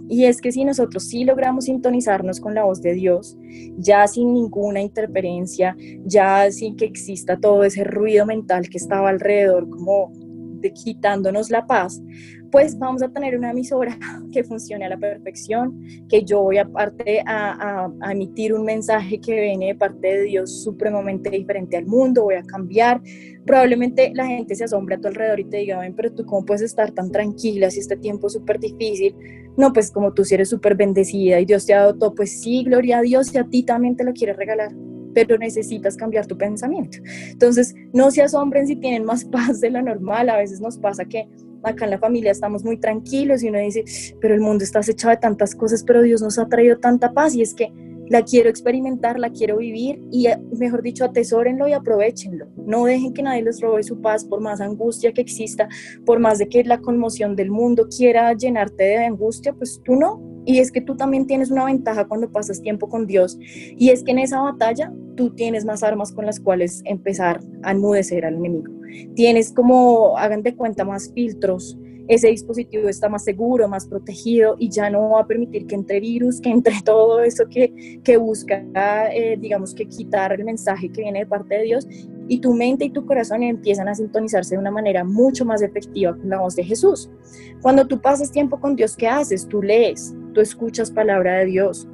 Y 0.08 0.24
es 0.24 0.40
que 0.40 0.52
si 0.52 0.64
nosotros 0.64 1.04
sí 1.04 1.24
logramos 1.24 1.66
sintonizarnos 1.66 2.40
con 2.40 2.54
la 2.54 2.64
voz 2.64 2.80
de 2.80 2.94
Dios, 2.94 3.36
ya 3.76 4.06
sin 4.06 4.32
ninguna 4.32 4.80
interferencia, 4.80 5.76
ya 6.04 6.50
sin 6.50 6.76
que 6.76 6.86
exista 6.86 7.38
todo 7.38 7.62
ese 7.62 7.84
ruido 7.84 8.24
mental 8.24 8.68
que 8.70 8.78
estaba 8.78 9.10
alrededor, 9.10 9.68
como 9.68 10.10
de 10.60 10.72
quitándonos 10.72 11.50
la 11.50 11.66
paz, 11.66 12.02
pues 12.50 12.78
vamos 12.78 13.02
a 13.02 13.08
tener 13.08 13.36
una 13.36 13.50
emisora 13.50 13.98
que 14.32 14.44
funcione 14.44 14.84
a 14.84 14.90
la 14.90 14.96
perfección, 14.96 15.80
que 16.08 16.24
yo 16.24 16.42
voy 16.42 16.58
aparte 16.58 17.22
a, 17.26 17.90
a, 18.00 18.12
emitir 18.12 18.54
un 18.54 18.64
mensaje 18.64 19.20
que 19.20 19.40
viene 19.40 19.66
de 19.66 19.74
parte 19.74 20.06
de 20.06 20.22
Dios 20.22 20.62
supremamente 20.62 21.30
diferente 21.30 21.76
al 21.76 21.86
mundo, 21.86 22.24
voy 22.24 22.36
a 22.36 22.42
cambiar. 22.42 23.00
Probablemente 23.44 24.12
la 24.14 24.26
gente 24.26 24.54
se 24.54 24.64
asombre 24.64 24.96
a 24.96 25.00
tu 25.00 25.08
alrededor 25.08 25.40
y 25.40 25.44
te 25.44 25.58
diga, 25.58 25.78
ven, 25.80 25.94
pero 25.94 26.12
tú 26.12 26.24
cómo 26.24 26.44
puedes 26.44 26.62
estar 26.62 26.90
tan 26.92 27.10
tranquila 27.10 27.70
si 27.70 27.80
este 27.80 27.96
tiempo 27.96 28.26
es 28.26 28.34
súper 28.34 28.58
difícil. 28.58 29.14
No, 29.56 29.72
pues 29.72 29.90
como 29.90 30.12
tú 30.12 30.24
si 30.24 30.34
eres 30.34 30.50
súper 30.50 30.76
bendecida 30.76 31.40
y 31.40 31.44
Dios 31.44 31.66
te 31.66 31.74
ha 31.74 31.80
dado 31.80 31.96
todo, 31.96 32.14
pues 32.14 32.40
sí, 32.40 32.64
gloria 32.64 32.98
a 32.98 33.02
Dios 33.02 33.34
y 33.34 33.38
a 33.38 33.44
ti 33.44 33.62
también 33.62 33.96
te 33.96 34.04
lo 34.04 34.12
quiere 34.12 34.32
regalar 34.32 34.72
pero 35.14 35.36
necesitas 35.36 35.96
cambiar 35.96 36.26
tu 36.26 36.38
pensamiento. 36.38 36.98
Entonces, 37.30 37.74
no 37.92 38.12
se 38.12 38.22
asombren 38.22 38.68
si 38.68 38.76
tienen 38.76 39.04
más 39.04 39.24
paz 39.32 39.60
de 39.60 39.70
lo 39.70 39.82
normal. 39.82 40.28
A 40.28 40.36
veces 40.36 40.60
nos 40.60 40.78
pasa 40.78 41.04
que 41.04 41.26
acá 41.62 41.84
en 41.84 41.92
la 41.92 41.98
familia 41.98 42.32
estamos 42.32 42.64
muy 42.64 42.78
tranquilos 42.78 43.42
y 43.42 43.48
uno 43.48 43.58
dice, 43.58 43.84
pero 44.20 44.34
el 44.34 44.40
mundo 44.40 44.64
está 44.64 44.80
acechado 44.80 45.10
de 45.10 45.18
tantas 45.18 45.54
cosas, 45.54 45.82
pero 45.84 46.02
Dios 46.02 46.22
nos 46.22 46.38
ha 46.38 46.48
traído 46.48 46.78
tanta 46.78 47.12
paz 47.12 47.34
y 47.34 47.42
es 47.42 47.54
que 47.54 47.72
la 48.08 48.22
quiero 48.22 48.48
experimentar, 48.48 49.18
la 49.18 49.30
quiero 49.30 49.58
vivir 49.58 50.00
y, 50.10 50.28
eh, 50.28 50.38
mejor 50.56 50.82
dicho, 50.82 51.04
atesórenlo 51.04 51.68
y 51.68 51.72
aprovechenlo. 51.72 52.46
No 52.56 52.84
dejen 52.84 53.12
que 53.12 53.22
nadie 53.22 53.42
les 53.42 53.60
robe 53.60 53.82
su 53.82 54.00
paz 54.00 54.24
por 54.24 54.40
más 54.40 54.60
angustia 54.60 55.12
que 55.12 55.20
exista, 55.20 55.68
por 56.06 56.18
más 56.18 56.38
de 56.38 56.48
que 56.48 56.64
la 56.64 56.78
conmoción 56.80 57.36
del 57.36 57.50
mundo 57.50 57.88
quiera 57.94 58.32
llenarte 58.32 58.84
de 58.84 59.04
angustia, 59.04 59.52
pues 59.52 59.80
tú 59.84 59.96
no. 59.96 60.27
Y 60.48 60.60
es 60.60 60.72
que 60.72 60.80
tú 60.80 60.96
también 60.96 61.26
tienes 61.26 61.50
una 61.50 61.66
ventaja 61.66 62.08
cuando 62.08 62.32
pasas 62.32 62.62
tiempo 62.62 62.88
con 62.88 63.06
Dios 63.06 63.38
y 63.76 63.90
es 63.90 64.02
que 64.02 64.12
en 64.12 64.18
esa 64.18 64.40
batalla 64.40 64.90
tú 65.14 65.34
tienes 65.34 65.66
más 65.66 65.82
armas 65.82 66.10
con 66.10 66.24
las 66.24 66.40
cuales 66.40 66.80
empezar 66.86 67.40
a 67.62 67.72
enmudecer 67.72 68.24
al 68.24 68.36
enemigo. 68.36 68.72
Tienes 69.14 69.52
como, 69.52 70.16
hagan 70.16 70.42
de 70.42 70.56
cuenta, 70.56 70.86
más 70.86 71.12
filtros 71.12 71.76
ese 72.08 72.28
dispositivo 72.28 72.88
está 72.88 73.10
más 73.10 73.24
seguro, 73.24 73.68
más 73.68 73.86
protegido 73.86 74.56
y 74.58 74.70
ya 74.70 74.88
no 74.88 75.10
va 75.10 75.20
a 75.20 75.26
permitir 75.26 75.66
que 75.66 75.74
entre 75.74 76.00
virus, 76.00 76.40
que 76.40 76.48
entre 76.48 76.74
todo 76.84 77.20
eso 77.20 77.44
que, 77.48 78.00
que 78.02 78.16
busca, 78.16 78.64
eh, 79.12 79.36
digamos 79.38 79.74
que 79.74 79.86
quitar 79.86 80.32
el 80.32 80.44
mensaje 80.44 80.90
que 80.90 81.02
viene 81.02 81.20
de 81.20 81.26
parte 81.26 81.56
de 81.56 81.64
Dios 81.64 81.86
y 82.28 82.40
tu 82.40 82.54
mente 82.54 82.84
y 82.84 82.90
tu 82.90 83.04
corazón 83.06 83.42
empiezan 83.42 83.88
a 83.88 83.94
sintonizarse 83.94 84.54
de 84.54 84.60
una 84.60 84.70
manera 84.70 85.02
mucho 85.02 85.44
más 85.44 85.62
efectiva 85.62 86.16
con 86.16 86.28
la 86.28 86.40
voz 86.40 86.54
de 86.56 86.64
Jesús. 86.64 87.10
Cuando 87.62 87.86
tú 87.86 88.00
pasas 88.00 88.30
tiempo 88.30 88.60
con 88.60 88.76
Dios, 88.76 88.96
¿qué 88.96 89.08
haces? 89.08 89.48
Tú 89.48 89.62
lees, 89.62 90.14
tú 90.34 90.40
escuchas 90.40 90.90
palabra 90.90 91.38
de 91.38 91.46
Dios, 91.46 91.88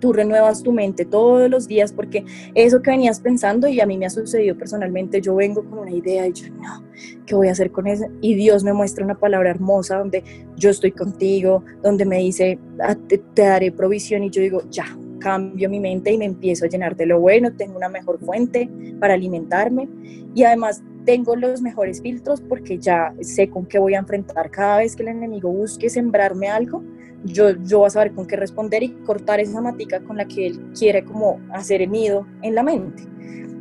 tú 0.00 0.12
renuevas 0.12 0.62
tu 0.62 0.72
mente 0.72 1.04
todos 1.04 1.48
los 1.48 1.68
días 1.68 1.92
porque 1.92 2.24
eso 2.54 2.82
que 2.82 2.90
venías 2.90 3.20
pensando 3.20 3.68
y 3.68 3.80
a 3.80 3.86
mí 3.86 3.96
me 3.96 4.06
ha 4.06 4.10
sucedido 4.10 4.56
personalmente, 4.56 5.20
yo 5.20 5.36
vengo 5.36 5.62
con 5.64 5.80
una 5.80 5.92
idea 5.92 6.26
y 6.26 6.32
yo 6.32 6.50
no, 6.54 6.84
¿qué 7.26 7.34
voy 7.34 7.48
a 7.48 7.52
hacer 7.52 7.70
con 7.70 7.86
eso? 7.86 8.06
Y 8.20 8.34
Dios 8.34 8.64
me 8.64 8.72
muestra 8.72 9.04
una 9.04 9.18
palabra 9.18 9.50
hermosa 9.50 9.98
donde 9.98 10.24
yo 10.56 10.70
estoy 10.70 10.92
contigo, 10.92 11.64
donde 11.82 12.04
me 12.04 12.18
dice, 12.18 12.58
ah, 12.80 12.94
te, 12.94 13.18
te 13.18 13.42
daré 13.42 13.70
provisión 13.70 14.24
y 14.24 14.30
yo 14.30 14.42
digo, 14.42 14.62
ya, 14.70 14.96
cambio 15.20 15.70
mi 15.70 15.78
mente 15.78 16.12
y 16.12 16.18
me 16.18 16.24
empiezo 16.24 16.64
a 16.64 16.68
llenar 16.68 16.96
de 16.96 17.06
lo 17.06 17.20
bueno, 17.20 17.52
tengo 17.54 17.76
una 17.76 17.88
mejor 17.88 18.18
fuente 18.18 18.68
para 18.98 19.14
alimentarme 19.14 19.88
y 20.34 20.42
además 20.42 20.82
tengo 21.04 21.36
los 21.36 21.62
mejores 21.62 22.02
filtros 22.02 22.40
porque 22.40 22.78
ya 22.78 23.14
sé 23.20 23.48
con 23.48 23.66
qué 23.66 23.78
voy 23.78 23.94
a 23.94 23.98
enfrentar 23.98 24.50
cada 24.50 24.78
vez 24.78 24.96
que 24.96 25.02
el 25.02 25.08
enemigo 25.10 25.50
busque 25.50 25.88
sembrarme 25.88 26.48
algo, 26.48 26.82
yo, 27.24 27.50
yo 27.64 27.78
voy 27.78 27.86
a 27.86 27.90
saber 27.90 28.12
con 28.12 28.26
qué 28.26 28.36
responder 28.36 28.82
y 28.82 28.90
cortar 29.04 29.40
esa 29.40 29.60
matica 29.60 30.00
con 30.00 30.16
la 30.16 30.26
que 30.26 30.46
él 30.46 30.60
quiere 30.76 31.04
como 31.04 31.40
hacer 31.52 31.82
el 31.82 31.90
nido 31.90 32.26
en 32.42 32.54
la 32.54 32.62
mente. 32.62 33.04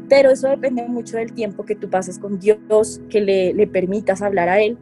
Pero 0.10 0.32
eso 0.32 0.48
depende 0.48 0.84
mucho 0.88 1.18
del 1.18 1.34
tiempo 1.34 1.66
que 1.66 1.76
tú 1.76 1.90
pasas 1.90 2.18
con 2.18 2.40
Dios, 2.40 3.00
que 3.10 3.22
le, 3.22 3.54
le 3.54 3.68
permitas 3.68 4.22
hablar 4.24 4.50
a 4.50 4.60
Él. 4.60 4.78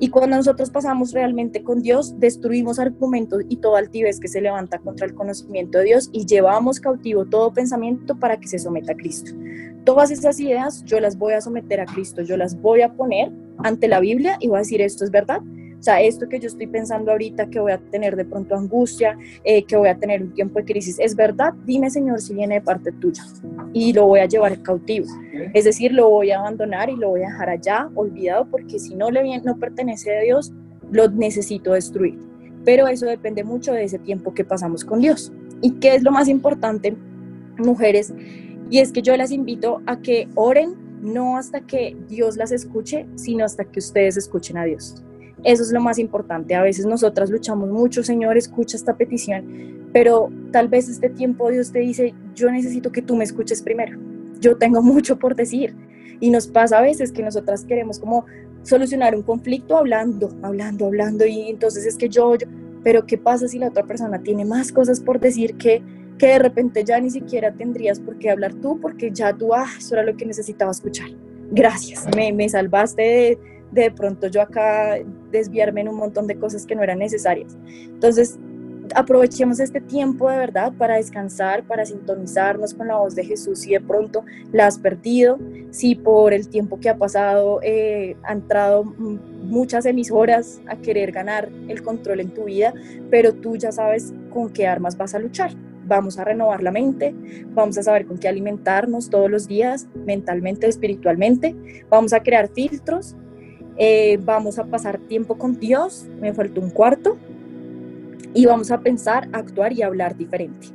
Y 0.00 0.08
cuando 0.08 0.36
nosotros 0.36 0.70
pasamos 0.70 1.12
realmente 1.12 1.62
con 1.62 1.80
Dios, 1.80 2.18
destruimos 2.18 2.78
argumentos 2.78 3.42
y 3.48 3.56
toda 3.56 3.78
altivez 3.78 4.18
que 4.18 4.28
se 4.28 4.40
levanta 4.40 4.78
contra 4.78 5.06
el 5.06 5.14
conocimiento 5.14 5.78
de 5.78 5.84
Dios 5.84 6.10
y 6.12 6.26
llevamos 6.26 6.80
cautivo 6.80 7.24
todo 7.26 7.52
pensamiento 7.52 8.18
para 8.18 8.38
que 8.38 8.48
se 8.48 8.58
someta 8.58 8.92
a 8.92 8.96
Cristo. 8.96 9.32
Todas 9.84 10.10
esas 10.10 10.40
ideas 10.40 10.82
yo 10.84 10.98
las 10.98 11.16
voy 11.16 11.34
a 11.34 11.40
someter 11.40 11.80
a 11.80 11.86
Cristo, 11.86 12.22
yo 12.22 12.36
las 12.36 12.60
voy 12.60 12.82
a 12.82 12.92
poner 12.92 13.30
ante 13.58 13.86
la 13.86 14.00
Biblia 14.00 14.36
y 14.40 14.48
voy 14.48 14.56
a 14.56 14.60
decir 14.60 14.80
esto 14.82 15.04
es 15.04 15.10
verdad, 15.10 15.40
sea, 15.84 16.00
esto 16.00 16.28
que 16.28 16.40
yo 16.40 16.48
estoy 16.48 16.66
pensando 16.66 17.12
ahorita, 17.12 17.50
que 17.50 17.60
voy 17.60 17.72
a 17.72 17.78
tener 17.78 18.16
de 18.16 18.24
pronto 18.24 18.54
angustia, 18.54 19.18
eh, 19.44 19.64
que 19.64 19.76
voy 19.76 19.88
a 19.88 19.98
tener 19.98 20.22
un 20.22 20.32
tiempo 20.32 20.58
de 20.58 20.64
crisis, 20.64 20.98
¿es 20.98 21.14
verdad? 21.14 21.52
Dime, 21.66 21.90
Señor, 21.90 22.20
si 22.20 22.34
viene 22.34 22.54
de 22.54 22.60
parte 22.62 22.90
tuya. 22.92 23.22
Y 23.72 23.92
lo 23.92 24.06
voy 24.06 24.20
a 24.20 24.26
llevar 24.26 24.62
cautivo. 24.62 25.06
Es 25.52 25.64
decir, 25.64 25.92
lo 25.92 26.08
voy 26.08 26.30
a 26.30 26.40
abandonar 26.40 26.88
y 26.88 26.96
lo 26.96 27.10
voy 27.10 27.22
a 27.22 27.28
dejar 27.28 27.50
allá, 27.50 27.90
olvidado, 27.94 28.46
porque 28.50 28.78
si 28.78 28.94
no 28.94 29.10
le 29.10 29.22
viene, 29.22 29.42
no 29.44 29.58
pertenece 29.58 30.16
a 30.16 30.20
Dios, 30.22 30.52
lo 30.90 31.08
necesito 31.08 31.72
destruir. 31.72 32.18
Pero 32.64 32.88
eso 32.88 33.06
depende 33.06 33.44
mucho 33.44 33.72
de 33.72 33.84
ese 33.84 33.98
tiempo 33.98 34.32
que 34.32 34.44
pasamos 34.44 34.84
con 34.84 35.00
Dios. 35.00 35.32
¿Y 35.60 35.72
qué 35.72 35.94
es 35.94 36.02
lo 36.02 36.12
más 36.12 36.28
importante, 36.28 36.96
mujeres? 37.58 38.14
Y 38.70 38.78
es 38.78 38.90
que 38.90 39.02
yo 39.02 39.16
las 39.16 39.30
invito 39.30 39.82
a 39.86 40.00
que 40.00 40.28
oren 40.34 40.76
no 41.02 41.36
hasta 41.36 41.60
que 41.60 41.94
Dios 42.08 42.38
las 42.38 42.50
escuche, 42.50 43.06
sino 43.16 43.44
hasta 43.44 43.64
que 43.66 43.78
ustedes 43.78 44.16
escuchen 44.16 44.56
a 44.56 44.64
Dios. 44.64 45.04
Eso 45.44 45.62
es 45.62 45.72
lo 45.72 45.80
más 45.80 45.98
importante. 45.98 46.54
A 46.54 46.62
veces 46.62 46.86
nosotras 46.86 47.30
luchamos 47.30 47.68
mucho, 47.68 48.02
Señor, 48.02 48.38
escucha 48.38 48.76
esta 48.76 48.96
petición, 48.96 49.90
pero 49.92 50.30
tal 50.50 50.68
vez 50.68 50.88
este 50.88 51.10
tiempo 51.10 51.50
Dios 51.50 51.70
te 51.70 51.80
dice, 51.80 52.14
yo 52.34 52.50
necesito 52.50 52.90
que 52.90 53.02
tú 53.02 53.14
me 53.14 53.24
escuches 53.24 53.62
primero. 53.62 53.98
Yo 54.40 54.56
tengo 54.56 54.82
mucho 54.82 55.18
por 55.18 55.36
decir. 55.36 55.74
Y 56.20 56.30
nos 56.30 56.46
pasa 56.46 56.78
a 56.78 56.82
veces 56.82 57.12
que 57.12 57.22
nosotras 57.22 57.64
queremos 57.64 57.98
como 57.98 58.24
solucionar 58.62 59.14
un 59.14 59.22
conflicto 59.22 59.76
hablando, 59.76 60.30
hablando, 60.42 60.86
hablando, 60.86 61.26
y 61.26 61.50
entonces 61.50 61.84
es 61.84 61.96
que 61.96 62.08
yo, 62.08 62.34
pero 62.82 63.04
¿qué 63.04 63.18
pasa 63.18 63.46
si 63.46 63.58
la 63.58 63.68
otra 63.68 63.84
persona 63.84 64.22
tiene 64.22 64.46
más 64.46 64.72
cosas 64.72 65.00
por 65.00 65.20
decir 65.20 65.56
que, 65.56 65.82
que 66.16 66.28
de 66.28 66.38
repente 66.38 66.82
ya 66.82 66.98
ni 66.98 67.10
siquiera 67.10 67.52
tendrías 67.52 68.00
por 68.00 68.16
qué 68.18 68.30
hablar 68.30 68.54
tú, 68.54 68.80
porque 68.80 69.10
ya 69.12 69.34
tú, 69.34 69.52
ah, 69.52 69.66
eso 69.76 69.96
era 69.96 70.04
lo 70.04 70.16
que 70.16 70.24
necesitaba 70.24 70.70
escuchar. 70.70 71.08
Gracias, 71.50 72.06
me, 72.16 72.32
me 72.32 72.48
salvaste 72.48 73.02
de 73.02 73.38
de 73.74 73.90
pronto 73.90 74.28
yo 74.28 74.40
acá 74.40 74.98
desviarme 75.30 75.82
en 75.82 75.88
un 75.88 75.96
montón 75.96 76.26
de 76.26 76.36
cosas 76.36 76.64
que 76.64 76.74
no 76.74 76.82
eran 76.82 77.00
necesarias. 77.00 77.56
Entonces, 77.66 78.38
aprovechemos 78.94 79.60
este 79.60 79.80
tiempo 79.80 80.30
de 80.30 80.36
verdad 80.36 80.72
para 80.76 80.96
descansar, 80.96 81.64
para 81.64 81.84
sintonizarnos 81.84 82.74
con 82.74 82.88
la 82.88 82.96
voz 82.96 83.14
de 83.14 83.24
Jesús 83.24 83.60
si 83.60 83.72
de 83.72 83.80
pronto 83.80 84.24
la 84.52 84.66
has 84.66 84.78
perdido, 84.78 85.38
si 85.70 85.94
por 85.94 86.32
el 86.32 86.48
tiempo 86.48 86.78
que 86.78 86.88
ha 86.88 86.96
pasado 86.96 87.60
eh, 87.62 88.16
ha 88.22 88.32
entrado 88.32 88.84
muchas 88.84 89.86
emisoras 89.86 90.60
a 90.66 90.76
querer 90.76 91.12
ganar 91.12 91.48
el 91.68 91.82
control 91.82 92.20
en 92.20 92.30
tu 92.30 92.44
vida, 92.44 92.74
pero 93.10 93.32
tú 93.34 93.56
ya 93.56 93.72
sabes 93.72 94.12
con 94.30 94.50
qué 94.52 94.66
armas 94.66 94.96
vas 94.96 95.14
a 95.14 95.18
luchar. 95.18 95.52
Vamos 95.86 96.18
a 96.18 96.24
renovar 96.24 96.62
la 96.62 96.70
mente, 96.70 97.14
vamos 97.50 97.76
a 97.76 97.82
saber 97.82 98.06
con 98.06 98.16
qué 98.16 98.28
alimentarnos 98.28 99.10
todos 99.10 99.30
los 99.30 99.46
días, 99.46 99.86
mentalmente, 99.94 100.66
espiritualmente, 100.66 101.54
vamos 101.90 102.14
a 102.14 102.22
crear 102.22 102.48
filtros 102.48 103.14
eh, 103.76 104.18
vamos 104.22 104.58
a 104.58 104.64
pasar 104.64 104.98
tiempo 104.98 105.36
con 105.36 105.58
Dios, 105.58 106.06
me 106.20 106.32
faltó 106.32 106.60
un 106.60 106.70
cuarto, 106.70 107.16
y 108.34 108.46
vamos 108.46 108.70
a 108.70 108.80
pensar, 108.80 109.28
actuar 109.32 109.72
y 109.72 109.82
hablar 109.82 110.16
diferente. 110.16 110.68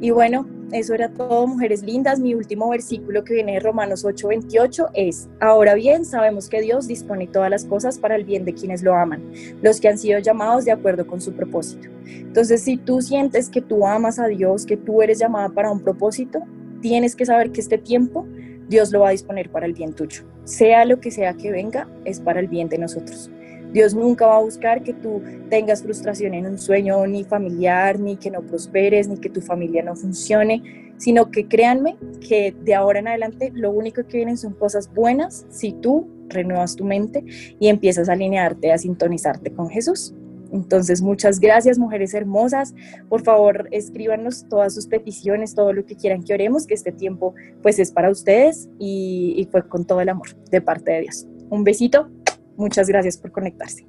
Y 0.00 0.10
bueno, 0.10 0.46
eso 0.72 0.92
era 0.92 1.08
todo, 1.08 1.46
mujeres 1.46 1.82
lindas. 1.82 2.18
Mi 2.18 2.34
último 2.34 2.68
versículo 2.68 3.22
que 3.22 3.34
viene 3.34 3.52
de 3.54 3.60
Romanos 3.60 4.04
8:28 4.04 4.90
es, 4.92 5.28
ahora 5.40 5.74
bien, 5.74 6.04
sabemos 6.04 6.48
que 6.48 6.60
Dios 6.60 6.88
dispone 6.88 7.28
todas 7.28 7.48
las 7.48 7.64
cosas 7.64 7.98
para 7.98 8.16
el 8.16 8.24
bien 8.24 8.44
de 8.44 8.54
quienes 8.54 8.82
lo 8.82 8.94
aman, 8.94 9.22
los 9.62 9.80
que 9.80 9.88
han 9.88 9.98
sido 9.98 10.18
llamados 10.18 10.64
de 10.64 10.72
acuerdo 10.72 11.06
con 11.06 11.20
su 11.20 11.32
propósito. 11.32 11.88
Entonces, 12.04 12.62
si 12.62 12.76
tú 12.76 13.00
sientes 13.00 13.48
que 13.48 13.60
tú 13.60 13.86
amas 13.86 14.18
a 14.18 14.26
Dios, 14.26 14.66
que 14.66 14.76
tú 14.76 15.00
eres 15.00 15.20
llamada 15.20 15.48
para 15.50 15.70
un 15.70 15.80
propósito, 15.80 16.40
tienes 16.80 17.14
que 17.14 17.24
saber 17.24 17.52
que 17.52 17.60
este 17.60 17.78
tiempo 17.78 18.26
Dios 18.68 18.92
lo 18.92 19.00
va 19.00 19.08
a 19.08 19.12
disponer 19.12 19.50
para 19.50 19.66
el 19.66 19.72
bien 19.72 19.92
tuyo. 19.92 20.24
Sea 20.44 20.84
lo 20.84 21.00
que 21.00 21.10
sea 21.10 21.34
que 21.34 21.50
venga, 21.50 21.88
es 22.04 22.20
para 22.20 22.40
el 22.40 22.48
bien 22.48 22.68
de 22.68 22.78
nosotros. 22.78 23.30
Dios 23.72 23.92
nunca 23.92 24.26
va 24.26 24.36
a 24.36 24.42
buscar 24.42 24.84
que 24.84 24.94
tú 24.94 25.20
tengas 25.50 25.82
frustración 25.82 26.32
en 26.34 26.46
un 26.46 26.58
sueño 26.58 27.04
ni 27.08 27.24
familiar, 27.24 27.98
ni 27.98 28.16
que 28.16 28.30
no 28.30 28.40
prosperes, 28.40 29.08
ni 29.08 29.16
que 29.16 29.28
tu 29.28 29.40
familia 29.40 29.82
no 29.82 29.96
funcione, 29.96 30.92
sino 30.96 31.30
que 31.30 31.48
créanme 31.48 31.96
que 32.20 32.54
de 32.62 32.74
ahora 32.74 33.00
en 33.00 33.08
adelante 33.08 33.50
lo 33.52 33.72
único 33.72 34.06
que 34.06 34.18
vienen 34.18 34.36
son 34.36 34.52
cosas 34.52 34.92
buenas 34.94 35.44
si 35.50 35.72
tú 35.72 36.08
renuevas 36.28 36.76
tu 36.76 36.84
mente 36.84 37.24
y 37.58 37.66
empiezas 37.66 38.08
a 38.08 38.12
alinearte, 38.12 38.72
a 38.72 38.78
sintonizarte 38.78 39.52
con 39.52 39.68
Jesús. 39.68 40.14
Entonces, 40.54 41.02
muchas 41.02 41.40
gracias, 41.40 41.80
mujeres 41.80 42.14
hermosas. 42.14 42.74
Por 43.08 43.22
favor, 43.22 43.68
escríbanos 43.72 44.46
todas 44.48 44.72
sus 44.72 44.86
peticiones, 44.86 45.56
todo 45.56 45.72
lo 45.72 45.84
que 45.84 45.96
quieran 45.96 46.22
que 46.22 46.32
oremos, 46.32 46.68
que 46.68 46.74
este 46.74 46.92
tiempo 46.92 47.34
pues 47.60 47.80
es 47.80 47.90
para 47.90 48.08
ustedes 48.08 48.68
y, 48.78 49.34
y 49.36 49.46
fue 49.46 49.68
con 49.68 49.84
todo 49.84 50.00
el 50.00 50.08
amor 50.08 50.28
de 50.50 50.60
parte 50.60 50.92
de 50.92 51.00
Dios. 51.02 51.26
Un 51.50 51.64
besito. 51.64 52.08
Muchas 52.56 52.86
gracias 52.86 53.18
por 53.18 53.32
conectarse. 53.32 53.84